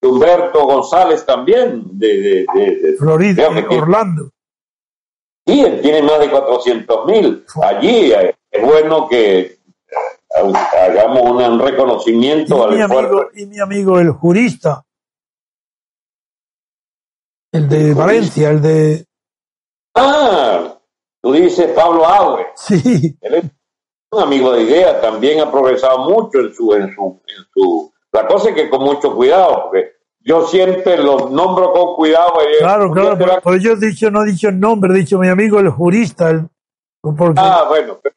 Humberto 0.04 0.66
González 0.68 1.26
también, 1.26 1.84
de, 1.97 2.08
de, 2.08 2.45
de- 2.54 2.76
de- 2.91 2.97
Florida, 2.97 3.47
Orlando. 3.72 4.30
Sí, 5.47 5.60
él 5.62 5.82
tiene 5.82 6.04
más 6.04 6.20
de 6.20 6.30
400 6.30 7.06
mil. 7.06 7.45
Allí 7.64 8.12
eh, 8.14 8.36
es 8.51 8.64
bueno 8.64 9.08
que 9.10 9.39
eh, 9.39 9.58
hagamos 10.88 11.22
un 11.32 11.41
Y 11.41 11.58
reconocimiento 11.64 12.56
mi, 12.56 12.62
al 12.64 12.70
amigo, 12.84 13.01
esfuerzo. 13.01 13.30
y 13.36 13.45
mi 13.47 13.60
amigo, 13.60 13.99
el 13.99 14.12
jurista, 14.12 14.86
el 17.54 17.70
de? 17.70 17.93
Valencia, 17.93 18.49
el 18.49 18.62
de... 18.62 19.06
Ah, 19.95 20.78
tú 21.22 21.32
dices 21.34 21.68
Pablo 21.72 22.06
Aue. 22.06 22.47
Sí, 22.56 23.16
Él 23.22 23.34
es 23.36 23.43
un 24.12 24.22
amigo 24.22 24.51
de 24.51 24.64
idea, 24.64 24.99
también 24.99 25.39
ha 25.39 25.51
progresado 25.51 25.99
mucho 26.10 26.39
en 26.39 26.54
su, 26.54 26.74
en 26.74 26.93
su, 26.93 27.22
en 27.28 27.43
su. 27.54 27.93
La 28.12 28.28
cosa 28.28 28.49
es 28.49 28.56
que 28.56 28.70
con 28.70 28.84
mucho 28.84 29.16
cuidado, 29.16 29.64
porque 29.64 29.93
yo 30.20 30.45
siempre 30.47 30.97
los 30.97 31.32
nombro 31.32 31.72
con 31.72 31.95
cuidado. 31.95 32.34
y- 32.41 32.60
claro, 32.60 32.88
porque 32.89 33.01
claro. 33.01 33.18
Por, 33.18 33.41
por 33.41 33.60
yo 33.60 33.74
he 33.74 33.78
dicho, 33.78 34.10
no 34.12 34.24
he 34.24 34.32
dicho 34.32 34.49
el 34.49 34.60
nombre, 34.60 34.93
he 34.93 34.97
dicho 34.99 35.18
mi 35.20 35.28
amigo, 35.30 35.60
el 35.60 35.70
jurista. 35.70 36.30
El, 36.30 36.47
porque 37.01 37.34
Ah, 37.38 37.66
bueno, 37.68 37.99
pero 38.01 38.16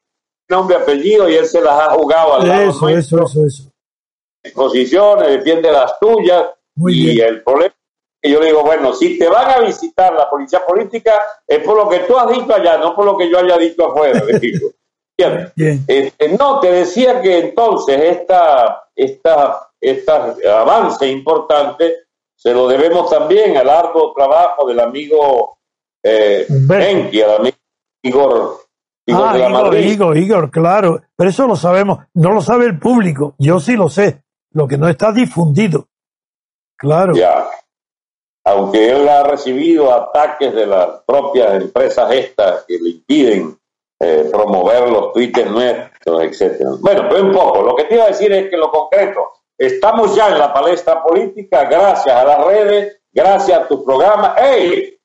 nombre, 0.48 0.76
apellido 0.76 1.28
y 1.28 1.34
él 1.34 1.46
se 1.46 1.60
las 1.60 1.78
ha 1.78 1.90
jugado 1.90 2.34
al 2.34 2.48
lado 2.48 2.70
eso, 2.70 2.88
eso, 2.88 3.22
eso, 3.24 3.44
eso. 3.46 3.70
posiciones, 4.54 5.28
defiende 5.28 5.70
las 5.72 5.98
tuyas. 5.98 6.46
Muy 6.76 6.92
y 6.92 7.14
bien. 7.14 7.28
el 7.28 7.42
problema 7.42 7.74
que 8.26 8.32
yo 8.32 8.40
le 8.40 8.46
digo, 8.46 8.62
bueno, 8.62 8.92
si 8.92 9.18
te 9.18 9.28
van 9.28 9.50
a 9.50 9.60
visitar 9.60 10.12
la 10.12 10.28
policía 10.28 10.64
política, 10.66 11.12
es 11.46 11.60
por 11.60 11.76
lo 11.76 11.88
que 11.88 12.00
tú 12.00 12.18
has 12.18 12.28
dicho 12.28 12.52
allá, 12.52 12.76
no 12.78 12.94
por 12.94 13.04
lo 13.04 13.16
que 13.16 13.30
yo 13.30 13.38
haya 13.38 13.56
dicho 13.56 13.86
afuera. 13.86 14.22
le 14.24 14.38
digo. 14.38 14.70
Bien. 15.56 15.82
Este, 15.86 16.28
no, 16.36 16.60
te 16.60 16.70
decía 16.70 17.22
que 17.22 17.38
entonces 17.38 17.98
esta, 18.18 18.88
esta, 18.94 19.70
esta 19.80 20.36
avance 20.60 21.08
importante 21.08 22.06
se 22.34 22.52
lo 22.52 22.68
debemos 22.68 23.08
también 23.08 23.56
al 23.56 23.70
arduo 23.70 24.12
trabajo 24.14 24.68
del 24.68 24.78
amigo 24.80 25.56
eh. 26.02 26.46
Enki, 26.48 27.22
al 27.22 27.36
amigo 27.36 27.56
Igor, 28.02 28.58
Igor 29.06 29.28
Ah, 29.28 29.32
de 29.32 29.38
la 29.38 29.48
Igor, 29.48 29.62
Madrid. 29.62 29.90
Igor, 29.90 30.18
Igor, 30.18 30.50
claro. 30.50 31.00
Pero 31.16 31.30
eso 31.30 31.46
lo 31.46 31.56
sabemos. 31.56 32.00
No 32.12 32.32
lo 32.32 32.42
sabe 32.42 32.66
el 32.66 32.78
público. 32.78 33.34
Yo 33.38 33.58
sí 33.58 33.74
lo 33.74 33.88
sé. 33.88 34.22
Lo 34.52 34.68
que 34.68 34.76
no 34.76 34.86
está 34.86 35.12
difundido. 35.12 35.88
Claro. 36.76 37.14
Ya. 37.14 37.45
Aunque 38.46 38.90
él 38.90 39.08
ha 39.08 39.24
recibido 39.24 39.92
ataques 39.92 40.54
de 40.54 40.66
las 40.66 41.02
propias 41.04 41.54
empresas 41.54 42.10
estas 42.12 42.64
que 42.64 42.78
le 42.78 42.90
impiden 42.90 43.58
eh, 43.98 44.28
promover 44.30 44.88
los 44.88 45.12
tweets 45.12 45.50
nuestros, 45.50 46.22
etcétera. 46.22 46.70
Bueno, 46.80 47.06
pero 47.08 47.24
un 47.24 47.32
poco. 47.32 47.62
Lo 47.62 47.74
que 47.74 47.84
te 47.84 47.94
iba 47.94 48.04
a 48.04 48.08
decir 48.08 48.32
es 48.32 48.48
que 48.48 48.56
lo 48.56 48.70
concreto, 48.70 49.32
estamos 49.58 50.14
ya 50.14 50.28
en 50.28 50.38
la 50.38 50.52
palestra 50.52 51.02
política 51.02 51.64
gracias 51.64 52.14
a 52.14 52.24
las 52.24 52.46
redes, 52.46 53.00
gracias 53.12 53.58
a 53.58 53.66
tu 53.66 53.84
programa. 53.84 54.36
¡Ey! 54.38 54.96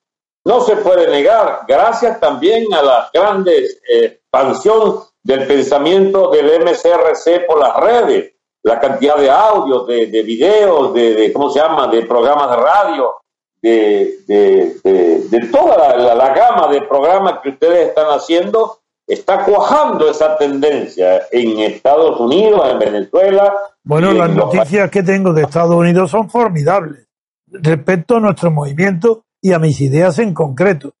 No 0.44 0.60
se 0.60 0.76
puede 0.76 1.08
negar, 1.08 1.60
gracias 1.66 2.20
también 2.20 2.72
a 2.74 2.82
la 2.82 3.10
grandes 3.12 3.80
eh, 3.88 4.04
expansión 4.04 5.00
del 5.22 5.46
pensamiento 5.46 6.30
del 6.30 6.60
MCRC 6.62 7.46
por 7.46 7.60
las 7.60 7.76
redes, 7.76 8.34
la 8.62 8.78
cantidad 8.80 9.16
de 9.16 9.30
audios, 9.30 9.86
de, 9.86 10.06
de 10.06 10.22
videos, 10.22 10.92
de, 10.94 11.14
de, 11.14 11.32
¿cómo 11.32 11.48
se 11.50 11.60
llama?, 11.60 11.86
de 11.86 12.02
programas 12.02 12.50
de 12.50 12.56
radio, 12.56 13.14
de, 13.62 14.18
de, 14.26 14.76
de, 14.82 15.28
de 15.28 15.46
toda 15.48 15.78
la, 15.78 15.96
la, 15.96 16.14
la, 16.14 16.34
gama 16.34 16.68
de 16.72 16.82
programas 16.82 17.38
que 17.42 17.50
ustedes 17.50 17.88
están 17.88 18.06
haciendo, 18.08 18.80
está 19.06 19.44
cuajando 19.44 20.10
esa 20.10 20.36
tendencia 20.36 21.22
en 21.30 21.60
Estados 21.60 22.18
Unidos, 22.20 22.60
en 22.70 22.78
Venezuela. 22.80 23.54
Bueno, 23.84 24.12
las 24.12 24.30
noticias 24.30 24.90
que 24.90 25.02
tengo 25.02 25.32
de 25.32 25.42
Estados 25.42 25.74
Unidos 25.74 26.10
son 26.10 26.28
formidables 26.28 27.06
respecto 27.46 28.16
a 28.16 28.20
nuestro 28.20 28.50
movimiento 28.50 29.24
y 29.40 29.52
a 29.52 29.58
mis 29.58 29.80
ideas 29.80 30.18
en 30.18 30.34
concreto. 30.34 30.94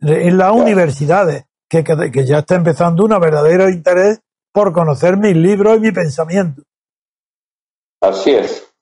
En 0.00 0.36
las 0.36 0.50
claro. 0.50 0.62
universidades, 0.62 1.44
que, 1.68 1.82
que, 1.82 2.10
que, 2.12 2.26
ya 2.26 2.38
está 2.38 2.56
empezando 2.56 3.04
un 3.04 3.18
verdadero 3.18 3.68
interés 3.70 4.20
por 4.52 4.72
conocer 4.72 5.16
mis 5.16 5.34
libros 5.34 5.78
y 5.78 5.80
mi 5.80 5.92
pensamiento. 5.92 6.62
Así 8.00 8.32
es. 8.32 8.73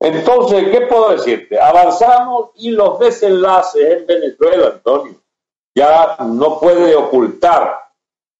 Entonces, 0.00 0.68
¿qué 0.70 0.80
puedo 0.82 1.10
decirte? 1.10 1.60
Avanzamos 1.60 2.50
y 2.54 2.70
los 2.70 2.98
desenlaces 2.98 3.98
en 3.98 4.06
Venezuela, 4.06 4.68
Antonio. 4.68 5.14
ya 5.74 6.16
no 6.20 6.58
puede 6.58 6.96
ocultar 6.96 7.78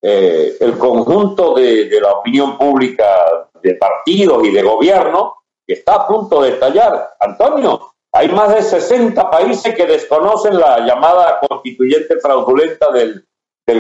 eh, 0.03 0.57
el 0.59 0.79
conjunto 0.79 1.55
de, 1.55 2.01
la 2.01 2.13
opinión 2.13 2.57
pública 2.57 3.49
de 3.63 3.75
partidos 3.75 4.43
y 4.47 4.51
de 4.51 4.63
gobierno 4.63 5.37
que 5.67 5.75
está 5.75 5.97
a 5.97 6.07
punto 6.09 6.41
de 6.43 6.51
estallar. 6.51 7.15
Antonio, 7.21 7.93
hay 8.13 8.29
más 8.31 8.55
de 8.55 8.63
60 8.63 9.31
países 9.31 9.75
que 9.75 9.87
desconocen 9.87 10.59
la 10.59 10.81
llamada 10.81 11.39
constituyente 11.47 12.19
fraudulenta 12.19 12.91
del 12.91 13.23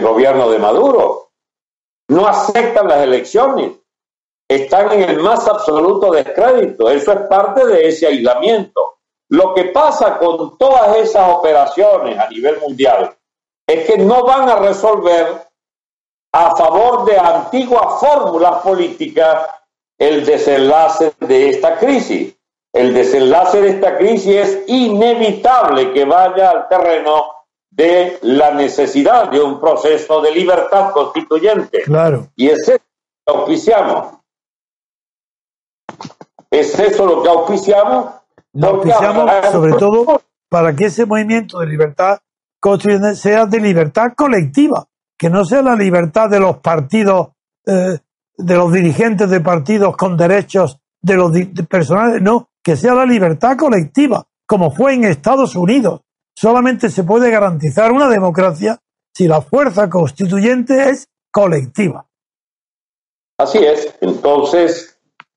gobierno 0.03 0.51
de 0.51 0.59
Maduro. 0.59 1.30
No 2.09 2.26
aceptan 2.26 2.88
las 2.88 3.03
elecciones. 3.03 3.80
Están 4.51 4.90
en 4.90 5.09
el 5.09 5.20
más 5.20 5.46
absoluto 5.46 6.11
descrédito. 6.11 6.90
Eso 6.90 7.12
es 7.12 7.20
parte 7.28 7.64
de 7.68 7.86
ese 7.86 8.09
aislamiento. 8.09 8.96
Lo 9.28 9.55
que 9.55 9.66
pasa 9.66 10.18
con 10.18 10.59
todas 10.59 10.96
esas 10.96 11.32
operaciones 11.36 12.18
a 12.18 12.28
nivel 12.28 12.59
mundial 12.59 13.16
es 13.64 13.86
que 13.86 13.96
no 13.96 14.24
van 14.24 14.48
a 14.48 14.57
resolver 14.57 15.46
a 16.32 16.57
favor 16.57 17.05
de 17.05 17.16
antiguas 17.16 18.01
fórmulas 18.01 18.57
políticas 18.62 19.46
el 19.96 20.26
desenlace 20.26 21.14
de 21.20 21.51
esta 21.51 21.78
crisis. 21.78 22.36
El 22.72 22.92
desenlace 22.92 23.61
de 23.61 23.68
esta 23.68 23.96
crisis 23.98 24.34
es 24.34 24.64
inevitable 24.66 25.92
que 25.92 26.05
vaya 26.05 26.51
al 26.51 26.68
terreno 26.68 27.24
de 27.70 28.18
la 28.22 28.51
necesidad 28.51 29.30
de 29.30 29.40
un 29.40 29.61
proceso 29.61 30.20
de 30.20 30.32
libertad 30.32 30.90
constituyente. 30.90 31.82
Claro. 31.82 32.26
Y 32.34 32.48
es 32.48 32.68
eso 32.68 32.82
lo 33.28 33.32
que 33.32 33.38
auspiciamos. 33.38 34.20
Es 36.51 36.78
eso 36.78 37.07
lo 37.07 37.22
que 37.22 37.28
auspiciamos. 37.28 38.14
Lo 38.53 38.68
auspiciamos 38.68 39.30
sobre 39.53 39.72
todo 39.74 40.22
para 40.48 40.74
que 40.74 40.86
ese 40.86 41.07
movimiento 41.07 41.61
de 41.61 41.66
libertad 41.66 42.18
constituyente 42.61 43.14
sea 43.14 43.46
de 43.46 43.61
libertad 43.61 44.12
colectiva, 44.16 44.86
que 45.16 45.30
no 45.30 45.44
sea 45.44 45.62
la 45.62 45.76
libertad 45.76 46.28
de 46.28 46.40
los 46.40 46.59
partidos 46.59 47.28
eh, 47.66 47.98
de 48.36 48.55
los 48.55 48.72
dirigentes 48.72 49.30
de 49.30 49.40
partidos 49.40 49.96
con 49.96 50.16
derechos 50.16 50.78
de 51.03 51.14
los 51.14 51.32
personales, 51.68 52.20
no, 52.20 52.48
que 52.62 52.76
sea 52.76 52.94
la 52.94 53.07
libertad 53.07 53.57
colectiva, 53.57 54.26
como 54.46 54.70
fue 54.70 54.94
en 54.94 55.05
Estados 55.05 55.55
Unidos. 55.57 56.01
Solamente 56.34 56.90
se 56.90 57.05
puede 57.05 57.30
garantizar 57.30 57.92
una 57.92 58.09
democracia 58.09 58.78
si 59.14 59.28
la 59.28 59.40
fuerza 59.40 59.88
constituyente 59.88 60.90
es 60.90 61.09
colectiva. 61.30 62.07
Así 63.38 63.59
es. 63.59 63.94
Entonces, 64.01 64.89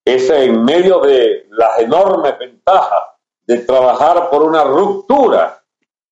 es 0.06 0.30
en 0.30 0.64
medio 0.64 1.00
de 1.02 1.48
las 1.52 1.80
enormes 1.80 2.38
ventajas 2.38 3.04
de 3.48 3.60
trabajar 3.60 4.30
por 4.30 4.44
una 4.44 4.64
ruptura 4.64 5.62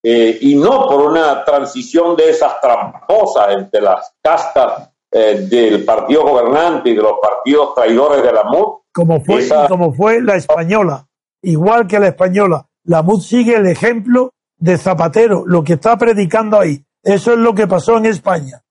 eh, 0.04 0.38
y 0.42 0.56
no 0.56 0.88
por 0.88 1.02
una 1.12 1.44
transición 1.46 2.16
de 2.16 2.30
esas 2.30 2.60
tramposas 2.62 3.54
entre 3.54 3.82
las 3.82 4.14
castas 4.22 4.90
eh, 5.12 5.46
del 5.50 5.84
partido 5.86 6.24
gobernante 6.24 6.90
y 6.90 6.96
de 6.96 7.02
los 7.02 7.16
partidos 7.22 7.76
traidores 7.76 8.24
de 8.24 8.32
la 8.32 8.44
MUD. 8.46 8.80
Como 8.94 9.22
fue, 9.22 9.40
Esa- 9.40 9.68
como 9.68 9.94
fue 9.94 10.22
la 10.22 10.36
española, 10.36 11.08
igual 11.42 11.88
que 11.88 12.00
la 12.00 12.08
española. 12.08 12.66
La 12.86 13.02
MUD 13.04 13.22
sigue 13.22 13.56
el 13.56 13.68
ejemplo 13.68 14.32
de 14.58 14.78
Zapatero, 14.78 15.44
lo 15.46 15.64
que 15.64 15.74
está 15.74 15.98
predicando 15.98 16.60
ahí. 16.60 16.84
Eso 17.04 17.32
es 17.34 17.38
lo 17.38 17.54
que 17.54 17.68
pasó 17.68 17.98
en 17.98 18.06
España. 18.06 18.62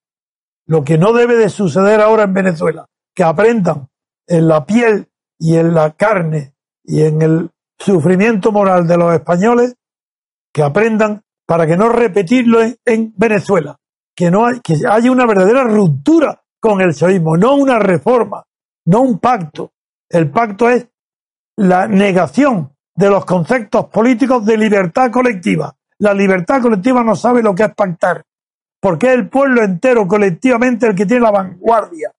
Lo 0.67 0.83
que 0.85 0.99
no 0.99 1.13
debe 1.13 1.37
de 1.37 1.49
suceder 1.49 2.01
ahora 2.01 2.25
en 2.25 2.35
Venezuela. 2.35 2.87
Que 3.15 3.23
aprendan 3.25 3.89
en 4.27 4.47
la 4.49 4.65
piel 4.65 5.09
y 5.41 5.57
en 5.57 5.75
la 5.75 5.91
carne 5.93 6.55
y 6.85 7.03
en 7.03 7.21
el 7.23 7.51
sufrimiento 7.77 8.53
moral 8.53 8.87
de 8.87 8.97
los 8.97 9.13
españoles, 9.13 9.75
que 10.53 10.63
aprendan 10.63 11.23
para 11.47 11.67
que 11.67 11.77
no 11.77 11.89
repetirlo 11.89 12.63
en, 12.63 12.77
en 12.85 13.13
Venezuela. 13.17 13.77
Que 14.15 14.31
no 14.31 14.47
hay, 14.47 14.61
que 14.61 14.77
haya 14.89 15.11
una 15.11 15.27
verdadera 15.27 15.65
ruptura 15.65 16.43
con 16.61 16.81
el 16.81 16.95
chavismo, 16.95 17.37
no 17.37 17.55
una 17.55 17.79
reforma, 17.79 18.45
no 18.85 19.01
un 19.01 19.19
pacto. 19.19 19.73
El 20.09 20.31
pacto 20.31 20.69
es 20.69 20.87
la 21.57 21.89
negación 21.89 22.75
de 22.95 23.09
los 23.09 23.25
conceptos 23.25 23.87
políticos 23.87 24.45
de 24.45 24.59
libertad 24.59 25.11
colectiva. 25.11 25.75
La 25.99 26.13
libertad 26.13 26.61
colectiva 26.61 27.03
no 27.03 27.17
sabe 27.17 27.43
lo 27.43 27.55
que 27.55 27.65
es 27.65 27.75
pactar, 27.75 28.25
porque 28.81 29.09
es 29.09 29.15
el 29.15 29.29
pueblo 29.29 29.63
entero 29.63 30.07
colectivamente 30.07 30.87
el 30.87 30.95
que 30.95 31.07
tiene 31.07 31.23
la 31.23 31.31
vanguardia, 31.31 32.13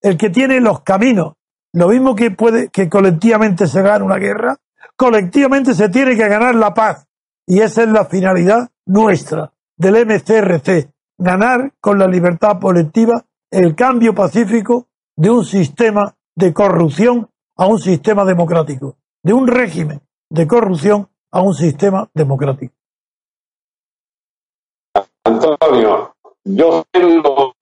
el 0.00 0.16
que 0.16 0.30
tiene 0.30 0.60
los 0.60 0.82
caminos. 0.82 1.34
Lo 1.72 1.88
mismo 1.88 2.14
que 2.14 2.30
puede 2.30 2.68
que 2.68 2.88
colectivamente 2.88 3.66
se 3.66 3.82
gane 3.82 4.04
una 4.04 4.16
guerra, 4.16 4.56
colectivamente 4.96 5.74
se 5.74 5.88
tiene 5.88 6.16
que 6.16 6.28
ganar 6.28 6.54
la 6.54 6.74
paz. 6.74 7.06
Y 7.46 7.60
esa 7.60 7.82
es 7.82 7.88
la 7.88 8.04
finalidad 8.04 8.70
nuestra 8.86 9.52
del 9.76 10.06
MCRC, 10.06 10.90
ganar 11.18 11.72
con 11.80 11.98
la 11.98 12.06
libertad 12.06 12.58
colectiva 12.60 13.24
el 13.50 13.74
cambio 13.74 14.14
pacífico 14.14 14.88
de 15.16 15.30
un 15.30 15.44
sistema 15.44 16.14
de 16.34 16.52
corrupción 16.52 17.28
a 17.56 17.66
un 17.66 17.78
sistema 17.78 18.24
democrático, 18.24 18.96
de 19.22 19.32
un 19.32 19.46
régimen 19.46 20.00
de 20.30 20.46
corrupción 20.46 21.08
a 21.30 21.40
un 21.40 21.54
sistema 21.54 22.08
democrático. 22.14 22.74
Antonio, 25.24 26.14
yo 26.44 26.84
sé 26.92 27.02
lo 27.02 27.54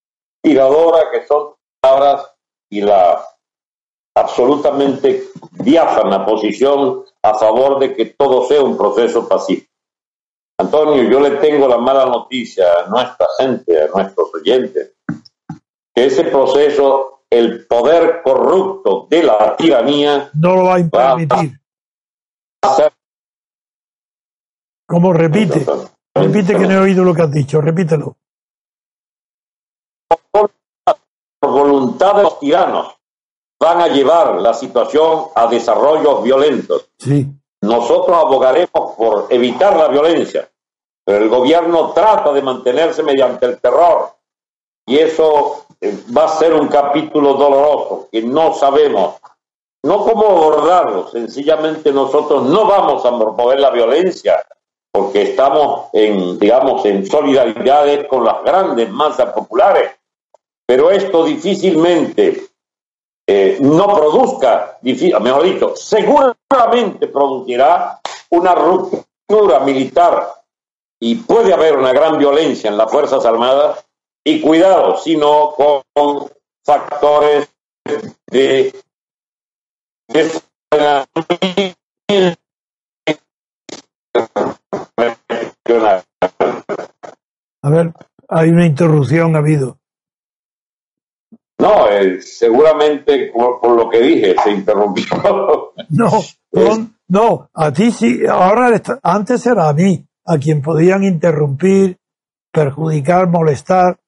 tiradora 0.43 1.11
que 1.11 1.27
son 1.27 1.55
palabras 1.81 2.35
y 2.71 2.81
la 2.81 3.25
absolutamente 4.17 5.25
diáfana 5.53 6.25
posición 6.25 7.05
a 7.23 7.35
favor 7.35 7.79
de 7.79 7.95
que 7.95 8.07
todo 8.07 8.47
sea 8.49 8.63
un 8.63 8.77
proceso 8.77 9.29
pacífico. 9.29 9.71
Antonio, 10.59 11.03
yo 11.11 11.21
le 11.21 11.33
tengo 11.33 11.69
la 11.69 11.77
mala 11.77 12.07
noticia 12.07 12.65
a 12.85 12.89
nuestra 12.89 13.27
gente, 13.39 13.83
a 13.83 13.89
nuestros 13.89 14.35
oyentes, 14.35 14.95
que 15.95 16.07
ese 16.07 16.25
proceso, 16.25 17.25
el 17.29 17.67
poder 17.67 18.23
corrupto 18.23 19.07
de 19.11 19.23
la 19.23 19.55
tiranía, 19.57 20.31
No 20.33 20.57
lo 20.57 20.65
va 20.65 20.77
a 20.77 20.89
permitir. 21.17 21.61
va 22.65 22.73
a 22.73 22.75
ser 22.75 22.93
Como 24.89 25.13
repite, 25.13 25.67
repite 26.15 26.55
que 26.55 26.67
no 26.67 26.73
he 26.73 26.79
oído 26.79 27.05
lo 27.05 27.15
que 27.15 27.23
has 27.23 27.31
dicho, 27.31 27.61
repítelo. 27.61 28.17
por 30.31 30.51
voluntad 31.51 32.17
de 32.17 32.23
los 32.23 32.41
tiranos, 32.41 32.96
van 33.67 33.81
a 33.81 33.89
llevar 33.89 34.41
la 34.41 34.55
situación 34.55 35.25
a 35.35 35.49
desarrollos 35.49 36.23
violentos. 36.23 36.89
Sí, 36.99 37.27
Nosotros 37.63 38.17
abogaremos 38.17 38.95
por 38.97 39.27
evitar 39.31 39.77
la 39.77 39.89
violencia, 39.89 40.49
pero 41.05 41.25
el 41.25 41.29
gobierno 41.29 41.91
trata 41.93 42.33
de 42.33 42.43
mantenerse 42.43 43.03
mediante 43.03 43.47
el 43.47 43.59
terror. 43.59 44.11
Y 44.87 44.99
eso 44.99 45.67
eh, 45.81 45.99
va 46.17 46.27
a 46.27 46.39
ser 46.39 46.55
un 46.55 46.69
capítulo 46.69 47.35
doloroso 47.35 48.09
que 48.13 48.23
no 48.23 48.55
sabemos, 48.55 49.17
no 49.83 50.05
cómo 50.05 50.27
abordarlo, 50.29 51.09
sencillamente 51.09 51.93
nosotros 51.93 52.45
no 52.45 52.67
vamos 52.67 53.05
a 53.05 53.19
promover 53.19 53.59
la 53.59 53.71
violencia 53.71 54.47
porque 54.93 55.23
estamos 55.23 55.89
en, 55.93 56.39
digamos, 56.39 56.87
en 56.87 57.05
solidaridad 57.05 58.07
con 58.07 58.25
las 58.25 58.45
grandes 58.45 58.89
masas 58.91 59.33
populares, 59.33 59.91
pero 60.65 60.91
esto 60.93 61.25
difícilmente 61.25 62.46
eh, 63.27 63.59
no 63.61 63.87
produzca, 63.87 64.79
mejor 64.83 65.43
dicho, 65.43 65.75
seguramente 65.77 67.09
producirá 67.09 68.01
una 68.31 68.55
ruptura 68.55 69.61
militar 69.61 70.29
y 71.01 71.17
puede 71.17 71.53
haber 71.53 71.77
una 71.77 71.93
gran 71.93 72.19
violencia 72.19 72.71
en 72.71 72.77
las 72.77 72.91
Fuerzas 72.91 73.25
Armadas 73.25 73.85
y 74.25 74.41
cuidado, 74.41 74.97
sino 74.97 75.55
con 75.57 76.31
factores 76.65 77.49
de 78.29 78.73
a 87.63 87.71
ver, 87.71 87.93
hay 88.29 88.49
una 88.51 88.67
interrupción 88.67 89.37
ha 89.37 89.41
habido. 89.41 89.79
No, 91.67 91.89
eh, 91.91 92.21
seguramente 92.23 93.33
por, 93.35 93.77
lo 93.77 93.89
que 93.91 94.01
dije 94.01 94.35
se 94.43 94.51
interrumpió. 94.53 95.05
No, 95.91 96.11
no, 96.53 96.91
no, 97.09 97.51
a 97.55 97.73
ti 97.73 97.91
sí, 97.93 98.21
ahora 98.27 98.81
antes 99.03 99.47
era 99.47 99.69
a 99.69 99.73
mí, 99.73 100.05
a 100.25 100.39
quien 100.39 100.63
podían 100.63 101.05
interrumpir, 101.05 101.97
perjudicar, 102.53 103.29
molestar, 103.29 103.99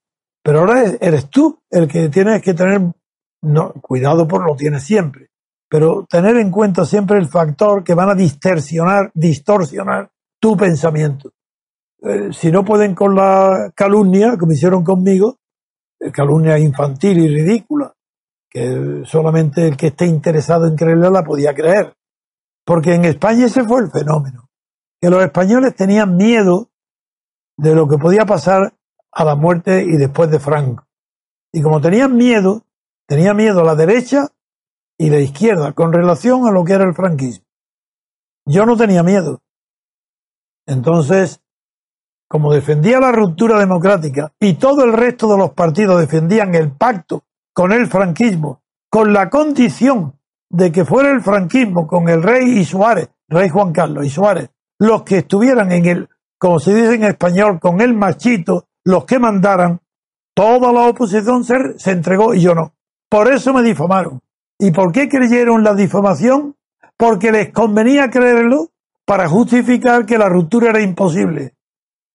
pero 0.42 0.60
ahora 0.60 0.82
es- 0.84 0.98
eres 1.00 1.28
tú 1.30 1.60
el 1.70 1.86
que 1.88 2.08
tienes 2.08 2.42
que 2.42 2.54
tener, 2.54 2.80
no, 3.42 3.72
cuidado 3.80 4.26
por 4.26 4.44
lo 4.44 4.56
tienes 4.56 4.82
siempre, 4.82 5.28
pero 5.68 6.06
tener 6.08 6.36
en 6.36 6.50
cuenta 6.50 6.84
siempre 6.84 7.18
el 7.18 7.26
factor 7.28 7.84
que 7.84 7.94
van 7.94 8.08
a 8.10 8.14
distorsionar, 8.14 9.10
distorsionar 9.14 10.10
tu 10.40 10.56
pensamiento. 10.56 11.30
Eh, 12.02 12.30
si 12.32 12.50
no 12.50 12.64
pueden 12.64 12.94
con 12.94 13.14
la 13.14 13.70
calumnia, 13.74 14.36
como 14.38 14.52
hicieron 14.52 14.82
conmigo, 14.84 15.36
calumnia 16.12 16.58
infantil 16.58 17.18
y 17.18 17.28
ridícula, 17.28 17.94
que 18.50 19.02
solamente 19.04 19.68
el 19.68 19.76
que 19.76 19.88
esté 19.88 20.06
interesado 20.06 20.66
en 20.66 20.76
creerla 20.76 21.10
la 21.10 21.24
podía 21.24 21.54
creer. 21.54 21.94
Porque 22.64 22.94
en 22.94 23.04
España 23.04 23.46
ese 23.46 23.64
fue 23.64 23.82
el 23.82 23.90
fenómeno, 23.90 24.48
que 25.00 25.10
los 25.10 25.22
españoles 25.22 25.74
tenían 25.74 26.16
miedo 26.16 26.70
de 27.56 27.74
lo 27.74 27.88
que 27.88 27.98
podía 27.98 28.24
pasar 28.24 28.74
a 29.10 29.24
la 29.24 29.34
muerte 29.34 29.82
y 29.82 29.96
después 29.96 30.30
de 30.30 30.38
Franco. 30.38 30.86
Y 31.52 31.62
como 31.62 31.80
tenían 31.80 32.16
miedo, 32.16 32.64
tenía 33.06 33.34
miedo 33.34 33.64
la 33.64 33.74
derecha 33.74 34.28
y 34.98 35.10
la 35.10 35.18
izquierda 35.18 35.72
con 35.72 35.92
relación 35.92 36.46
a 36.46 36.50
lo 36.50 36.64
que 36.64 36.74
era 36.74 36.84
el 36.84 36.94
franquismo. 36.94 37.46
Yo 38.46 38.64
no 38.66 38.76
tenía 38.76 39.02
miedo. 39.02 39.40
Entonces, 40.66 41.40
como 42.28 42.52
defendía 42.52 43.00
la 43.00 43.10
ruptura 43.10 43.58
democrática 43.58 44.32
y 44.38 44.54
todo 44.54 44.84
el 44.84 44.92
resto 44.92 45.30
de 45.32 45.38
los 45.38 45.52
partidos 45.52 45.98
defendían 45.98 46.54
el 46.54 46.70
pacto 46.70 47.24
con 47.54 47.72
el 47.72 47.86
franquismo, 47.86 48.60
con 48.90 49.12
la 49.12 49.30
condición 49.30 50.14
de 50.50 50.70
que 50.70 50.84
fuera 50.84 51.10
el 51.10 51.22
franquismo 51.22 51.86
con 51.86 52.08
el 52.08 52.22
rey 52.22 52.58
y 52.58 52.64
Suárez, 52.64 53.08
rey 53.28 53.48
Juan 53.48 53.72
Carlos 53.72 54.06
y 54.06 54.10
Suárez, 54.10 54.50
los 54.78 55.02
que 55.02 55.18
estuvieran 55.18 55.72
en 55.72 55.86
el, 55.86 56.08
como 56.38 56.60
se 56.60 56.74
dice 56.74 56.94
en 56.94 57.04
español, 57.04 57.58
con 57.58 57.80
el 57.80 57.94
machito, 57.94 58.66
los 58.84 59.04
que 59.04 59.18
mandaran, 59.18 59.80
toda 60.34 60.72
la 60.72 60.88
oposición 60.88 61.44
se, 61.44 61.78
se 61.78 61.90
entregó 61.90 62.34
y 62.34 62.42
yo 62.42 62.54
no. 62.54 62.72
Por 63.10 63.32
eso 63.32 63.52
me 63.52 63.62
difamaron. 63.62 64.20
¿Y 64.58 64.70
por 64.70 64.92
qué 64.92 65.08
creyeron 65.08 65.64
la 65.64 65.74
difamación? 65.74 66.56
Porque 66.96 67.32
les 67.32 67.52
convenía 67.52 68.10
creerlo 68.10 68.68
para 69.04 69.28
justificar 69.28 70.04
que 70.04 70.18
la 70.18 70.28
ruptura 70.28 70.70
era 70.70 70.82
imposible. 70.82 71.54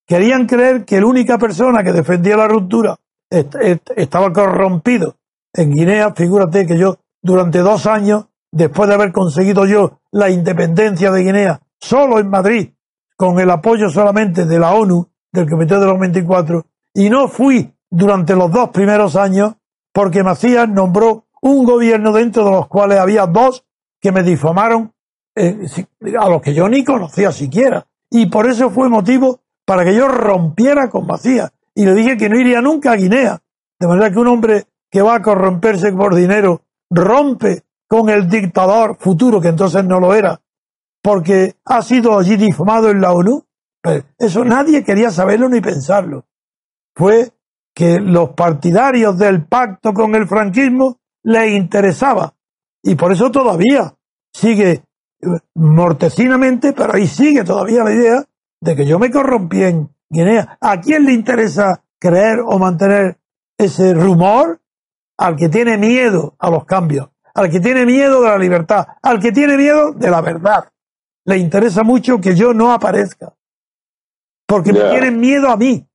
Querían 0.06 0.46
creer 0.46 0.86
que 0.86 1.00
la 1.00 1.08
única 1.08 1.38
persona 1.38 1.84
que 1.84 1.94
defendía 1.94 2.38
la 2.38 2.48
ruptura 2.48 2.98
estaba 3.30 4.32
corrompido. 4.32 5.16
En 5.54 5.72
Guinea, 5.72 6.14
figúrate 6.14 6.66
que 6.68 6.78
yo 6.78 6.98
durante 7.22 7.60
dos 7.60 7.86
años, 7.86 8.26
después 8.52 8.90
de 8.90 8.96
haber 8.96 9.12
conseguido 9.12 9.66
yo 9.66 10.00
la 10.12 10.30
independencia 10.30 11.12
de 11.12 11.24
Guinea, 11.24 11.62
solo 11.80 12.20
en 12.20 12.30
Madrid, 12.30 12.70
con 13.16 13.40
el 13.40 13.50
apoyo 13.50 13.90
solamente 13.90 14.46
de 14.46 14.60
la 14.60 14.74
ONU, 14.74 15.08
del 15.32 15.50
Comité 15.50 15.80
de 15.80 15.86
los 15.86 16.00
24, 16.00 16.66
y 16.94 17.10
no 17.10 17.28
fui 17.28 17.74
durante 17.90 18.36
los 18.36 18.52
dos 18.52 18.70
primeros 18.70 19.16
años 19.16 19.56
porque 19.94 20.24
Macías 20.24 20.68
nombró 20.68 21.26
un 21.42 21.66
gobierno 21.66 22.12
dentro 22.12 22.44
de 22.46 22.52
los 22.52 22.68
cuales 22.68 23.00
había 23.00 23.28
dos 23.28 23.66
que 24.02 24.12
me 24.12 24.24
difamaron, 24.24 24.92
eh, 25.36 25.66
a 26.20 26.30
los 26.30 26.42
que 26.42 26.54
yo 26.54 26.68
ni 26.68 26.84
conocía 26.84 27.32
siquiera. 27.32 27.86
Y 28.10 28.26
por 28.26 28.48
eso 28.48 28.70
fue 28.70 28.90
motivo 28.90 29.42
para 29.66 29.84
que 29.84 29.96
yo 29.96 30.08
rompiera 30.08 30.90
con 30.90 31.08
Macías. 31.08 31.52
Y 31.76 31.86
le 31.86 31.94
dije 31.94 32.18
que 32.18 32.30
no 32.30 32.40
iría 32.40 32.62
nunca 32.62 32.92
a 32.92 32.96
Guinea. 32.96 33.42
De 33.80 33.88
manera 33.88 34.12
que 34.12 34.20
un 34.20 34.28
hombre 34.28 34.68
que 34.90 35.02
va 35.02 35.16
a 35.16 35.22
corromperse 35.22 35.92
por 35.92 36.16
dinero 36.16 36.62
rompe 36.90 37.64
con 37.88 38.10
el 38.10 38.30
dictador 38.30 38.98
futuro, 38.98 39.42
que 39.42 39.50
entonces 39.50 39.84
no 39.84 40.00
lo 40.00 40.14
era, 40.14 40.40
porque 41.02 41.56
ha 41.66 41.82
sido 41.82 42.18
allí 42.18 42.38
difamado 42.38 42.90
en 42.90 43.02
la 43.02 43.12
ONU. 43.12 43.44
Eso 44.18 44.46
nadie 44.46 44.84
quería 44.84 45.12
saberlo 45.12 45.50
ni 45.50 45.62
pensarlo. 45.62 46.26
Fue 46.96 47.32
que 47.76 48.00
los 48.00 48.30
partidarios 48.30 49.18
del 49.18 49.46
pacto 49.46 49.94
con 49.94 50.16
el 50.16 50.28
franquismo 50.28 51.00
les 51.24 51.52
interesaba. 51.52 52.34
Y 52.84 52.96
por 52.96 53.12
eso 53.12 53.32
todavía 53.32 53.96
sigue 54.32 54.84
mortecinamente, 55.56 56.74
pero 56.74 56.96
ahí 56.96 57.08
sigue 57.08 57.44
todavía 57.44 57.84
la 57.84 57.94
idea 57.94 58.26
de 58.64 58.76
que 58.76 58.86
yo 58.86 59.00
me 59.00 59.12
corrompí 59.12 59.64
en 59.64 59.90
Guinea. 60.10 60.58
¿A 60.62 60.80
quién 60.80 61.06
le 61.06 61.14
interesa 61.14 61.84
creer 62.00 62.40
o 62.46 62.58
mantener 62.60 63.18
ese 63.58 63.94
rumor? 63.94 64.60
Al 65.18 65.36
que 65.36 65.50
tiene 65.50 65.78
miedo 65.78 66.36
a 66.40 66.50
los 66.50 66.66
cambios, 66.66 67.10
al 67.36 67.50
que 67.50 67.60
tiene 67.60 67.86
miedo 67.86 68.22
de 68.24 68.30
la 68.30 68.38
libertad, 68.38 68.88
al 69.02 69.20
que 69.20 69.32
tiene 69.32 69.58
miedo 69.58 69.92
de 69.92 70.10
la 70.10 70.22
verdad. 70.22 70.70
Le 71.26 71.38
interesa 71.38 71.84
mucho 71.84 72.20
que 72.20 72.36
yo 72.36 72.54
no 72.54 72.74
aparezca. 72.74 73.34
Porque 74.48 74.74
me 74.74 74.90
tienen 74.90 75.20
miedo 75.20 75.50
a 75.50 75.56
mí 75.56 75.88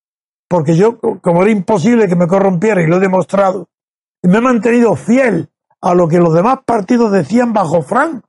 porque 0.48 0.74
yo, 0.74 0.98
como 0.98 1.42
era 1.42 1.50
imposible 1.50 2.08
que 2.08 2.16
me 2.16 2.26
corrompiera 2.26 2.82
y 2.82 2.86
lo 2.86 2.96
he 2.96 3.00
demostrado, 3.00 3.68
me 4.22 4.38
he 4.38 4.40
mantenido 4.40 4.96
fiel 4.96 5.50
a 5.80 5.94
lo 5.94 6.08
que 6.08 6.18
los 6.18 6.32
demás 6.32 6.60
partidos 6.64 7.12
decían 7.12 7.52
bajo 7.52 7.82
Franco, 7.82 8.26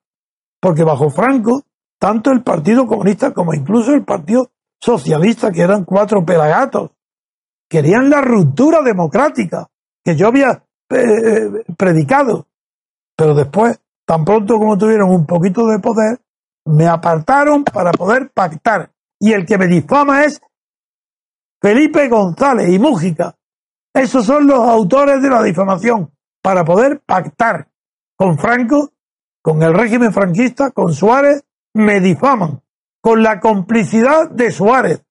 porque 0.60 0.84
bajo 0.84 1.10
Franco, 1.10 1.64
tanto 2.00 2.32
el 2.32 2.41
Partido 2.41 2.88
Comunista 2.88 3.34
como 3.34 3.54
incluso 3.54 3.93
el 3.93 4.04
Partido 4.04 4.50
Socialista, 4.82 5.52
que 5.52 5.62
eran 5.62 5.84
cuatro 5.84 6.26
pelagatos, 6.26 6.91
querían 7.70 8.10
la 8.10 8.22
ruptura 8.22 8.82
democrática 8.82 9.68
que 10.04 10.16
yo 10.16 10.28
había 10.28 10.64
eh, 10.89 10.95
eh, 10.97 11.66
predicado. 11.78 12.47
Pero 13.16 13.36
después, 13.36 13.80
tan 14.06 14.24
pronto 14.24 14.58
como 14.58 14.78
tuvieron 14.78 15.12
un 15.12 15.26
poquito 15.26 15.68
de 15.68 15.80
poder, 15.80 16.22
me 16.66 16.88
apartaron 16.88 17.64
para 17.64 17.91
poder 17.91 18.32
pactar. 18.32 18.91
Y 19.20 19.34
el 19.34 19.45
que 19.45 19.58
me 19.58 19.68
difama 19.68 20.24
es 20.24 20.41
Felipe 21.62 22.08
González 22.08 22.70
y 22.70 22.80
Mújica. 22.80 23.36
Esos 23.93 24.26
son 24.26 24.47
los 24.47 24.60
autores 24.60 25.22
de 25.22 25.30
la 25.30 25.43
difamación 25.43 26.12
para 26.41 26.64
poder 26.64 27.02
pactar 27.06 27.68
con 28.16 28.38
Franco, 28.38 28.93
con 29.41 29.62
el 29.62 29.74
régimen 29.74 30.14
franquista, 30.14 30.72
con 30.72 30.93
Suárez, 30.93 31.43
me 31.74 31.99
difaman 31.99 32.61
con 33.01 33.24
la 33.24 33.39
complicidad 33.39 34.30
de 34.30 34.51
Suárez. 34.51 35.03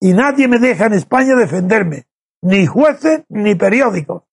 Y 0.00 0.12
nadie 0.12 0.48
me 0.48 0.58
deja 0.58 0.86
en 0.86 0.94
España 0.94 1.36
defenderme, 1.36 2.06
ni 2.42 2.66
jueces 2.66 3.22
ni 3.28 3.54
periódicos. 3.54 4.24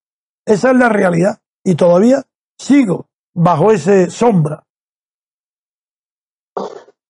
Esa 0.46 0.72
es 0.72 0.78
la 0.78 0.90
realidad. 0.90 1.40
Y 1.64 1.76
todavía 1.76 2.24
sigo 2.58 3.08
bajo 3.34 3.72
ese 3.72 4.10
sombra. 4.10 4.64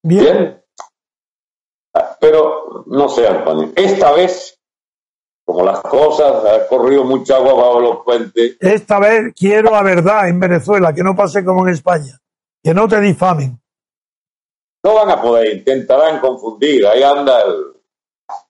Bien. 0.03 0.61
Pero 2.20 2.84
no 2.88 3.09
sé, 3.09 3.28
Antonio, 3.28 3.72
esta 3.76 4.11
vez, 4.11 4.59
como 5.45 5.63
las 5.63 5.80
cosas, 5.82 6.43
ha 6.45 6.67
corrido 6.67 7.03
mucha 7.05 7.38
agua 7.38 7.53
bajo 7.53 7.80
los 7.80 8.03
puentes. 8.03 8.57
Esta 8.59 8.99
vez 8.99 9.34
quiero 9.34 9.72
la 9.72 9.84
verdad 9.84 10.28
en 10.28 10.39
Venezuela, 10.39 10.93
que 10.93 11.03
no 11.03 11.15
pase 11.15 11.45
como 11.45 11.65
en 11.65 11.74
España, 11.74 12.20
que 12.61 12.74
no 12.74 12.88
te 12.88 12.99
difamen. 12.99 13.59
No 14.84 14.94
van 14.96 15.10
a 15.10 15.22
poder, 15.22 15.58
intentarán 15.58 16.20
confundir. 16.20 16.86
Ahí 16.88 17.04
anda 17.04 17.42
el, 17.42 17.74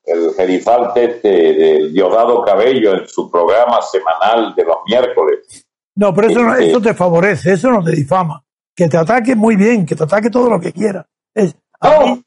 el 0.06 0.34
gerifalte 0.36 1.06
este 1.06 1.28
del 1.30 1.94
Diosdado 1.94 2.44
Cabello 2.44 2.94
en 2.94 3.08
su 3.08 3.30
programa 3.32 3.82
semanal 3.82 4.54
de 4.56 4.64
los 4.64 4.78
miércoles. 4.86 5.66
No, 5.96 6.14
pero 6.14 6.30
eso, 6.30 6.42
no, 6.44 6.54
Este- 6.54 6.70
eso 6.70 6.82
te 6.82 6.94
favorece, 6.94 7.54
eso 7.54 7.72
no 7.72 7.84
te 7.84 7.92
difama. 7.92 8.44
Que 8.76 8.88
te 8.88 8.98
ataque 8.98 9.36
muy 9.36 9.56
bien, 9.56 9.86
que 9.86 9.96
te 9.96 10.04
ataque 10.04 10.30
todo 10.30 10.50
lo 10.50 10.60
que 10.60 10.72
quiera. 10.72 11.06
Es, 11.34 11.56
No. 11.82 12.06
mí, 12.16 12.24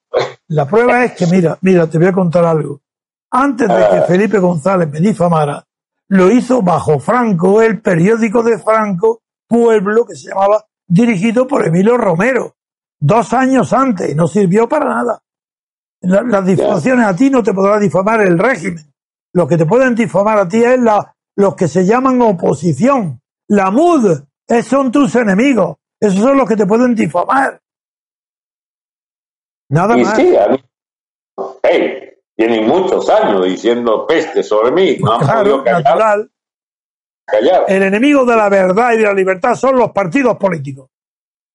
la 0.48 0.66
prueba 0.66 1.04
es 1.04 1.12
que, 1.12 1.26
mira, 1.26 1.56
mira, 1.62 1.86
te 1.86 1.98
voy 1.98 2.08
a 2.08 2.12
contar 2.12 2.44
algo. 2.44 2.80
Antes 3.30 3.68
de 3.68 3.74
que 3.74 3.96
Ah. 3.98 4.04
Felipe 4.06 4.38
González 4.38 4.90
me 4.90 5.00
difamara, 5.00 5.64
lo 6.08 6.30
hizo 6.30 6.60
bajo 6.60 6.98
Franco, 6.98 7.62
el 7.62 7.80
periódico 7.80 8.42
de 8.42 8.58
Franco, 8.58 9.22
Pueblo, 9.48 10.04
que 10.04 10.14
se 10.16 10.28
llamaba, 10.28 10.66
dirigido 10.86 11.46
por 11.46 11.66
Emilio 11.66 11.96
Romero, 11.96 12.56
dos 13.02 13.32
años 13.32 13.72
antes, 13.72 14.10
y 14.10 14.14
no 14.14 14.26
sirvió 14.28 14.68
para 14.68 14.86
nada. 14.86 15.22
La- 16.02 16.22
las 16.22 16.44
difamaciones 16.46 17.06
a 17.06 17.14
ti 17.16 17.30
no 17.30 17.42
te 17.42 17.52
podrá 17.52 17.78
difamar 17.78 18.20
el 18.22 18.38
régimen. 18.38 18.84
Lo 19.34 19.46
que 19.46 19.56
te 19.56 19.66
pueden 19.66 19.94
difamar 19.94 20.38
a 20.38 20.48
ti 20.48 20.62
es 20.62 20.78
la, 20.80 21.14
los 21.36 21.54
que 21.56 21.68
se 21.68 21.84
llaman 21.84 22.20
oposición. 22.22 23.20
La 23.48 23.70
MUD, 23.70 24.22
esos 24.48 24.66
son 24.66 24.90
tus 24.92 25.14
enemigos. 25.16 25.76
Esos 26.00 26.20
son 26.20 26.36
los 26.36 26.48
que 26.48 26.56
te 26.56 26.66
pueden 26.66 26.94
difamar. 26.94 27.60
Nada 29.70 29.96
Y 29.98 30.04
más. 30.04 30.16
sí, 30.16 30.36
a 30.36 30.48
mí- 30.48 30.64
hey, 31.62 32.10
tienen 32.36 32.66
muchos 32.66 33.08
años 33.08 33.44
diciendo 33.44 34.06
peste 34.06 34.42
sobre 34.42 34.70
mí. 34.72 34.96
No 35.00 35.12
han 35.14 35.20
Claro, 35.20 35.40
podido 35.42 35.64
callar. 35.64 35.82
natural. 35.84 36.30
callar. 37.26 37.64
El 37.68 37.82
enemigo 37.84 38.24
de 38.24 38.36
la 38.36 38.48
verdad 38.48 38.92
y 38.92 38.98
de 38.98 39.04
la 39.04 39.14
libertad 39.14 39.54
son 39.54 39.76
los 39.78 39.92
partidos 39.92 40.36
políticos. 40.36 40.90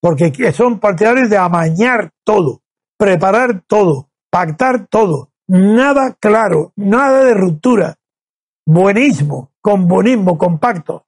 Porque 0.01 0.31
que 0.31 0.51
son 0.51 0.79
partidarios 0.79 1.29
de 1.29 1.37
amañar 1.37 2.11
todo, 2.23 2.61
preparar 2.97 3.63
todo, 3.67 4.09
pactar 4.29 4.87
todo. 4.87 5.31
Nada 5.47 6.15
claro, 6.19 6.73
nada 6.75 7.23
de 7.23 7.33
ruptura. 7.33 7.95
Buenismo, 8.65 9.51
con 9.61 9.87
buenismo, 9.87 10.37
con 10.37 10.59
pactos. 10.59 11.03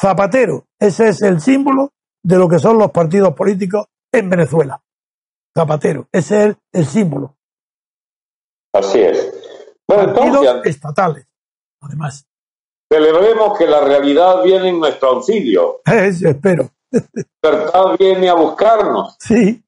Zapatero, 0.00 0.66
ese 0.78 1.08
es 1.08 1.22
el 1.22 1.40
símbolo 1.40 1.92
de 2.22 2.36
lo 2.36 2.48
que 2.48 2.58
son 2.58 2.78
los 2.78 2.90
partidos 2.90 3.34
políticos 3.34 3.86
en 4.12 4.30
Venezuela. 4.30 4.82
Zapatero, 5.56 6.08
ese 6.12 6.46
es 6.46 6.56
el 6.72 6.86
símbolo. 6.86 7.36
Así 8.72 9.00
es. 9.00 9.32
Bueno, 9.88 10.14
Partidos 10.14 10.46
entonces, 10.46 10.76
estatales, 10.76 11.26
además. 11.82 12.26
celebremos 12.90 13.58
que 13.58 13.66
la 13.66 13.80
realidad 13.84 14.44
viene 14.44 14.68
en 14.68 14.78
nuestro 14.78 15.08
auxilio. 15.10 15.80
Es, 15.86 16.22
espero. 16.22 16.70
Libertad 16.90 17.96
viene 17.98 18.28
a 18.28 18.34
buscarnos 18.34 19.16
Sí, 19.20 19.62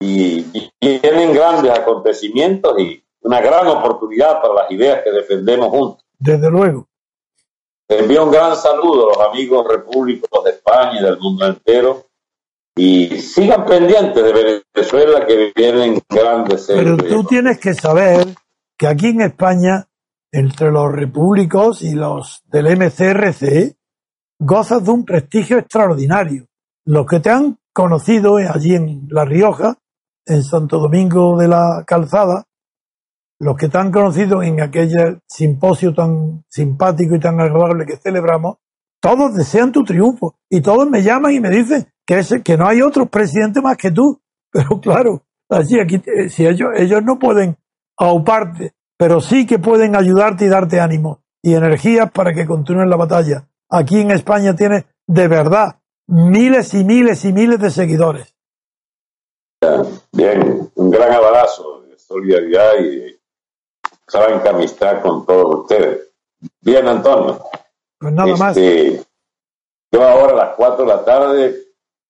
y, 0.00 0.40
y 0.80 1.00
vienen 1.00 1.32
grandes 1.32 1.70
acontecimientos 1.72 2.78
y 2.78 3.02
una 3.22 3.40
gran 3.40 3.66
oportunidad 3.68 4.42
para 4.42 4.54
las 4.54 4.70
ideas 4.70 5.02
que 5.02 5.10
defendemos 5.10 5.68
juntos. 5.68 6.04
desde 6.18 6.50
luego. 6.50 6.88
Envío 7.88 8.24
un 8.24 8.30
gran 8.30 8.56
saludo 8.56 9.04
a 9.04 9.18
los 9.18 9.28
amigos 9.28 9.66
repúblicos 9.68 10.44
de 10.44 10.50
España 10.50 11.00
y 11.00 11.02
del 11.02 11.18
mundo 11.18 11.46
entero. 11.46 12.06
Y 12.76 13.20
sigan 13.20 13.64
pendientes 13.66 14.22
de 14.22 14.62
Venezuela 14.74 15.26
que 15.26 15.52
vienen 15.54 16.02
grandes 16.08 16.66
Pero 16.66 16.96
tú 16.96 17.24
tienes 17.24 17.60
que 17.60 17.72
saber 17.74 18.26
que 18.76 18.88
aquí 18.88 19.08
en 19.08 19.20
España 19.20 19.86
entre 20.32 20.72
los 20.72 20.90
repúblicos 20.90 21.82
y 21.82 21.94
los 21.94 22.42
del 22.46 22.76
MCRC, 22.76 23.76
gozas 24.38 24.84
de 24.84 24.90
un 24.90 25.04
prestigio 25.04 25.58
extraordinario. 25.58 26.46
Los 26.84 27.06
que 27.06 27.20
te 27.20 27.30
han 27.30 27.58
conocido 27.72 28.36
allí 28.36 28.74
en 28.74 29.06
La 29.10 29.24
Rioja, 29.24 29.78
en 30.26 30.42
Santo 30.42 30.78
Domingo 30.78 31.38
de 31.38 31.48
la 31.48 31.84
Calzada, 31.86 32.44
los 33.40 33.56
que 33.56 33.68
te 33.68 33.78
han 33.78 33.90
conocido 33.90 34.42
en 34.42 34.60
aquel 34.60 35.20
simposio 35.26 35.92
tan 35.92 36.44
simpático 36.48 37.14
y 37.14 37.20
tan 37.20 37.40
agradable 37.40 37.84
que 37.84 37.96
celebramos, 37.96 38.56
todos 39.00 39.34
desean 39.34 39.72
tu 39.72 39.84
triunfo 39.84 40.36
y 40.48 40.62
todos 40.62 40.88
me 40.88 41.02
llaman 41.02 41.32
y 41.32 41.40
me 41.40 41.50
dicen 41.50 41.86
que, 42.06 42.20
es, 42.20 42.34
que 42.42 42.56
no 42.56 42.66
hay 42.66 42.80
otro 42.80 43.06
presidente 43.06 43.60
más 43.60 43.76
que 43.76 43.90
tú. 43.90 44.20
Pero 44.52 44.80
claro, 44.80 45.22
así 45.50 45.78
aquí, 45.78 46.00
eh, 46.06 46.28
si 46.28 46.46
ellos, 46.46 46.70
ellos 46.76 47.02
no 47.02 47.18
pueden 47.18 47.56
auparte, 47.96 48.72
pero 48.96 49.20
sí 49.20 49.46
que 49.46 49.58
pueden 49.58 49.96
ayudarte 49.96 50.44
y 50.44 50.48
darte 50.48 50.80
ánimo 50.80 51.20
y 51.42 51.54
energías 51.54 52.10
para 52.10 52.32
que 52.32 52.46
continúen 52.46 52.88
la 52.88 52.96
batalla. 52.96 53.48
Aquí 53.74 54.00
en 54.00 54.12
España 54.12 54.54
tiene 54.54 54.86
de 55.04 55.26
verdad 55.26 55.80
miles 56.06 56.74
y 56.74 56.84
miles 56.84 57.24
y 57.24 57.32
miles 57.32 57.58
de 57.58 57.70
seguidores. 57.72 58.32
Bien, 60.12 60.70
un 60.76 60.90
gran 60.90 61.12
abrazo 61.12 61.82
de 61.82 61.98
solidaridad 61.98 62.78
y 62.78 63.18
saben 64.06 64.40
que 64.40 64.48
amistad 64.48 65.02
con 65.02 65.26
todos 65.26 65.62
ustedes. 65.62 66.12
Bien, 66.60 66.86
Antonio. 66.86 67.40
Pues 67.98 68.12
nada 68.12 68.36
más. 68.36 68.56
Este, 68.56 69.04
yo 69.90 70.08
ahora 70.08 70.34
a 70.34 70.46
las 70.46 70.54
4 70.54 70.84
de 70.84 70.94
la 70.94 71.04
tarde 71.04 71.54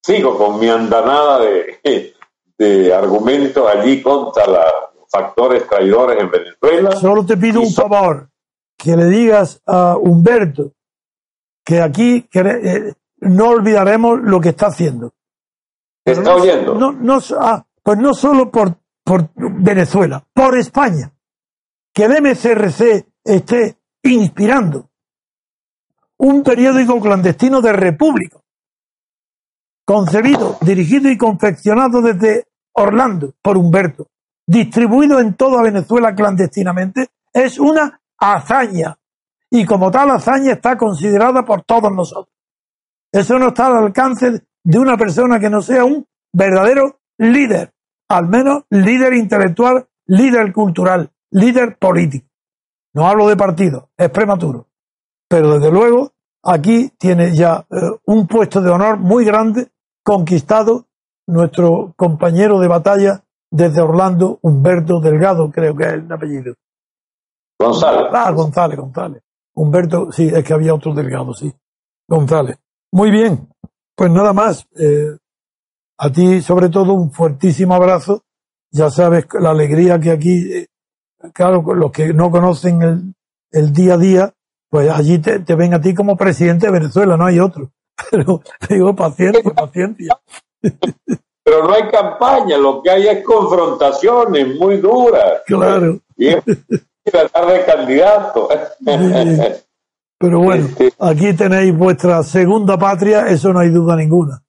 sigo 0.03 0.37
con 0.37 0.61
mi 0.61 0.69
andanada 0.69 1.41
de, 1.41 1.81
de 2.59 2.95
argumentos 2.95 3.67
allí 3.75 4.03
contra 4.03 4.47
los 4.47 5.09
factores 5.09 5.67
traidores 5.67 6.21
en 6.21 6.31
Venezuela. 6.31 6.93
Solo 6.97 7.25
te 7.25 7.39
pido 7.39 7.63
Y 7.63 7.67
un 7.67 7.73
favor, 7.73 8.29
que 8.77 8.95
le 8.99 9.07
digas 9.07 9.63
a 9.65 9.97
Humberto 9.97 10.73
que 11.65 11.81
aquí 11.81 12.23
que, 12.23 12.41
eh, 12.41 12.95
no 13.21 13.49
olvidaremos 13.49 14.21
lo 14.21 14.41
que 14.41 14.51
está 14.51 14.67
haciendo. 14.67 15.13
¿Te 16.05 16.13
está 16.13 16.35
oyendo? 16.35 16.75
No, 16.75 16.93
no, 16.93 17.19
ah, 17.41 17.65
pues 17.83 17.99
no 17.99 18.13
solo 18.13 18.51
por, 18.51 18.77
por 19.03 19.31
Venezuela, 19.35 20.23
por 20.33 20.59
España. 20.59 21.11
Que 21.93 22.05
el 22.05 22.23
MCRC 22.23 23.07
esté 23.25 23.79
inspirando 24.03 24.91
un 26.19 26.43
periódico 26.43 27.01
clandestino 27.01 27.61
de 27.61 27.73
República, 27.73 28.39
concebido, 29.85 30.59
dirigido 30.61 31.11
y 31.11 31.19
confeccionado 31.19 32.01
desde 32.03 32.47
Orlando 32.73 33.35
por 33.43 33.57
Humberto, 33.57 34.09
distribuido 34.47 35.21
en 35.21 35.35
toda 35.35 35.63
Venezuela 35.63 36.15
clandestinamente, 36.15 37.09
es 37.33 37.59
una 37.59 38.01
hazaña. 38.19 38.99
Y 39.57 39.65
como 39.65 39.89
tal 39.89 40.11
hazaña 40.11 40.55
está 40.55 40.77
considerada 40.77 41.45
por 41.45 41.63
todos 41.63 41.93
nosotros. 41.93 42.35
Eso 43.13 43.39
no 43.39 43.51
está 43.51 43.69
al 43.69 43.85
alcance 43.85 44.43
de 44.65 44.79
una 44.81 44.97
persona 44.97 45.39
que 45.39 45.49
no 45.49 45.63
sea 45.63 45.85
un 45.85 46.05
verdadero 46.33 46.99
líder, 47.19 47.73
al 48.09 48.27
menos 48.27 48.65
líder 48.71 49.15
intelectual, 49.15 49.87
líder 50.07 50.53
cultural, 50.53 51.09
líder 51.31 51.79
político. 51.79 52.27
No 52.95 53.07
hablo 53.07 53.29
de 53.29 53.37
partido, 53.37 53.91
es 53.97 54.11
prematuro. 54.11 54.67
Pero 55.29 55.53
desde 55.53 55.71
luego, 55.71 56.11
aquí 56.43 56.91
tiene 56.99 57.33
ya 57.33 57.65
eh, 57.71 57.77
un 58.07 58.27
puesto 58.27 58.61
de 58.61 58.71
honor 58.71 58.99
muy 58.99 59.25
grande 59.25 59.69
conquistado 60.03 60.87
nuestro 61.29 61.95
compañero 61.97 62.59
de 62.59 62.67
batalla 62.67 63.23
desde 63.53 63.81
Orlando, 63.81 64.41
Humberto 64.43 64.99
Delgado, 64.99 65.49
creo 65.53 65.77
que 65.77 65.85
es 65.85 65.93
el 65.93 66.11
apellido. 66.11 66.55
Gonzalo. 67.57 68.09
Ah, 68.13 68.33
González, 68.33 68.77
González. 68.77 69.23
Humberto, 69.55 70.11
sí, 70.13 70.31
es 70.33 70.45
que 70.45 70.53
había 70.53 70.75
otro 70.75 70.95
Delgado, 70.95 71.33
sí. 71.35 71.53
González. 72.09 72.59
Muy 72.93 73.11
bien. 73.11 73.49
Pues 73.97 74.11
nada 74.11 74.33
más. 74.33 74.67
eh, 74.79 75.17
a 75.97 76.11
ti, 76.11 76.43
sobre 76.43 76.69
todo, 76.69 76.93
un 76.95 77.13
fuertísimo 77.13 77.75
abrazo. 77.75 78.23
Ya 78.73 78.91
sabes 78.91 79.27
la 79.41 79.51
alegría 79.51 80.01
que 80.01 80.11
aquí, 80.11 80.53
eh, 80.53 80.67
claro, 81.33 81.63
los 81.75 81.93
que 81.93 82.13
no 82.13 82.31
conocen 82.31 82.83
el, 82.83 83.15
el 83.53 83.73
día 83.73 83.95
a 83.95 83.99
día, 83.99 84.35
pues 84.69 84.91
allí 84.91 85.19
te, 85.21 85.39
te 85.39 85.55
ven 85.55 85.73
a 85.73 85.81
ti 85.81 85.95
como 85.95 86.17
presidente 86.17 86.67
de 86.67 86.73
Venezuela, 86.73 87.17
no 87.17 87.27
hay 87.27 87.39
otro. 87.39 87.71
Pero 88.11 88.43
digo, 88.69 88.95
paciencia, 88.97 89.53
paciencia. 89.55 90.21
Pero 91.45 91.63
no 91.69 91.75
hay 91.75 91.89
campaña, 91.91 92.57
lo 92.59 92.83
que 92.83 92.91
hay 92.91 93.07
es 93.07 93.23
confrontaciones 93.23 94.59
muy 94.59 94.79
duras. 94.79 95.43
Claro. 95.47 96.01
Tratar 97.11 97.47
de 97.47 97.65
candidato. 97.65 98.49
Sí. 98.79 99.65
Pero 100.19 100.41
bueno, 100.41 100.69
aquí 101.01 101.35
tenéis 101.35 101.77
vuestra 101.77 102.23
segunda 102.23 102.79
patria, 102.79 103.27
eso 103.29 103.53
no 103.53 103.61
hay 103.61 103.71
duda 103.71 103.97
ninguna. 103.97 104.41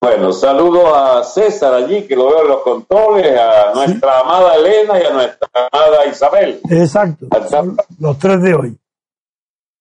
Bueno, 0.00 0.32
saludo 0.32 0.94
a 0.94 1.24
César 1.24 1.74
allí, 1.74 2.06
que 2.06 2.14
lo 2.14 2.26
veo 2.26 2.42
en 2.42 2.48
los 2.48 2.62
controles, 2.62 3.36
a 3.40 3.72
nuestra 3.74 4.20
amada 4.20 4.54
Elena 4.54 5.00
y 5.02 5.06
a 5.06 5.12
nuestra 5.12 5.48
amada 5.72 6.06
Isabel. 6.06 6.60
Exacto. 6.70 7.26
Son 7.48 7.76
los 7.98 8.18
tres 8.18 8.42
de 8.42 8.54
hoy. 8.54 8.78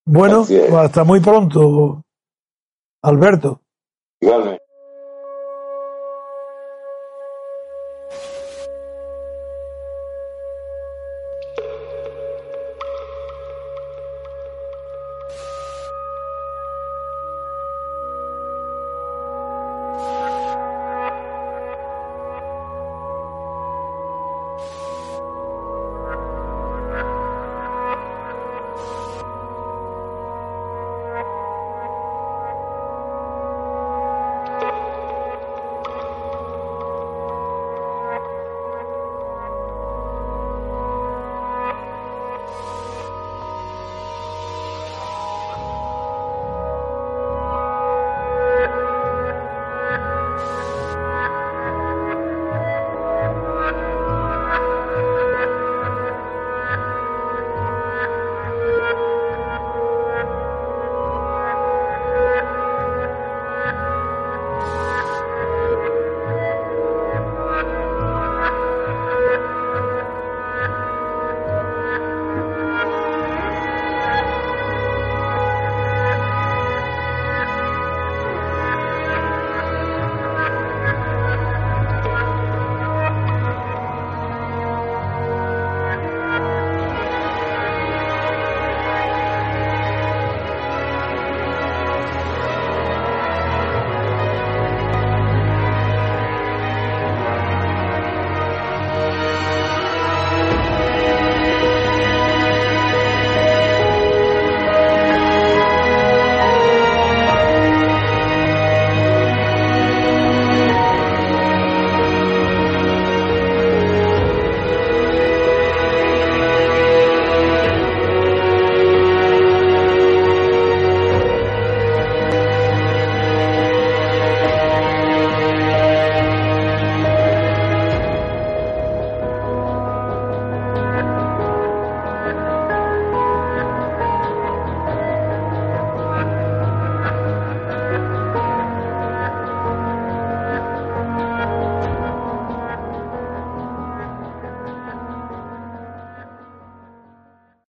Bueno, 0.05 0.45
hasta 0.79 1.03
muy 1.03 1.19
pronto, 1.19 2.03
Alberto. 3.03 3.61
Igualmente. 4.21 4.64